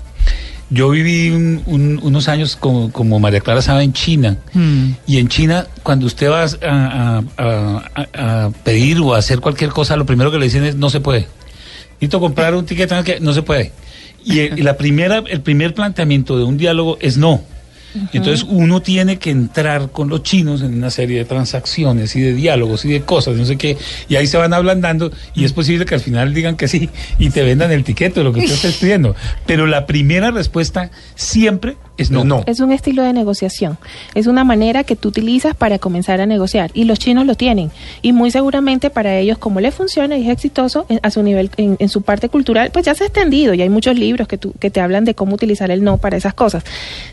yo 0.70 0.88
viví 0.90 1.31
un- 1.31 1.62
un- 1.66 2.00
unos 2.02 2.28
años 2.28 2.57
como, 2.57 2.90
como 2.90 3.20
María 3.20 3.40
Clara 3.40 3.62
sabe 3.62 3.85
en 3.85 3.92
China. 3.92 4.38
Mm. 4.55 4.90
Y 5.07 5.18
en 5.18 5.28
China, 5.28 5.66
cuando 5.85 6.07
usted 6.07 6.28
va 6.31 6.44
a, 6.44 7.22
a- 7.37 7.83
a- 8.14 8.50
pedir 8.64 8.98
o 9.00 9.14
a 9.14 9.18
hacer 9.18 9.38
cualquier 9.40 9.70
cosa, 9.70 9.96
lo 9.96 10.07
primero 10.07 10.31
que 10.33 10.38
le 10.38 10.46
dicen 10.46 10.64
es 10.64 10.74
no 10.74 10.90
se 10.90 11.00
puede. 11.00 11.28
Necesito 12.00 12.18
comprar 12.18 12.55
un 12.57 12.66
ticket, 12.66 13.20
no 13.20 13.33
se 13.33 13.42
puede. 13.42 13.70
Y, 14.24 14.40
el- 14.40 14.58
y 14.58 14.62
la 14.62 14.76
primera, 14.76 15.22
el 15.28 15.40
primer 15.40 15.74
planteamiento 15.74 16.37
de 16.38 16.44
un 16.44 16.56
diálogo 16.56 16.98
es 17.00 17.16
no. 17.16 17.42
Entonces 18.14 18.46
uno 18.48 18.80
tiene 18.80 19.18
que 19.18 19.28
entrar 19.28 19.90
con 19.90 20.08
los 20.08 20.22
chinos 20.22 20.62
en 20.62 20.72
una 20.72 20.88
serie 20.88 21.18
de 21.18 21.24
transacciones 21.26 22.16
y 22.16 22.22
de 22.22 22.32
diálogos 22.32 22.87
y 22.87 22.88
de 22.90 23.02
cosas, 23.02 23.37
no 23.37 23.44
sé 23.44 23.58
qué, 23.58 23.76
y 24.08 24.16
ahí 24.16 24.26
se 24.26 24.38
van 24.38 24.54
ablandando 24.54 25.12
y 25.35 25.44
es 25.44 25.52
posible 25.52 25.85
que 25.85 25.94
al 25.96 26.00
final 26.00 26.32
digan 26.32 26.56
que 26.56 26.68
sí 26.68 26.88
y 27.18 27.28
te 27.28 27.42
vendan 27.42 27.70
el 27.70 27.85
tiquete 27.85 28.20
o 28.20 28.24
lo 28.24 28.32
que 28.32 28.40
usted 28.40 28.54
esté 28.54 28.70
pidiendo. 28.80 29.14
Pero 29.44 29.66
la 29.66 29.85
primera 29.85 30.30
respuesta 30.30 30.90
siempre 31.16 31.76
es 31.98 32.11
no. 32.11 32.24
no. 32.24 32.42
Es 32.46 32.61
un 32.61 32.72
estilo 32.72 33.02
de 33.02 33.12
negociación. 33.12 33.78
Es 34.14 34.26
una 34.26 34.44
manera 34.44 34.83
que 34.85 34.96
tú 34.96 35.09
utilizas 35.09 35.55
para 35.55 35.78
comenzar 35.78 36.20
a 36.20 36.26
negociar. 36.26 36.70
Y 36.74 36.85
los 36.85 36.98
chinos 36.98 37.26
lo 37.26 37.35
tienen. 37.35 37.70
Y 38.00 38.12
muy 38.12 38.31
seguramente 38.31 38.90
para 38.90 39.18
ellos, 39.18 39.38
como 39.38 39.61
les 39.61 39.74
funciona 39.74 40.16
y 40.16 40.24
es 40.24 40.31
exitoso 40.33 40.87
en- 40.88 41.00
a 41.02 41.11
su 41.11 41.22
nivel, 41.22 41.50
en, 41.57 41.76
en 41.78 41.88
su 41.88 42.02
parte 42.02 42.28
cultural, 42.28 42.70
pues 42.72 42.87
ya 42.87 42.94
se 42.94 43.05
ha 43.05 43.07
extendido. 43.09 43.52
Y 43.55 43.62
hay 43.62 43.68
muchos 43.68 43.98
libros 43.98 44.26
que, 44.26 44.38
tú- 44.38 44.52
que 44.59 44.70
te 44.70 44.81
hablan 44.81 45.05
de 45.05 45.14
cómo 45.14 45.35
utilizar 45.35 45.70
el 45.70 45.85
no 45.85 45.98
para 45.98 46.16
esas 46.16 46.35
cosas. 46.35 46.64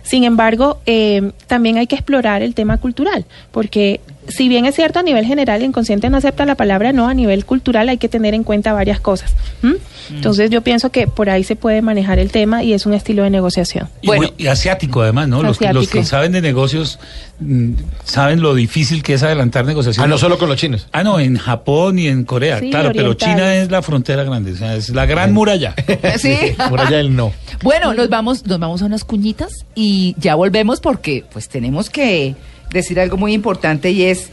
Sin 0.04 0.24
embargo, 0.24 0.80
eh, 0.86 1.32
también 1.48 1.78
hay 1.78 1.88
que 1.88 1.96
explorar 1.96 2.42
el 2.42 2.54
tema 2.56 2.78
cultural. 2.78 3.26
Porque 3.52 4.00
si 4.30 4.48
bien 4.50 4.66
es 4.66 4.76
cierto 4.76 5.00
a 5.00 5.04
nivel 5.04 5.26
general, 5.26 5.62
el 5.62 5.68
inconsciente 5.68 6.10
no 6.10 6.18
acepta 6.18 6.46
la 6.46 6.56
palabra 6.56 6.94
no, 6.94 7.08
a 7.08 7.14
nivel 7.14 7.46
cultural 7.46 7.90
hay 7.90 7.98
que 7.98 8.10
tener 8.10 8.34
en 8.34 8.44
cuenta 8.44 8.74
varias 8.74 9.00
cosas. 9.00 9.36
¿m? 9.64 9.76
Entonces 10.12 10.50
yo 10.50 10.62
pienso 10.62 10.92
que 10.92 11.08
por 11.08 11.30
ahí 11.30 11.44
se 11.44 11.56
puede 11.56 11.82
manejar 11.84 12.18
el 12.20 12.32
tema 12.32 12.64
y 12.64 12.74
es 12.74 12.86
un 12.88 12.94
estilo 12.96 13.24
de 13.24 13.30
negociación. 13.30 13.90
Y, 14.02 14.08
muy- 14.08 14.34
y 14.38 14.48
asiático 14.48 15.02
además, 15.02 15.28
¿no? 15.28 15.44
Los, 15.44 15.58
que- 15.60 15.66
los 15.66 15.84
Asiático. 15.86 16.00
que 16.00 16.06
saben 16.06 16.32
de 16.32 16.42
negocios 16.42 17.00
mm, 17.40 17.74
saben 18.06 18.42
lo 18.42 18.56
difícil 18.56 19.04
que 19.04 19.14
es 19.14 19.24
adelantar 19.24 19.66
negociaciones. 19.66 20.04
Ah, 20.06 20.10
no 20.10 20.18
solo 20.18 20.38
con 20.40 20.50
los 20.50 20.58
chinos. 20.58 20.88
Ah, 20.92 21.04
no, 21.04 21.20
en 21.20 21.38
Japón 21.38 22.00
y 22.00 22.08
en 22.08 22.24
Corea, 22.24 22.60
Sí, 22.60 22.70
claro, 22.72 22.92
pero. 22.94 23.14
China 23.14 23.56
es 23.56 23.70
la 23.70 23.82
frontera 23.82 24.24
grande, 24.24 24.54
o 24.54 24.56
sea, 24.56 24.76
es 24.76 24.90
la 24.90 25.06
gran 25.06 25.34
muralla. 25.34 25.76
Sí. 26.18 26.36
Muralla 26.70 26.98
del 26.98 27.16
no. 27.16 27.32
Bueno, 27.62 27.94
nos 27.94 28.10
vamos, 28.10 28.46
nos 28.46 28.60
vamos 28.60 28.82
a 28.82 28.86
unas 28.86 29.04
cuñitas 29.04 29.66
y 29.76 30.16
ya 30.18 30.36
volvemos 30.36 30.80
porque 30.80 31.24
pues 31.32 31.50
tenemos 31.50 31.90
que 31.90 32.36
decir 32.72 33.00
algo 33.00 33.18
muy 33.18 33.34
importante 33.34 33.92
y 33.92 34.04
es 34.04 34.30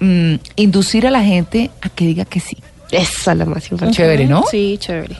mm, 0.00 0.34
inducir 0.56 1.06
a 1.06 1.10
la 1.10 1.22
gente 1.22 1.70
a 1.80 1.88
que 1.88 2.06
diga 2.06 2.24
que 2.24 2.40
sí. 2.40 2.58
Esa 2.90 3.32
es 3.32 3.38
la 3.38 3.44
más 3.44 3.64
importante. 3.64 3.96
Chévere, 3.96 4.26
¿no? 4.26 4.44
Sí, 4.50 4.76
chévere. 4.78 5.16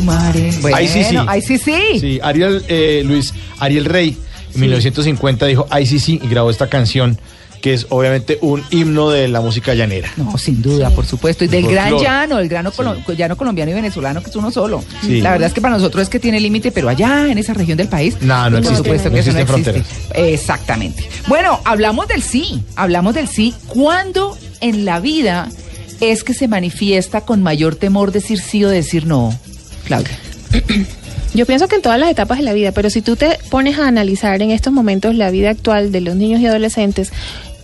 Kumare. 0.00 0.50
Bueno, 0.60 0.76
Ahí 0.76 0.88
sí, 0.88 1.02
sí. 1.04 1.16
Ahí 1.26 1.40
sí, 1.42 1.58
sí. 1.58 2.00
Sí, 2.00 2.20
Ariel, 2.22 2.62
eh, 2.68 3.02
Luis, 3.04 3.32
Ariel 3.58 3.84
Rey, 3.86 4.16
en 4.54 4.60
1950 4.60 5.46
dijo, 5.46 5.66
ay, 5.70 5.86
sí, 5.86 5.98
sí, 5.98 6.20
y 6.22 6.28
grabó 6.28 6.50
esta 6.50 6.68
canción, 6.68 7.18
que 7.62 7.72
es 7.74 7.86
obviamente 7.88 8.38
un 8.42 8.62
himno 8.70 9.10
de 9.10 9.26
la 9.28 9.40
música 9.40 9.74
llanera. 9.74 10.10
No, 10.18 10.36
sin 10.38 10.60
duda, 10.62 10.90
por 10.90 11.06
supuesto. 11.06 11.44
Y 11.44 11.48
del 11.48 11.66
gran 11.66 11.96
llano, 11.98 12.38
el 12.38 12.48
grano 12.48 12.70
colo- 12.72 12.96
llano 13.16 13.36
colombiano 13.36 13.70
y 13.70 13.74
venezolano, 13.74 14.22
que 14.22 14.28
es 14.30 14.36
uno 14.36 14.50
solo. 14.50 14.84
Sí. 15.02 15.20
La 15.22 15.32
verdad 15.32 15.48
es 15.48 15.54
que 15.54 15.60
para 15.62 15.74
nosotros 15.74 16.02
es 16.02 16.08
que 16.10 16.20
tiene 16.20 16.38
límite, 16.40 16.70
pero 16.72 16.88
allá 16.90 17.28
en 17.30 17.38
esa 17.38 17.54
región 17.54 17.78
del 17.78 17.88
país. 17.88 18.16
No, 18.20 18.44
no 18.50 18.50
por 18.50 18.58
existe. 18.58 18.76
supuesto 18.76 19.08
No 19.08 19.14
que 19.14 19.20
eso 19.20 19.32
no 19.32 19.38
existen 19.40 19.76
existe. 19.76 20.32
Exactamente. 20.34 21.08
Bueno, 21.26 21.60
hablamos 21.64 22.06
del 22.08 22.22
sí. 22.22 22.62
Hablamos 22.76 23.14
del 23.14 23.28
sí. 23.28 23.54
¿Cuándo 23.66 24.36
en 24.60 24.84
la 24.84 25.00
vida 25.00 25.48
es 26.00 26.22
que 26.24 26.34
se 26.34 26.46
manifiesta 26.48 27.22
con 27.22 27.42
mayor 27.42 27.74
temor 27.76 28.12
decir 28.12 28.38
sí 28.38 28.62
o 28.64 28.68
decir 28.68 29.06
no? 29.06 29.36
Claudia. 29.86 30.18
Yo 31.34 31.46
pienso 31.46 31.68
que 31.68 31.76
en 31.76 31.82
todas 31.82 31.98
las 31.98 32.10
etapas 32.10 32.38
de 32.38 32.44
la 32.44 32.52
vida, 32.52 32.72
pero 32.72 32.90
si 32.90 33.02
tú 33.02 33.16
te 33.16 33.38
pones 33.50 33.78
a 33.78 33.86
analizar 33.86 34.40
en 34.42 34.50
estos 34.50 34.72
momentos 34.72 35.14
la 35.14 35.30
vida 35.30 35.50
actual 35.50 35.92
de 35.92 36.00
los 36.00 36.16
niños 36.16 36.40
y 36.40 36.46
adolescentes, 36.46 37.12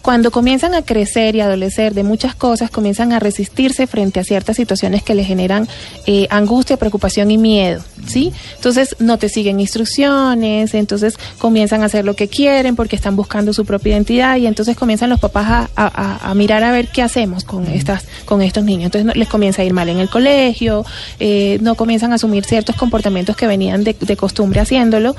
cuando 0.02 0.30
comienzan 0.32 0.74
a 0.74 0.82
crecer 0.82 1.36
y 1.36 1.40
adolecer 1.40 1.94
de 1.94 2.02
muchas 2.02 2.34
cosas, 2.34 2.70
comienzan 2.70 3.12
a 3.12 3.20
resistirse 3.20 3.86
frente 3.86 4.18
a 4.18 4.24
ciertas 4.24 4.56
situaciones 4.56 5.02
que 5.04 5.14
les 5.14 5.26
generan 5.28 5.68
eh, 6.06 6.26
angustia, 6.30 6.76
preocupación 6.76 7.30
y 7.30 7.38
miedo, 7.38 7.82
¿sí? 8.06 8.32
Entonces 8.56 8.96
no 8.98 9.16
te 9.18 9.28
siguen 9.28 9.60
instrucciones, 9.60 10.74
entonces 10.74 11.14
comienzan 11.38 11.82
a 11.82 11.86
hacer 11.86 12.04
lo 12.04 12.14
que 12.16 12.28
quieren 12.28 12.74
porque 12.76 12.96
están 12.96 13.14
buscando 13.16 13.52
su 13.52 13.64
propia 13.64 13.92
identidad 13.92 14.36
y 14.36 14.46
entonces 14.46 14.76
comienzan 14.76 15.08
los 15.10 15.20
papás 15.20 15.46
a, 15.48 15.70
a- 15.76 16.18
a- 16.24 16.30
a 16.30 16.34
mirar 16.34 16.64
a 16.64 16.72
ver 16.72 16.88
qué 16.88 17.02
hacemos 17.02 17.44
con 17.44 17.66
estas, 17.66 18.04
con 18.24 18.42
estos 18.42 18.64
niños. 18.64 18.86
Entonces 18.86 19.06
no- 19.06 19.12
les 19.14 19.28
comienza 19.28 19.62
a 19.62 19.64
ir 19.64 19.72
mal 19.72 19.88
en 19.88 19.98
el 20.00 20.08
colegio, 20.10 20.84
eh, 21.20 21.58
no 21.62 21.74
comienzan 21.76 22.12
a 22.12 22.16
asumir 22.16 22.44
ciertos 22.44 22.74
comportamientos 22.76 23.36
que 23.36 23.46
venían 23.46 23.84
de, 23.84 23.94
de 23.98 24.16
costumbre 24.16 24.60
haciéndolo. 24.60 25.14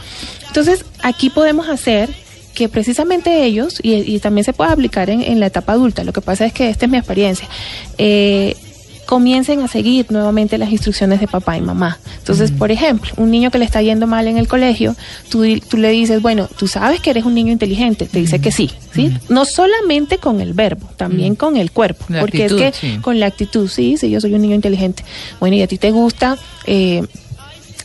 Entonces 0.48 0.84
aquí 1.02 1.30
podemos 1.30 1.69
hacer 1.69 2.10
que 2.53 2.69
precisamente 2.69 3.43
ellos, 3.43 3.79
y, 3.81 3.93
y 3.93 4.19
también 4.19 4.45
se 4.45 4.53
puede 4.53 4.71
aplicar 4.71 5.09
en, 5.09 5.21
en 5.21 5.39
la 5.39 5.47
etapa 5.47 5.73
adulta, 5.73 6.03
lo 6.03 6.13
que 6.13 6.21
pasa 6.21 6.45
es 6.45 6.53
que 6.53 6.69
esta 6.69 6.85
es 6.85 6.91
mi 6.91 6.97
experiencia, 6.97 7.47
eh, 7.97 8.55
comiencen 9.05 9.59
a 9.59 9.67
seguir 9.67 10.05
nuevamente 10.11 10.57
las 10.57 10.71
instrucciones 10.71 11.19
de 11.19 11.27
papá 11.27 11.57
y 11.57 11.61
mamá. 11.61 11.99
Entonces, 12.19 12.51
por 12.51 12.71
ejemplo, 12.71 13.11
un 13.17 13.31
niño 13.31 13.51
que 13.51 13.57
le 13.57 13.65
está 13.65 13.81
yendo 13.81 14.07
mal 14.07 14.27
en 14.27 14.37
el 14.37 14.47
colegio, 14.47 14.95
tú, 15.29 15.43
tú 15.69 15.75
le 15.77 15.89
dices, 15.89 16.21
bueno, 16.21 16.47
tú 16.57 16.67
sabes 16.67 17.01
que 17.01 17.09
eres 17.09 17.25
un 17.25 17.33
niño 17.33 17.51
inteligente, 17.51 18.05
te 18.05 18.19
dice 18.19 18.39
que 18.39 18.51
sí, 18.51 18.71
¿sí? 18.93 19.11
No 19.27 19.43
solamente 19.43 20.19
con 20.19 20.39
el 20.39 20.53
verbo, 20.53 20.87
también 20.95 21.35
con 21.35 21.57
el 21.57 21.71
cuerpo, 21.71 22.05
La 22.07 22.21
porque 22.21 22.43
actitud, 22.43 22.61
es 22.61 22.71
que 22.79 22.87
sí. 22.87 22.97
con 23.01 23.19
la 23.19 23.25
actitud, 23.25 23.67
sí, 23.67 23.97
sí, 23.97 24.09
yo 24.09 24.21
soy 24.21 24.33
un 24.35 24.41
niño 24.41 24.55
inteligente. 24.55 25.03
Bueno, 25.39 25.57
y 25.57 25.61
a 25.61 25.67
ti 25.67 25.77
te 25.77 25.91
gusta... 25.91 26.37
Eh, 26.65 27.03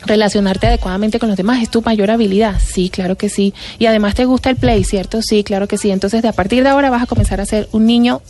relacionarte 0.09 0.66
adecuadamente 0.66 1.18
con 1.18 1.29
los 1.29 1.37
demás 1.38 1.62
es 1.62 1.71
tu 1.71 1.83
mayor 1.83 2.11
habilidad. 2.11 2.57
Sí, 2.64 2.90
claro 2.90 3.16
que 3.16 3.29
sí. 3.29 3.55
Y 3.79 3.87
además 3.87 4.14
te 4.16 4.25
gusta 4.25 4.51
el 4.51 4.57
play, 4.57 4.83
¿cierto? 4.85 5.23
Sí, 5.23 5.44
claro 5.44 5.68
que 5.68 5.79
sí. 5.79 5.90
Entonces, 5.90 6.23
de 6.23 6.29
a 6.29 6.33
partir 6.33 6.62
de 6.64 6.71
ahora 6.71 6.90
vas 6.90 7.03
a 7.03 7.07
comenzar 7.07 7.40
a 7.40 7.47
ser 7.47 7.68
un 7.73 7.87
niño 7.87 8.21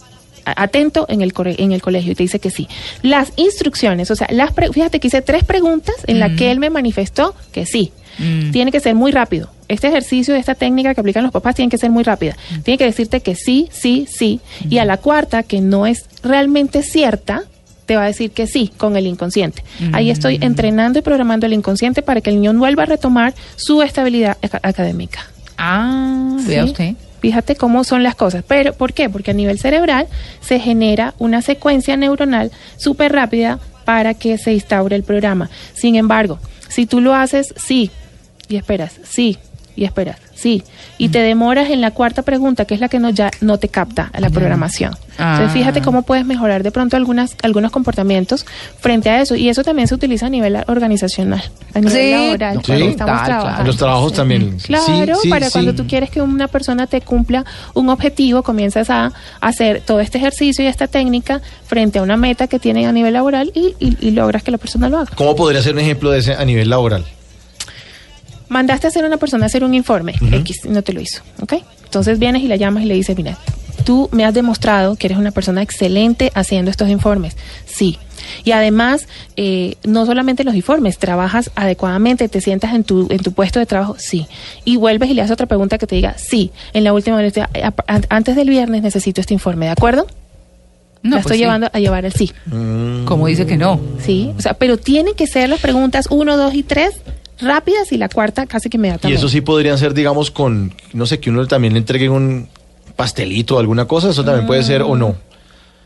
atento 0.44 1.04
en 1.10 1.20
el, 1.20 1.34
core- 1.34 1.56
en 1.58 1.72
el 1.72 1.82
colegio 1.82 2.12
y 2.12 2.14
te 2.14 2.22
dice 2.22 2.38
que 2.38 2.50
sí. 2.50 2.68
Las 3.02 3.32
instrucciones, 3.36 4.10
o 4.10 4.16
sea, 4.16 4.28
las 4.30 4.52
pre- 4.52 4.72
fíjate 4.72 4.98
que 4.98 5.08
hice 5.08 5.20
tres 5.22 5.44
preguntas 5.44 5.94
en 6.06 6.18
las 6.20 6.32
que 6.36 6.50
él 6.50 6.58
me 6.58 6.70
manifestó 6.70 7.34
que 7.52 7.66
sí. 7.66 7.92
Tiene 8.50 8.72
que 8.72 8.80
ser 8.80 8.94
muy 8.96 9.12
rápido. 9.12 9.48
este 9.68 9.86
ejercicio, 9.88 10.34
esta 10.34 10.54
técnica 10.56 10.92
que 10.94 11.00
aplican 11.00 11.22
los 11.22 11.30
papás 11.32 11.54
tiene 11.54 11.70
que 11.70 11.78
ser 11.78 11.90
muy 11.90 12.02
rápida. 12.02 12.36
Tiene 12.64 12.76
que 12.78 12.84
decirte 12.84 13.20
que 13.20 13.34
sí, 13.36 13.68
sí, 13.70 14.06
sí. 14.10 14.40
Y 14.68 14.78
a 14.78 14.84
la 14.84 14.96
cuarta, 14.96 15.42
que 15.44 15.60
no 15.60 15.86
es 15.86 16.06
realmente 16.22 16.82
cierta, 16.82 17.44
te 17.88 17.96
va 17.96 18.02
a 18.02 18.06
decir 18.06 18.32
que 18.32 18.46
sí 18.46 18.70
con 18.76 18.98
el 18.98 19.06
inconsciente. 19.06 19.64
Ahí 19.94 20.10
estoy 20.10 20.38
entrenando 20.42 20.98
y 20.98 21.02
programando 21.02 21.46
el 21.46 21.54
inconsciente 21.54 22.02
para 22.02 22.20
que 22.20 22.28
el 22.28 22.36
niño 22.36 22.52
vuelva 22.52 22.82
a 22.82 22.86
retomar 22.86 23.32
su 23.56 23.80
estabilidad 23.80 24.36
aca- 24.42 24.60
académica. 24.62 25.20
Ah, 25.56 26.36
vea 26.46 26.64
usted. 26.66 26.94
Fíjate 27.20 27.56
cómo 27.56 27.82
son 27.84 28.02
las 28.02 28.14
cosas. 28.14 28.44
Pero, 28.46 28.74
¿por 28.74 28.92
qué? 28.92 29.08
Porque 29.08 29.30
a 29.30 29.34
nivel 29.34 29.58
cerebral 29.58 30.06
se 30.40 30.60
genera 30.60 31.14
una 31.18 31.40
secuencia 31.40 31.96
neuronal 31.96 32.52
súper 32.76 33.10
rápida 33.12 33.58
para 33.86 34.12
que 34.12 34.36
se 34.36 34.52
instaure 34.52 34.94
el 34.94 35.02
programa. 35.02 35.48
Sin 35.74 35.96
embargo, 35.96 36.38
si 36.68 36.84
tú 36.84 37.00
lo 37.00 37.14
haces 37.14 37.54
sí 37.56 37.90
y 38.48 38.56
esperas, 38.56 39.00
sí 39.02 39.38
y 39.76 39.84
esperas, 39.84 40.18
sí, 40.38 40.62
y 40.98 41.08
te 41.08 41.20
demoras 41.20 41.68
en 41.70 41.80
la 41.80 41.90
cuarta 41.90 42.22
pregunta, 42.22 42.64
que 42.64 42.74
es 42.74 42.80
la 42.80 42.88
que 42.88 42.98
no, 43.00 43.10
ya 43.10 43.30
no 43.40 43.58
te 43.58 43.68
capta 43.68 44.10
a 44.12 44.20
la 44.20 44.30
programación. 44.30 44.92
Entonces, 45.18 45.46
Ah. 45.48 45.50
fíjate 45.52 45.82
cómo 45.82 46.02
puedes 46.02 46.24
mejorar 46.24 46.62
de 46.62 46.70
pronto 46.70 46.96
algunas, 46.96 47.34
algunos 47.42 47.72
comportamientos 47.72 48.46
frente 48.80 49.10
a 49.10 49.20
eso. 49.20 49.34
Y 49.34 49.48
eso 49.48 49.64
también 49.64 49.88
se 49.88 49.94
utiliza 49.96 50.26
a 50.26 50.28
nivel 50.28 50.56
organizacional, 50.68 51.42
a 51.74 51.80
nivel 51.80 51.92
Sí, 51.92 52.10
laboral, 52.12 52.60
sí. 52.64 52.72
estamos 52.72 53.24
trabajando. 53.24 53.64
Los 53.64 53.76
trabajos 53.76 54.12
también. 54.12 54.58
Claro, 54.58 54.84
Sí, 54.86 55.22
sí, 55.22 55.28
para 55.28 55.46
sí. 55.46 55.52
cuando 55.52 55.74
tú 55.74 55.86
quieres 55.88 56.10
que 56.10 56.22
una 56.22 56.46
persona 56.46 56.86
te 56.86 57.00
cumpla 57.00 57.44
un 57.74 57.88
objetivo, 57.88 58.44
comienzas 58.44 58.90
a 58.90 59.12
hacer 59.40 59.82
todo 59.84 59.98
este 59.98 60.18
ejercicio 60.18 60.64
y 60.64 60.68
esta 60.68 60.86
técnica 60.86 61.42
frente 61.66 61.98
a 61.98 62.02
una 62.02 62.16
meta 62.16 62.46
que 62.46 62.60
tienen 62.60 62.86
a 62.86 62.92
nivel 62.92 63.12
laboral 63.14 63.50
y, 63.54 63.74
y- 63.80 63.96
y 64.00 64.10
logras 64.12 64.44
que 64.44 64.52
la 64.52 64.58
persona 64.58 64.88
lo 64.88 64.98
haga. 64.98 65.10
¿Cómo 65.16 65.34
podría 65.34 65.62
ser 65.62 65.74
un 65.74 65.80
ejemplo 65.80 66.12
de 66.12 66.20
ese 66.20 66.34
a 66.34 66.44
nivel 66.44 66.70
laboral? 66.70 67.04
Mandaste 68.48 68.86
a 68.86 68.90
hacer 68.90 69.04
a 69.04 69.06
una 69.06 69.18
persona 69.18 69.44
a 69.44 69.46
hacer 69.46 69.64
un 69.64 69.74
informe, 69.74 70.14
X, 70.32 70.62
no 70.66 70.82
te 70.82 70.92
lo 70.92 71.00
hizo, 71.00 71.22
¿ok? 71.42 71.54
Entonces 71.84 72.18
vienes 72.18 72.42
y 72.42 72.48
la 72.48 72.56
llamas 72.56 72.84
y 72.84 72.86
le 72.86 72.94
dices, 72.94 73.16
mira, 73.16 73.38
tú 73.84 74.08
me 74.12 74.24
has 74.24 74.34
demostrado 74.34 74.96
que 74.96 75.06
eres 75.06 75.18
una 75.18 75.30
persona 75.30 75.62
excelente 75.62 76.30
haciendo 76.34 76.70
estos 76.70 76.88
informes. 76.88 77.36
Sí. 77.66 77.98
Y 78.44 78.52
además, 78.52 79.08
eh, 79.36 79.76
no 79.84 80.04
solamente 80.04 80.44
los 80.44 80.54
informes, 80.54 80.98
trabajas 80.98 81.50
adecuadamente, 81.54 82.28
te 82.28 82.42
sientas 82.42 82.74
en 82.74 82.84
tu, 82.84 83.06
en 83.10 83.20
tu 83.20 83.32
puesto 83.32 83.58
de 83.58 83.66
trabajo, 83.66 83.96
sí. 83.98 84.26
Y 84.66 84.76
vuelves 84.76 85.08
y 85.08 85.14
le 85.14 85.22
haces 85.22 85.32
otra 85.32 85.46
pregunta 85.46 85.78
que 85.78 85.86
te 85.86 85.94
diga, 85.96 86.16
sí. 86.18 86.50
En 86.74 86.84
la 86.84 86.92
última 86.92 87.16
vez, 87.16 87.32
antes 88.10 88.36
del 88.36 88.50
viernes 88.50 88.82
necesito 88.82 89.22
este 89.22 89.32
informe, 89.32 89.66
¿de 89.66 89.72
acuerdo? 89.72 90.06
No, 91.02 91.16
la 91.16 91.22
pues 91.22 91.26
estoy 91.26 91.36
sí. 91.38 91.42
llevando 91.44 91.70
a 91.72 91.78
llevar 91.78 92.04
el 92.04 92.12
sí. 92.12 92.32
Como 93.06 93.26
dice 93.26 93.46
que 93.46 93.56
no. 93.56 93.80
Sí, 94.04 94.32
o 94.36 94.42
sea, 94.42 94.54
pero 94.54 94.76
tienen 94.76 95.14
que 95.14 95.26
ser 95.26 95.48
las 95.48 95.60
preguntas 95.60 96.08
uno, 96.10 96.36
dos 96.36 96.54
y 96.54 96.62
tres 96.62 96.96
rápidas 97.40 97.92
y 97.92 97.96
la 97.98 98.08
cuarta 98.08 98.46
casi 98.46 98.68
que 98.68 98.76
Y 98.76 98.78
inmediatamente. 98.78 99.18
eso 99.18 99.28
sí 99.28 99.40
podrían 99.40 99.78
ser, 99.78 99.94
digamos, 99.94 100.30
con, 100.30 100.72
no 100.92 101.06
sé, 101.06 101.20
que 101.20 101.30
uno 101.30 101.46
también 101.46 101.72
le 101.74 101.78
entregue 101.80 102.08
un 102.08 102.48
pastelito 102.96 103.56
o 103.56 103.58
alguna 103.60 103.86
cosa, 103.86 104.10
eso 104.10 104.24
también 104.24 104.46
puede 104.46 104.62
ser 104.62 104.82
o 104.82 104.96
no. 104.96 105.14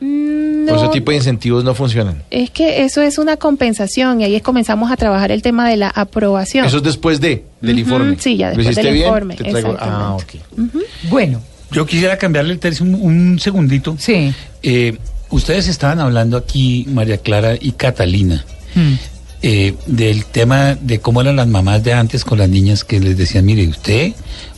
Mm, 0.01 0.69
O 0.69 0.75
ese 0.77 0.85
no, 0.85 0.91
tipo 0.91 1.11
de 1.11 1.19
incentivos 1.19 1.63
no 1.65 1.75
funcionan. 1.75 2.23
Es 2.31 2.51
que 2.51 2.85
eso 2.85 3.03
es 3.03 3.19
una 3.19 3.37
compensación 3.37 4.21
y 4.21 4.25
ahí 4.25 4.35
es 4.35 4.43
comenzamos 4.43 4.91
a 4.91 4.97
trabajar 4.97 5.31
el 5.31 5.43
tema 5.43 5.69
de 5.69 5.77
la 5.77 5.89
aprobación. 5.89 6.65
Eso 6.65 6.79
es 6.79 6.83
después 6.83 7.21
de, 7.21 7.45
del 7.61 7.79
informe. 7.79 8.17
sí, 8.19 8.37
ya 8.37 8.51
¿Lo 8.51 8.57
después 8.57 8.77
del 8.77 8.93
bien? 8.95 9.07
informe, 9.07 9.37
Te 9.37 9.45
traigo- 9.45 9.77
Ah, 9.79 10.15
ok. 10.15 10.23
exactamente. 10.35 10.79
Bueno, 11.09 11.43
Yo 11.71 11.87
quisiera 11.87 12.19
cambiarle 12.19 12.53
el 12.53 12.59
tercio 12.59 12.85
un, 12.85 12.95
un 12.97 13.39
segundito. 13.39 13.97
sí. 13.99 14.33
Eh, 14.63 14.97
ustedes 15.31 15.69
estaban 15.69 16.01
hablando 16.01 16.37
aquí, 16.37 16.85
María 16.91 17.17
Clara 17.19 17.55
y 17.61 17.73
Catalina, 17.73 18.45
Mm. 18.75 18.95
Eh, 19.43 19.75
del 19.87 20.25
tema 20.25 20.77
de 20.81 21.01
cómo 21.01 21.21
eran 21.21 21.37
las 21.37 21.49
mamás 21.49 21.83
de 21.83 21.93
antes 21.93 22.25
con 22.25 22.39
las 22.39 22.49
niñas 22.49 22.85
que 22.85 23.01
les 23.01 23.17
decían, 23.17 23.45
mire, 23.45 23.67
usted, 23.67 24.13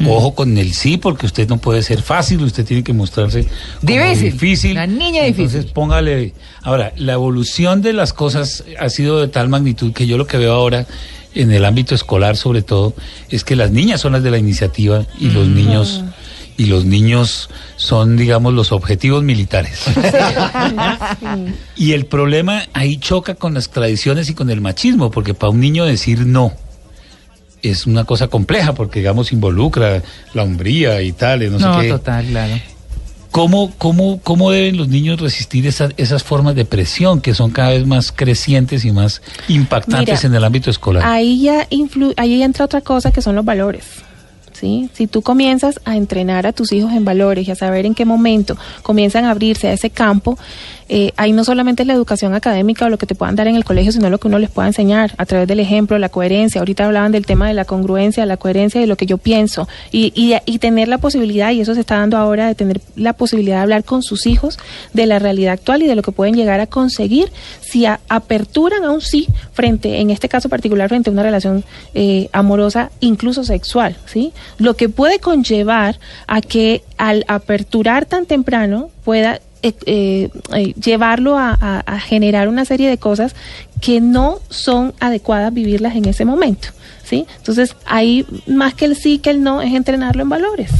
ojo 0.07 0.35
con 0.35 0.59
el 0.59 0.75
sí, 0.75 0.99
porque 0.99 1.25
usted 1.27 1.49
no 1.49 1.57
puede 1.57 1.83
ser 1.83 2.03
fácil, 2.03 2.43
usted 2.43 2.65
tiene 2.67 2.85
que 2.85 2.93
mostrarse 2.93 3.47
Difícil. 3.81 4.33
difícil. 4.33 4.73
Una 4.73 4.87
niña 4.87 5.23
difícil. 5.25 5.47
Entonces 5.47 5.73
póngale. 5.73 6.35
Ahora, 6.63 6.93
la 6.97 7.15
evolución 7.15 7.81
de 7.81 7.93
las 7.95 8.13
cosas 8.13 8.65
ha 8.79 8.89
sido 8.91 9.21
de 9.21 9.29
tal 9.29 9.49
magnitud 9.49 9.93
que 9.93 10.07
yo 10.07 10.19
lo 10.19 10.27
que 10.27 10.37
veo 10.37 10.53
ahora 10.53 10.87
en 11.35 11.51
el 11.51 11.65
ámbito 11.65 11.95
escolar 11.95 12.37
sobre 12.37 12.63
todo 12.63 12.95
es 13.29 13.43
que 13.43 13.57
las 13.57 13.71
niñas 13.73 14.01
son 14.01 14.13
las 14.13 14.23
de 14.23 14.31
la 14.31 14.39
iniciativa 14.39 15.05
y 15.19 15.31
los 15.31 15.49
niños 15.49 16.03
y 16.57 16.67
los 16.67 16.85
niños 16.85 17.51
son 17.77 18.17
digamos 18.17 18.55
los 18.55 18.71
objetivos 18.73 19.23
militares. 19.23 19.81
Y 21.77 21.93
el 21.93 22.07
problema 22.07 22.63
ahí 22.73 22.97
choca 22.99 23.35
con 23.35 23.55
las 23.55 23.71
tradiciones 23.71 24.31
y 24.31 24.35
con 24.35 24.51
el 24.51 24.61
machismo, 24.61 25.11
porque 25.11 25.35
para 25.35 25.51
un 25.51 25.61
niño 25.61 25.85
decir 25.85 26.27
no 26.27 26.53
es 27.63 27.87
una 27.87 28.05
cosa 28.05 28.29
compleja, 28.29 28.75
porque 28.75 28.99
digamos 29.01 29.33
involucra 29.33 30.03
la 30.35 30.43
hombría 30.43 31.01
y 31.03 31.13
tal, 31.13 31.43
y 31.43 31.49
no, 31.51 31.59
No, 31.59 31.75
sé 31.77 31.87
qué. 31.87 31.89
total, 31.93 32.27
claro. 32.27 32.55
¿Cómo, 33.31 33.73
cómo, 33.79 34.21
¿Cómo 34.23 34.51
deben 34.53 34.77
los 34.77 34.87
niños 34.89 35.19
resistir 35.21 35.67
esas, 35.67 35.93
esas 35.97 36.23
formas 36.23 36.55
de 36.55 36.65
presión 36.67 37.21
que 37.21 37.35
son 37.35 37.51
cada 37.51 37.71
vez 37.71 37.85
más 37.87 38.13
crecientes 38.13 38.85
y 38.85 38.93
más 38.93 39.23
impactantes 39.49 40.21
Mira, 40.21 40.29
en 40.29 40.35
el 40.37 40.45
ámbito 40.45 40.71
escolar? 40.71 41.03
Ahí 41.05 41.41
ya 41.43 41.69
influ- 41.71 42.15
ahí 42.17 42.41
entra 42.43 42.65
otra 42.67 42.81
cosa 42.83 43.11
que 43.11 43.21
son 43.23 43.35
los 43.35 43.45
valores. 43.45 43.85
¿Sí? 44.55 44.89
Si 44.95 45.07
tú 45.07 45.21
comienzas 45.23 45.81
a 45.85 45.97
entrenar 45.97 46.47
a 46.47 46.53
tus 46.53 46.73
hijos 46.73 46.93
en 46.93 47.05
valores 47.05 47.47
y 47.47 47.51
a 47.51 47.55
saber 47.55 47.85
en 47.87 47.95
qué 47.95 48.05
momento 48.05 48.57
comienzan 48.83 49.25
a 49.27 49.31
abrirse 49.31 49.69
a 49.69 49.73
ese 49.75 49.91
campo, 49.91 50.39
eh, 50.91 51.13
ahí 51.17 51.33
no 51.33 51.45
solamente 51.45 51.83
es 51.83 51.87
la 51.87 51.95
educación 51.95 52.35
académica 52.35 52.85
o 52.85 52.89
lo 52.91 52.99
que 52.99 53.07
te 53.07 53.15
puedan 53.15 53.37
dar 53.37 53.47
en 53.49 53.57
el 53.57 53.65
colegio, 53.65 53.91
sino 53.91 54.11
lo 54.11 54.19
que 54.19 54.29
uno 54.29 54.39
les 54.39 54.51
pueda 54.51 54.69
enseñar 54.69 55.15
a 55.17 55.25
través 55.25 55.49
del 55.49 55.61
ejemplo, 55.61 55.99
la 55.99 56.11
coherencia. 56.11 56.61
Ahorita 56.61 56.85
hablaban 56.85 57.11
del 57.11 57.25
tema 57.25 57.49
de 57.49 57.55
la 57.55 57.65
congruencia, 57.65 58.27
la 58.27 58.37
coherencia 58.37 58.81
de 58.81 58.87
lo 58.87 58.97
que 58.97 59.07
yo 59.07 59.17
pienso 59.19 59.67
y, 59.91 60.13
y, 60.15 60.59
tener 60.59 60.89
la 60.89 60.99
posibilidad, 60.99 61.53
y 61.53 61.61
eso 61.61 61.75
se 61.75 61.81
está 61.81 61.99
dando 61.99 62.17
ahora, 62.19 62.47
de 62.49 62.55
tener 62.55 62.81
la 62.97 63.15
posibilidad 63.15 63.57
de 63.57 63.63
hablar 63.63 63.85
con 63.85 64.03
sus 64.03 64.27
hijos 64.27 64.59
de 64.93 65.07
la 65.07 65.19
realidad 65.19 65.55
actual 65.55 65.83
y 65.83 65.87
de 65.87 65.95
lo 65.95 66.03
que 66.03 66.13
pueden 66.13 66.35
llegar 66.35 66.61
a 66.61 66.67
conseguir 66.67 67.33
si 67.61 67.87
a- 67.87 68.01
aperturan 68.09 68.85
a 68.85 68.91
un 68.91 69.01
sí 69.01 69.27
frente, 69.53 70.01
en 70.01 70.11
este 70.11 70.29
caso 70.29 70.49
particular, 70.51 70.89
frente 70.91 71.09
a 71.09 71.13
una 71.13 71.23
relación 71.23 71.65
eh, 71.95 72.29
amorosa, 72.33 72.91
incluso 73.01 73.43
sexual, 73.45 73.97
¿sí? 74.07 74.33
Lo 74.59 74.75
que 74.75 74.89
puede 74.89 75.19
conllevar 75.19 75.99
a 76.27 76.41
que 76.41 76.83
al 76.99 77.25
aperturar 77.29 78.07
tan 78.07 78.27
temprano 78.27 78.91
pueda 79.05 79.41
eh, 79.63 79.73
eh, 79.87 80.29
eh, 80.53 80.75
llevarlo 80.75 81.39
a, 81.39 81.51
a- 81.59 81.81
a 81.87 81.99
generar 82.01 82.49
una 82.49 82.65
serie 82.65 82.89
de 82.89 82.99
cosas 82.99 83.35
que 83.81 84.01
no 84.01 84.41
son 84.51 84.93
adecuadas 85.01 85.53
vivirlas 85.55 85.97
en 85.97 86.05
ese 86.07 86.25
momento, 86.27 86.69
¿sí? 87.03 87.27
Entonces, 87.39 87.75
ahí 87.87 88.27
más 88.47 88.75
que 88.75 88.85
el 88.85 88.95
sí 88.97 89.19
que 89.19 89.31
el 89.31 89.43
no 89.43 89.63
es 89.63 89.73
entrenarlo 89.75 90.23
en 90.23 90.29
valores. 90.29 90.71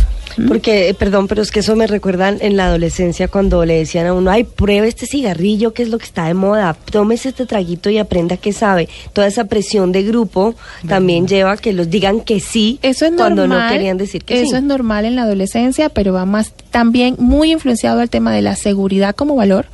Porque, 0.49 0.89
eh, 0.89 0.95
perdón, 0.95 1.29
pero 1.29 1.43
es 1.43 1.51
que 1.51 1.61
eso 1.61 1.77
me 1.77 1.87
recuerdan 1.87 2.39
en 2.41 2.57
la 2.57 2.67
adolescencia 2.67 3.29
cuando 3.29 3.65
le 3.65 3.75
decían 3.79 4.07
a 4.07 4.13
uno, 4.15 4.31
ay, 4.31 4.45
pruebe 4.45 4.89
este 4.89 5.07
cigarrillo 5.07 5.73
que 5.73 5.83
es 5.83 5.89
lo 5.89 5.99
que 5.99 6.05
está 6.05 6.27
de 6.27 6.35
moda, 6.35 6.77
tómese 6.91 7.31
este 7.31 7.47
traguito 7.47 7.91
y 7.91 7.99
aprenda 7.99 8.37
qué 8.37 8.53
sabe. 8.53 8.89
Toda 9.13 9.27
esa 9.27 9.45
presión 9.45 9.93
de 9.93 10.03
grupo 10.03 10.55
también 10.89 11.29
lleva 11.29 11.53
a 11.53 11.57
que 11.57 11.73
los 11.73 11.91
digan 11.91 12.21
que 12.21 12.41
sí 12.41 12.79
Eso 12.83 13.07
es 13.07 13.13
cuando 13.17 13.47
normal. 13.47 13.69
no 13.69 13.73
querían 13.73 13.97
decir 13.99 14.25
que 14.25 14.41
eso 14.43 14.51
sí. 14.51 14.57
es 14.57 14.63
normal 14.63 15.05
en 15.05 15.17
la 15.17 15.23
adolescencia, 15.23 15.89
pero 15.89 16.13
va 16.13 16.25
más 16.25 16.53
también 16.75 17.15
muy 17.21 17.53
influenciado 17.53 18.01
al 18.01 18.11
tema 18.11 18.33
de 18.33 18.43
la 18.43 18.57
seguridad 18.57 19.15
como 19.15 19.37
valor, 19.37 19.67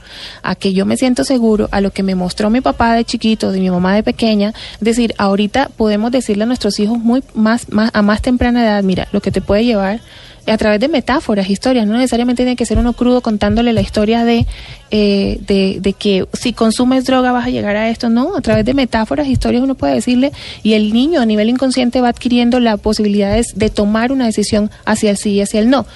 a 0.42 0.54
que 0.54 0.74
yo 0.74 0.84
me 0.84 0.98
siento 0.98 1.24
seguro, 1.24 1.66
a 1.72 1.80
lo 1.80 1.92
que 1.92 2.02
me 2.02 2.14
mostró 2.14 2.50
mi 2.50 2.60
papá 2.60 2.92
de 2.92 3.06
chiquito, 3.06 3.52
de 3.52 3.58
mi 3.58 3.70
mamá 3.70 3.94
de 3.94 4.02
pequeña. 4.02 4.52
Es 4.74 4.80
decir, 4.80 5.14
ahorita 5.16 5.70
podemos 5.78 6.12
decirle 6.12 6.42
a 6.42 6.46
nuestros 6.46 6.78
hijos 6.78 6.98
muy 6.98 7.22
más, 7.32 7.70
más 7.70 7.90
a 7.94 8.02
más 8.02 8.20
temprana 8.20 8.62
edad, 8.62 8.82
mira, 8.82 9.08
lo 9.12 9.22
que 9.22 9.30
te 9.30 9.40
puede 9.40 9.64
llevar 9.64 10.02
a 10.46 10.56
través 10.56 10.80
de 10.80 10.88
metáforas, 10.88 11.48
historias, 11.48 11.86
no 11.86 11.94
necesariamente 11.96 12.42
tiene 12.42 12.56
que 12.56 12.66
ser 12.66 12.78
uno 12.78 12.92
crudo 12.92 13.20
contándole 13.20 13.72
la 13.72 13.80
historia 13.80 14.24
de, 14.24 14.46
eh, 14.90 15.38
de, 15.46 15.78
de 15.80 15.92
que 15.92 16.26
si 16.32 16.52
consumes 16.52 17.04
droga 17.04 17.32
vas 17.32 17.46
a 17.46 17.50
llegar 17.50 17.76
a 17.76 17.88
esto, 17.88 18.08
no, 18.08 18.36
a 18.36 18.40
través 18.40 18.64
de 18.64 18.74
metáforas, 18.74 19.28
historias 19.28 19.62
uno 19.62 19.74
puede 19.74 19.94
decirle 19.94 20.32
y 20.62 20.74
el 20.74 20.92
niño 20.92 21.20
a 21.20 21.26
nivel 21.26 21.48
inconsciente 21.48 22.00
va 22.00 22.08
adquiriendo 22.08 22.58
la 22.58 22.76
posibilidad 22.76 23.34
de, 23.34 23.44
de 23.54 23.70
tomar 23.70 24.12
una 24.12 24.26
decisión 24.26 24.70
hacia 24.84 25.10
el 25.10 25.16
sí 25.16 25.30
y 25.32 25.40
hacia 25.40 25.60
el 25.60 25.70
no. 25.70 25.86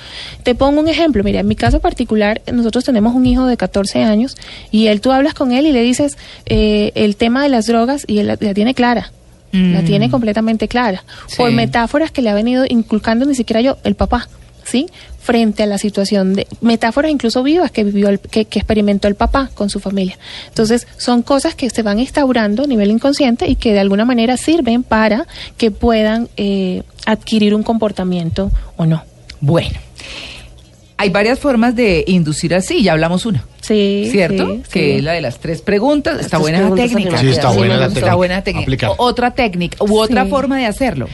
Te 0.42 0.54
pongo 0.54 0.80
un 0.80 0.88
ejemplo, 0.94 1.22
mira, 1.22 1.40
en 1.40 1.46
mi 1.48 1.56
caso 1.56 1.80
particular, 1.80 2.40
nosotros 2.52 2.84
tenemos 2.84 3.14
un 3.14 3.26
hijo 3.26 3.44
de 3.46 3.56
14 3.58 4.02
años 4.02 4.36
y 4.70 4.86
él 4.86 5.00
tú 5.02 5.12
hablas 5.12 5.34
con 5.34 5.52
él 5.52 5.66
y 5.66 5.72
le 5.72 5.82
dices 5.82 6.16
eh, 6.46 6.92
el 6.94 7.16
tema 7.16 7.42
de 7.42 7.50
las 7.50 7.66
drogas 7.66 8.04
y 8.06 8.18
él 8.20 8.28
la, 8.28 8.38
la 8.40 8.54
tiene 8.54 8.72
clara. 8.74 9.12
La 9.52 9.82
Mm. 9.82 9.84
tiene 9.84 10.10
completamente 10.10 10.66
clara. 10.66 11.04
Por 11.36 11.52
metáforas 11.52 12.10
que 12.10 12.22
le 12.22 12.30
ha 12.30 12.34
venido 12.34 12.64
inculcando 12.68 13.24
ni 13.24 13.36
siquiera 13.36 13.60
yo, 13.60 13.76
el 13.84 13.94
papá, 13.94 14.28
¿sí? 14.64 14.86
Frente 15.20 15.62
a 15.62 15.66
la 15.66 15.78
situación 15.78 16.34
de 16.34 16.48
metáforas 16.60 17.12
incluso 17.12 17.42
vivas 17.44 17.70
que 17.70 17.84
vivió, 17.84 18.08
el- 18.08 18.18
que, 18.18 18.46
que 18.46 18.58
experimentó 18.58 19.06
el 19.06 19.14
papá 19.14 19.50
con 19.54 19.70
su 19.70 19.78
familia. 19.78 20.18
Entonces, 20.48 20.88
son 20.98 21.22
cosas 21.22 21.54
que 21.54 21.70
se 21.70 21.82
van 21.82 22.00
instaurando 22.00 22.64
a 22.64 22.66
nivel 22.66 22.90
inconsciente 22.90 23.48
y 23.48 23.54
que 23.54 23.72
de 23.72 23.78
alguna 23.78 24.04
manera 24.04 24.36
sirven 24.36 24.82
para 24.82 25.24
que 25.56 25.70
puedan 25.70 26.28
eh, 26.36 26.82
adquirir 27.06 27.54
un 27.54 27.62
comportamiento 27.62 28.50
o 28.76 28.86
no. 28.86 29.04
Bueno, 29.40 29.78
hay 30.96 31.10
varias 31.10 31.38
formas 31.38 31.74
de 31.74 32.04
inducir 32.06 32.54
al 32.54 32.62
sí, 32.62 32.82
ya 32.82 32.92
hablamos 32.92 33.26
una. 33.26 33.44
Sí. 33.60 34.08
¿Cierto? 34.10 34.46
sí, 34.48 34.62
que 34.70 34.80
sí. 34.80 34.90
es 34.98 35.02
la 35.04 35.12
de 35.12 35.20
las 35.20 35.38
tres 35.38 35.62
preguntas. 35.62 36.20
está 36.20 36.38
buena 36.38 36.60
la 36.68 36.74
técnica. 36.74 37.18
Sí, 37.18 37.28
está 37.28 37.50
buena 37.50 37.76
la 37.76 37.82
Está 37.86 37.94
técnica. 37.94 38.14
buena 38.14 38.42
técnica. 38.44 38.90
Otra 38.98 39.30
técnica 39.32 39.78
u 39.84 39.98
otra 39.98 40.24
Sí. 40.24 40.30
forma 40.30 40.58
de 40.58 40.66
hacerlo. 40.66 41.08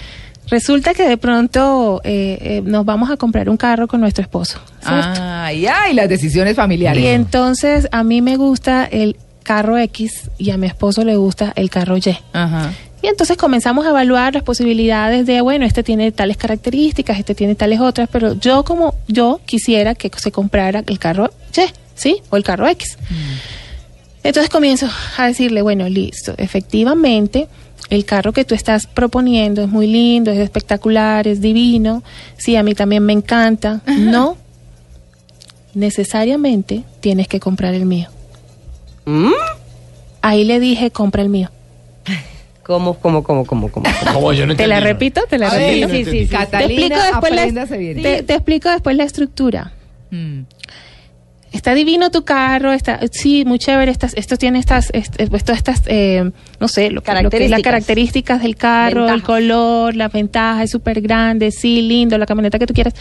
Resulta 0.48 0.94
que 0.94 1.04
de 1.08 1.16
pronto 1.16 2.00
eh, 2.02 2.38
eh, 2.40 2.62
nos 2.64 2.84
vamos 2.84 3.08
a 3.10 3.16
comprar 3.16 3.48
un 3.48 3.56
carro 3.56 3.86
con 3.86 4.00
nuestro 4.00 4.22
esposo. 4.22 4.58
¿cierto? 4.80 5.20
Ay, 5.22 5.66
ay, 5.66 5.94
las 5.94 6.08
decisiones 6.08 6.56
familiares. 6.56 7.02
Y 7.02 7.06
entonces 7.06 7.86
a 7.92 8.02
mí 8.02 8.20
me 8.20 8.36
gusta 8.36 8.84
el 8.84 9.16
carro 9.44 9.78
X 9.78 10.28
y 10.38 10.50
a 10.50 10.56
mi 10.56 10.66
esposo 10.66 11.04
le 11.04 11.14
gusta 11.16 11.52
el 11.54 11.70
carro 11.70 11.96
Y. 11.96 12.02
Ajá. 12.32 12.72
Y 13.02 13.06
entonces 13.06 13.36
comenzamos 13.36 13.86
a 13.86 13.90
evaluar 13.90 14.34
las 14.34 14.42
posibilidades 14.42 15.26
de, 15.26 15.40
bueno, 15.40 15.64
este 15.64 15.82
tiene 15.82 16.12
tales 16.12 16.36
características, 16.36 17.18
este 17.18 17.34
tiene 17.34 17.54
tales 17.54 17.80
otras, 17.80 18.08
pero 18.12 18.34
yo 18.34 18.64
como 18.64 18.94
yo 19.08 19.40
quisiera 19.46 19.94
que 19.94 20.10
se 20.16 20.30
comprara 20.30 20.84
el 20.86 20.98
carro 20.98 21.30
Y, 21.56 21.62
¿sí? 21.94 22.22
O 22.28 22.36
el 22.36 22.44
carro 22.44 22.68
X. 22.68 22.98
Entonces 24.22 24.50
comienzo 24.50 24.86
a 25.16 25.26
decirle, 25.26 25.62
bueno, 25.62 25.88
listo, 25.88 26.34
efectivamente, 26.36 27.48
el 27.88 28.04
carro 28.04 28.32
que 28.32 28.44
tú 28.44 28.54
estás 28.54 28.86
proponiendo 28.86 29.62
es 29.62 29.68
muy 29.68 29.86
lindo, 29.86 30.30
es 30.30 30.38
espectacular, 30.38 31.26
es 31.26 31.40
divino, 31.40 32.02
sí, 32.36 32.54
a 32.56 32.62
mí 32.62 32.74
también 32.74 33.04
me 33.04 33.12
encanta. 33.14 33.80
No, 33.86 34.36
necesariamente 35.74 36.84
tienes 37.00 37.28
que 37.28 37.40
comprar 37.40 37.74
el 37.74 37.86
mío. 37.86 38.08
Ahí 40.22 40.44
le 40.44 40.60
dije, 40.60 40.90
compra 40.90 41.22
el 41.22 41.30
mío. 41.30 41.50
¿Cómo, 42.70 42.94
cómo, 43.00 43.24
cómo, 43.24 43.44
cómo, 43.44 43.68
cómo? 43.68 43.86
Como 44.12 44.32
yo 44.32 44.46
no 44.46 44.54
¿Te 44.54 44.68
la 44.68 44.78
repito? 44.78 45.22
¿Te 45.28 45.38
la 45.38 45.48
A 45.48 45.56
ver, 45.56 45.88
repito? 45.88 45.88
sí, 45.88 46.04
sí, 46.04 46.10
sí. 46.20 46.26
Te 46.28 46.36
Catalina, 46.36 46.86
explico 46.86 47.02
después 47.02 47.32
la, 47.70 47.76
bien. 47.76 48.00
te, 48.02 48.22
te 48.22 48.34
explico 48.34 48.70
después 48.70 48.96
la 48.96 49.02
estructura. 49.02 49.72
Mm. 50.12 50.42
Está 51.50 51.74
divino 51.74 52.12
tu 52.12 52.24
carro, 52.24 52.72
está, 52.72 53.00
sí, 53.10 53.44
muy 53.44 53.58
chévere, 53.58 53.90
estas, 53.90 54.14
esto 54.14 54.36
tiene 54.36 54.60
estas, 54.60 54.90
este, 54.92 55.26
pues, 55.26 55.42
todas 55.42 55.58
estas, 55.58 55.82
eh, 55.86 56.30
no 56.60 56.68
sé, 56.68 56.90
lo, 56.92 57.02
que- 57.02 57.12
lo 57.22 57.28
que 57.28 57.44
es 57.44 57.50
las 57.50 57.60
Características. 57.60 58.40
del 58.40 58.54
carro, 58.54 59.00
el 59.00 59.14
Ventajas. 59.14 59.22
color, 59.26 59.96
la 59.96 60.06
ventaja, 60.06 60.62
es 60.62 60.70
súper 60.70 61.00
grande, 61.00 61.50
sí, 61.50 61.82
lindo, 61.82 62.16
la 62.18 62.26
camioneta 62.26 62.56
que 62.60 62.66
tú 62.68 62.72
quieras, 62.74 62.94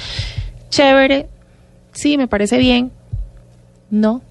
chévere, 0.72 1.28
sí, 1.93 2.17
me 2.17 2.28
parece 2.28 2.57
bien. 2.57 2.91
No, 3.91 4.24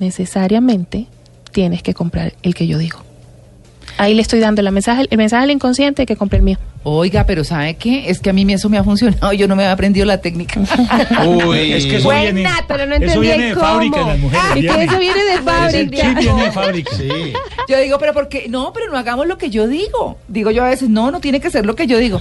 necesariamente 0.00 1.06
tienes 1.52 1.80
que 1.84 1.94
comprar 1.94 2.34
el 2.42 2.56
que 2.56 2.66
yo 2.66 2.78
digo. 2.78 2.98
Ahí 3.96 4.14
le 4.14 4.22
estoy 4.22 4.40
dando 4.40 4.60
la 4.62 4.70
mensaje, 4.70 5.06
el 5.08 5.18
mensaje 5.18 5.44
al 5.44 5.50
inconsciente 5.50 6.04
que 6.06 6.16
compre 6.16 6.38
el 6.38 6.42
mío. 6.44 6.58
Oiga, 6.82 7.24
pero 7.24 7.44
¿sabe 7.44 7.76
qué? 7.76 8.10
Es 8.10 8.20
que 8.20 8.30
a 8.30 8.32
mí 8.32 8.44
eso 8.52 8.68
me 8.68 8.76
ha 8.76 8.84
funcionado. 8.84 9.32
Yo 9.32 9.48
no 9.48 9.56
me 9.56 9.62
había 9.62 9.72
aprendido 9.72 10.04
la 10.04 10.18
técnica. 10.18 10.60
Uy, 11.26 11.72
Es 11.72 11.86
que 11.86 11.96
eso 11.96 12.04
Buena, 12.04 12.30
viene, 12.32 12.50
pero 12.68 12.86
no 12.86 12.94
eso 12.96 13.04
entendí 13.04 13.26
viene 13.26 13.44
de 13.46 13.54
cómo. 13.54 13.66
fábrica 13.66 14.00
en 14.00 14.08
las 14.08 14.18
mujeres. 14.18 14.46
Y 14.56 14.60
que 14.60 14.60
viene. 14.68 14.84
eso 14.84 14.98
viene 14.98 15.24
de 15.24 15.32
Ese 15.34 15.42
fábrica. 15.42 16.06
chip 16.06 16.18
viene 16.18 16.42
de 16.44 16.50
fábrica. 16.52 16.96
Sí. 16.96 17.08
Yo 17.68 17.78
digo, 17.80 17.98
pero 17.98 18.12
¿por 18.12 18.28
qué? 18.28 18.46
No, 18.48 18.72
pero 18.72 18.90
no 18.90 18.98
hagamos 18.98 19.26
lo 19.26 19.38
que 19.38 19.48
yo 19.50 19.66
digo. 19.68 20.18
Digo 20.28 20.50
yo 20.50 20.64
a 20.64 20.68
veces, 20.68 20.88
no, 20.90 21.10
no 21.10 21.20
tiene 21.20 21.40
que 21.40 21.50
ser 21.50 21.64
lo 21.64 21.74
que 21.76 21.86
yo 21.86 21.96
digo. 21.98 22.20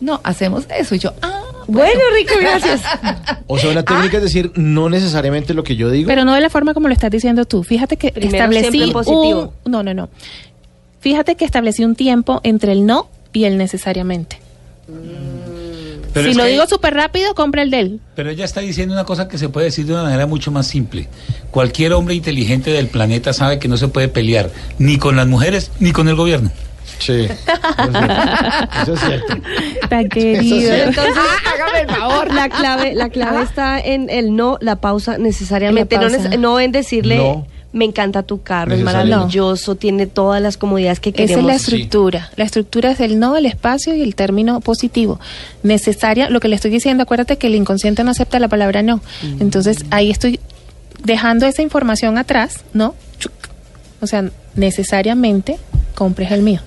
No, 0.00 0.20
hacemos 0.24 0.66
eso. 0.76 0.96
Y 0.96 0.98
yo, 0.98 1.14
ah, 1.22 1.40
Bueno, 1.68 2.00
Rico, 2.16 2.34
gracias. 2.40 2.82
O 3.46 3.58
sea, 3.58 3.70
una 3.70 3.84
técnica 3.84 4.16
es 4.16 4.22
decir, 4.22 4.50
no 4.56 4.88
necesariamente 4.88 5.52
lo 5.54 5.62
que 5.64 5.76
yo 5.76 5.90
digo. 5.90 6.08
Pero 6.08 6.24
no 6.24 6.34
de 6.34 6.40
la 6.40 6.48
forma 6.50 6.72
como 6.74 6.88
lo 6.88 6.94
estás 6.94 7.10
diciendo 7.10 7.44
tú. 7.44 7.62
Fíjate 7.62 7.96
que 7.98 8.10
Primero 8.10 8.34
establecí 8.36 8.70
siempre 8.70 8.86
en 8.86 8.92
positivo. 8.92 9.54
un... 9.64 9.70
No, 9.72 9.82
no, 9.82 9.92
no. 9.94 10.08
Fíjate 11.04 11.34
que 11.36 11.44
establecí 11.44 11.84
un 11.84 11.96
tiempo 11.96 12.40
entre 12.44 12.72
el 12.72 12.86
no 12.86 13.08
y 13.34 13.44
el 13.44 13.58
necesariamente. 13.58 14.38
Pero 16.14 16.28
si 16.30 16.34
lo 16.34 16.44
que- 16.44 16.48
digo 16.50 16.66
súper 16.66 16.94
rápido, 16.94 17.34
compra 17.34 17.60
el 17.60 17.70
de 17.70 17.80
él. 17.80 18.00
Pero 18.14 18.30
ella 18.30 18.46
está 18.46 18.60
diciendo 18.62 18.94
una 18.94 19.04
cosa 19.04 19.28
que 19.28 19.36
se 19.36 19.50
puede 19.50 19.66
decir 19.66 19.84
de 19.84 19.92
una 19.92 20.04
manera 20.04 20.26
mucho 20.26 20.50
más 20.50 20.66
simple. 20.66 21.08
Cualquier 21.50 21.92
hombre 21.92 22.14
inteligente 22.14 22.70
del 22.70 22.86
planeta 22.88 23.34
sabe 23.34 23.58
que 23.58 23.68
no 23.68 23.76
se 23.76 23.88
puede 23.88 24.08
pelear 24.08 24.50
ni 24.78 24.96
con 24.96 25.14
las 25.16 25.26
mujeres 25.26 25.70
ni 25.78 25.92
con 25.92 26.08
el 26.08 26.14
gobierno. 26.14 26.50
Sí. 27.00 27.26
Eso 28.82 28.94
es 28.94 29.00
cierto. 29.00 29.34
Tan 29.90 30.08
querido. 30.08 30.58
cierto. 30.58 31.02
Entonces, 31.02 31.22
hágame 31.52 31.80
el 31.80 31.88
favor. 31.88 32.32
la 32.32 32.48
clave, 32.48 32.94
la 32.94 33.08
clave 33.10 33.42
está 33.42 33.78
en 33.78 34.08
el 34.08 34.34
no, 34.36 34.56
la 34.62 34.76
pausa 34.76 35.18
necesariamente. 35.18 35.96
La 35.96 36.08
No, 36.08 36.16
pausa. 36.16 36.36
no 36.38 36.60
en 36.60 36.72
decirle, 36.72 37.18
No. 37.18 37.46
Me 37.74 37.84
encanta 37.84 38.22
tu 38.22 38.40
carro, 38.40 38.72
es 38.72 38.80
maravilloso, 38.82 39.74
tiene 39.74 40.06
todas 40.06 40.40
las 40.40 40.56
comodidades 40.56 41.00
que 41.00 41.10
Esa 41.10 41.22
es 41.22 41.30
queremos. 41.30 41.46
la 41.50 41.54
estructura. 41.56 42.30
La 42.36 42.44
estructura 42.44 42.92
es 42.92 43.00
el 43.00 43.18
no, 43.18 43.36
el 43.36 43.46
espacio 43.46 43.94
y 43.96 44.00
el 44.00 44.14
término 44.14 44.60
positivo. 44.60 45.18
Necesaria, 45.64 46.30
lo 46.30 46.38
que 46.38 46.46
le 46.46 46.54
estoy 46.54 46.70
diciendo, 46.70 47.02
acuérdate 47.02 47.36
que 47.36 47.48
el 47.48 47.56
inconsciente 47.56 48.04
no 48.04 48.12
acepta 48.12 48.38
la 48.38 48.46
palabra 48.46 48.84
no. 48.84 49.00
Entonces 49.40 49.84
ahí 49.90 50.12
estoy 50.12 50.38
dejando 51.02 51.46
esa 51.46 51.62
información 51.62 52.16
atrás, 52.16 52.60
¿no? 52.72 52.94
O 54.00 54.06
sea, 54.06 54.30
necesariamente 54.54 55.58
compres 55.96 56.30
el 56.30 56.42
mío. 56.42 56.60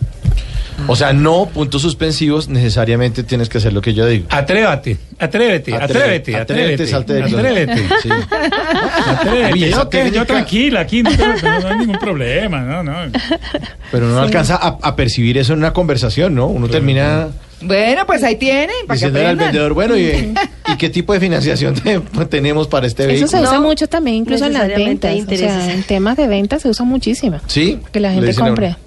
O 0.86 0.96
sea, 0.96 1.12
no 1.12 1.48
puntos 1.52 1.82
suspensivos, 1.82 2.48
necesariamente 2.50 3.24
tienes 3.24 3.50
que 3.50 3.58
hacer 3.58 3.74
lo 3.74 3.82
que 3.82 3.94
yo 3.96 4.06
digo. 4.06 4.28
Atrévate, 4.30 4.98
atrévete, 5.18 5.74
atrévete, 5.76 6.36
atrévete. 6.36 6.88
salte. 6.88 7.24
Atrévete. 7.24 7.84
Sí. 8.04 8.10
Atrévete. 9.08 10.12
Yo, 10.12 10.26
tranquila, 10.26 10.82
aquí 10.82 11.04
no, 11.04 11.10
no, 11.12 11.60
no 11.62 11.68
hay 11.68 11.78
ningún 11.80 11.98
problema, 12.00 12.62
no, 12.62 12.84
no. 12.84 12.94
Pero 13.92 14.08
uno 14.08 14.20
alcanza 14.20 14.56
a, 14.56 14.78
a 14.82 14.96
percibir 14.96 15.38
eso 15.38 15.54
en 15.54 15.60
una 15.60 15.74
conversación, 15.74 16.36
¿no? 16.36 16.48
Uno 16.48 16.68
termina 16.70 17.28
Bueno, 17.62 18.06
pues 18.06 18.24
ahí 18.24 18.36
tienen, 18.36 18.70
para 18.86 19.00
que 19.00 19.06
diciendo 19.08 19.30
al 19.30 19.36
vendedor, 19.36 19.74
bueno, 19.74 19.98
¿y, 19.98 20.34
¿y 20.74 20.78
qué 20.78 20.90
tipo 20.90 21.14
de 21.14 21.20
financiación 21.20 21.74
te- 21.76 22.00
tenemos 22.30 22.68
para 22.68 22.86
este 22.88 23.04
Eso 23.04 23.28
se 23.28 23.38
vehículo? 23.38 23.42
usa 23.44 23.54
No, 23.54 23.62
mucho 23.68 23.88
también, 23.88 24.18
incluso 24.18 24.46
en 24.46 24.54
las 24.54 24.68
ventas. 24.68 25.16
O 25.28 25.36
sea, 25.36 25.74
en 25.74 25.84
temas 25.84 26.18
de 26.18 26.28
ventas 26.28 26.62
se 26.62 26.70
usa 26.70 26.86
muchísimo. 26.86 27.40
Sí. 27.48 27.80
Que 27.92 28.00
la 28.00 28.12
gente 28.12 28.32
a 28.40 28.44
uno. 28.44 28.78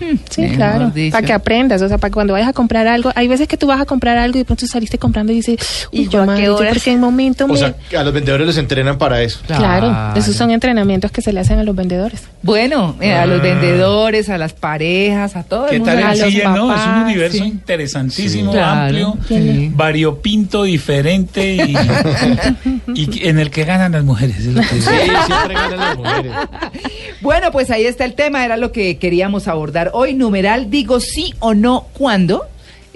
Ujú. 0.00 0.18
Sí, 0.30 0.40
mejor 0.42 0.56
claro. 0.56 0.90
dicho. 0.90 1.12
Para 1.12 1.26
que 1.26 1.32
aprendas, 1.32 1.82
o 1.82 1.88
sea, 1.88 1.98
para 1.98 2.10
que 2.10 2.14
cuando 2.14 2.32
vayas 2.32 2.48
a 2.48 2.52
comprar 2.52 2.86
algo, 2.86 3.10
hay 3.14 3.28
veces 3.28 3.48
que 3.48 3.56
tú 3.56 3.66
vas 3.66 3.80
a 3.80 3.86
comprar 3.86 4.18
algo 4.18 4.36
y 4.36 4.40
de 4.40 4.44
pronto 4.44 4.66
saliste 4.66 4.98
comprando 4.98 5.32
y 5.32 5.36
dices, 5.36 5.88
¿Y 5.90 6.00
uy, 6.02 6.08
yo 6.08 6.22
a 6.22 6.26
madre, 6.26 6.40
qué 6.42 6.46
yo 6.46 6.56
horas? 6.56 6.72
porque 6.74 6.92
en 6.92 7.00
momento 7.00 7.44
O 7.44 7.48
me- 7.48 7.56
sea, 7.58 7.74
a 7.98 8.02
los 8.02 8.12
vendedores 8.12 8.46
los 8.46 8.58
entrenan 8.58 8.98
para 8.98 9.22
eso. 9.22 9.40
Claro, 9.46 10.18
esos 10.18 10.34
son 10.36 10.50
entrenamientos 10.50 11.10
que 11.10 11.22
se 11.22 11.32
le 11.32 11.40
hacen 11.40 11.58
a 11.58 11.64
los 11.64 11.74
vendedores. 11.74 12.22
Bueno, 12.42 12.96
eh, 13.00 13.12
a 13.12 13.26
los 13.26 13.40
Ah. 13.40 13.42
vendedores, 13.42 14.28
a 14.28 14.38
las 14.38 14.52
parejas, 14.52 15.34
a 15.36 15.42
todo 15.42 15.66
¿Qué 15.66 15.76
el 15.76 15.80
mundo. 15.80 15.94
tal 15.94 16.04
a 16.04 16.12
el 16.12 16.18
los 16.20 16.28
CIE, 16.30 16.44
no? 16.44 16.50
Es 16.54 16.60
un 16.60 16.68
papás, 16.86 17.04
universo 17.04 17.38
sí. 17.38 17.44
interesantísimo, 17.44 18.52
Sí. 18.52 18.56
Claro, 18.58 18.80
amplio, 18.82 19.16
sí. 19.28 19.70
variopinto, 19.74 20.62
diferente 20.64 21.54
y, 21.56 21.74
y 22.94 23.26
en 23.28 23.38
el 23.38 23.50
que 23.50 23.64
ganan 23.64 23.92
las 23.92 24.04
mujeres. 24.04 24.38
es 24.38 24.46
lo 24.46 24.60
que 24.60 24.74
digo. 24.76 24.90
Sí, 24.90 25.10
siempre 25.26 25.54
ganan 25.54 25.78
las 25.78 25.96
mujeres. 25.96 26.32
Bueno, 27.20 27.50
pues 27.50 27.70
ahí 27.70 27.84
está 27.86 28.04
el 28.04 28.14
tema, 28.14 28.44
era 28.44 28.56
lo 28.56 28.72
que 28.72 28.98
queríamos 28.98 29.48
abordar 29.48 29.85
hoy. 29.92 30.14
Numeral, 30.14 30.70
digo 30.70 31.00
sí 31.00 31.34
o 31.40 31.54
no, 31.54 31.86
¿cuándo? 31.92 32.46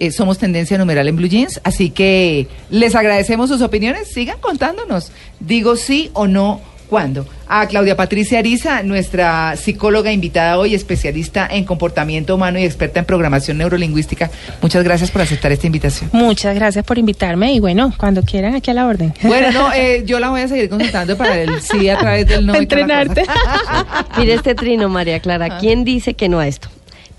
Eh, 0.00 0.10
somos 0.10 0.38
tendencia 0.38 0.78
numeral 0.78 1.08
en 1.08 1.16
Blue 1.16 1.28
Jeans, 1.28 1.60
así 1.62 1.90
que 1.90 2.48
les 2.70 2.94
agradecemos 2.94 3.50
sus 3.50 3.60
opiniones, 3.60 4.08
sigan 4.08 4.38
contándonos. 4.40 5.12
Digo 5.40 5.76
sí 5.76 6.10
o 6.14 6.26
no, 6.26 6.62
¿cuándo? 6.90 7.26
A 7.46 7.66
Claudia 7.66 7.96
Patricia 7.96 8.38
Ariza, 8.38 8.82
nuestra 8.82 9.56
psicóloga 9.56 10.10
invitada 10.10 10.58
hoy, 10.58 10.74
especialista 10.74 11.46
en 11.50 11.64
comportamiento 11.64 12.34
humano 12.34 12.58
y 12.58 12.64
experta 12.64 12.98
en 13.00 13.04
programación 13.04 13.58
neurolingüística. 13.58 14.30
Muchas 14.62 14.82
gracias 14.84 15.10
por 15.10 15.20
aceptar 15.20 15.52
esta 15.52 15.66
invitación. 15.66 16.08
Muchas 16.14 16.54
gracias 16.54 16.82
por 16.82 16.96
invitarme 16.96 17.52
y 17.52 17.60
bueno, 17.60 17.92
cuando 17.98 18.22
quieran 18.22 18.54
aquí 18.54 18.70
a 18.70 18.74
la 18.74 18.86
orden. 18.86 19.12
Bueno, 19.22 19.52
no, 19.52 19.72
eh, 19.74 20.02
yo 20.06 20.18
la 20.18 20.30
voy 20.30 20.40
a 20.40 20.48
seguir 20.48 20.70
consultando 20.70 21.14
para 21.18 21.40
el 21.40 21.60
sí 21.60 21.88
a 21.90 21.98
través 21.98 22.26
del 22.26 22.46
no. 22.46 22.54
Entrenarte. 22.54 23.24
Mire 24.18 24.32
este 24.32 24.54
trino, 24.54 24.88
María 24.88 25.20
Clara. 25.20 25.58
¿Quién 25.58 25.84
dice 25.84 26.14
que 26.14 26.30
no 26.30 26.40
a 26.40 26.48
esto? 26.48 26.68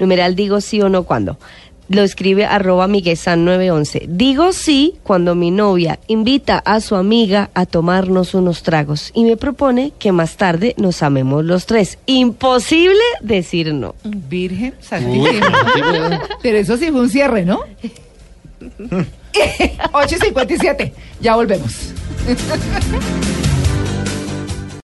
Numeral 0.02 0.36
digo 0.36 0.60
sí 0.60 0.82
o 0.82 0.89
no 0.89 1.04
cuando. 1.04 1.38
Lo 1.88 2.02
escribe 2.02 2.45
arroba 2.45 2.88
miguesan911. 2.88 4.08
Digo 4.08 4.52
sí 4.52 4.95
cuando 5.04 5.36
mi 5.36 5.52
novia 5.52 5.99
invita 6.08 6.58
a 6.58 6.82
su 6.82 6.95
amiga 6.95 7.52
a 7.54 7.66
tomarnos 7.66 8.34
unos 8.34 8.64
tragos 8.64 9.12
y 9.14 9.24
me 9.24 9.38
propone 9.38 9.93
que 9.99 10.12
más 10.12 10.38
tarde 10.38 10.74
nos 10.78 11.04
amemos 11.04 11.45
los 11.45 11.68
tres. 11.68 11.99
Imposible 12.08 12.99
decir 13.22 13.74
no. 13.74 13.93
Virgen 14.04 14.74
Santísima. 14.80 16.22
Pero 16.41 16.58
eso 16.58 16.78
sí 16.78 16.91
fue 16.91 17.02
un 17.02 17.10
cierre, 17.10 17.45
¿no? 17.45 17.62
8 19.91 20.16
y 20.16 20.20
57. 20.20 20.93
Ya 21.22 21.36
volvemos. 21.36 21.93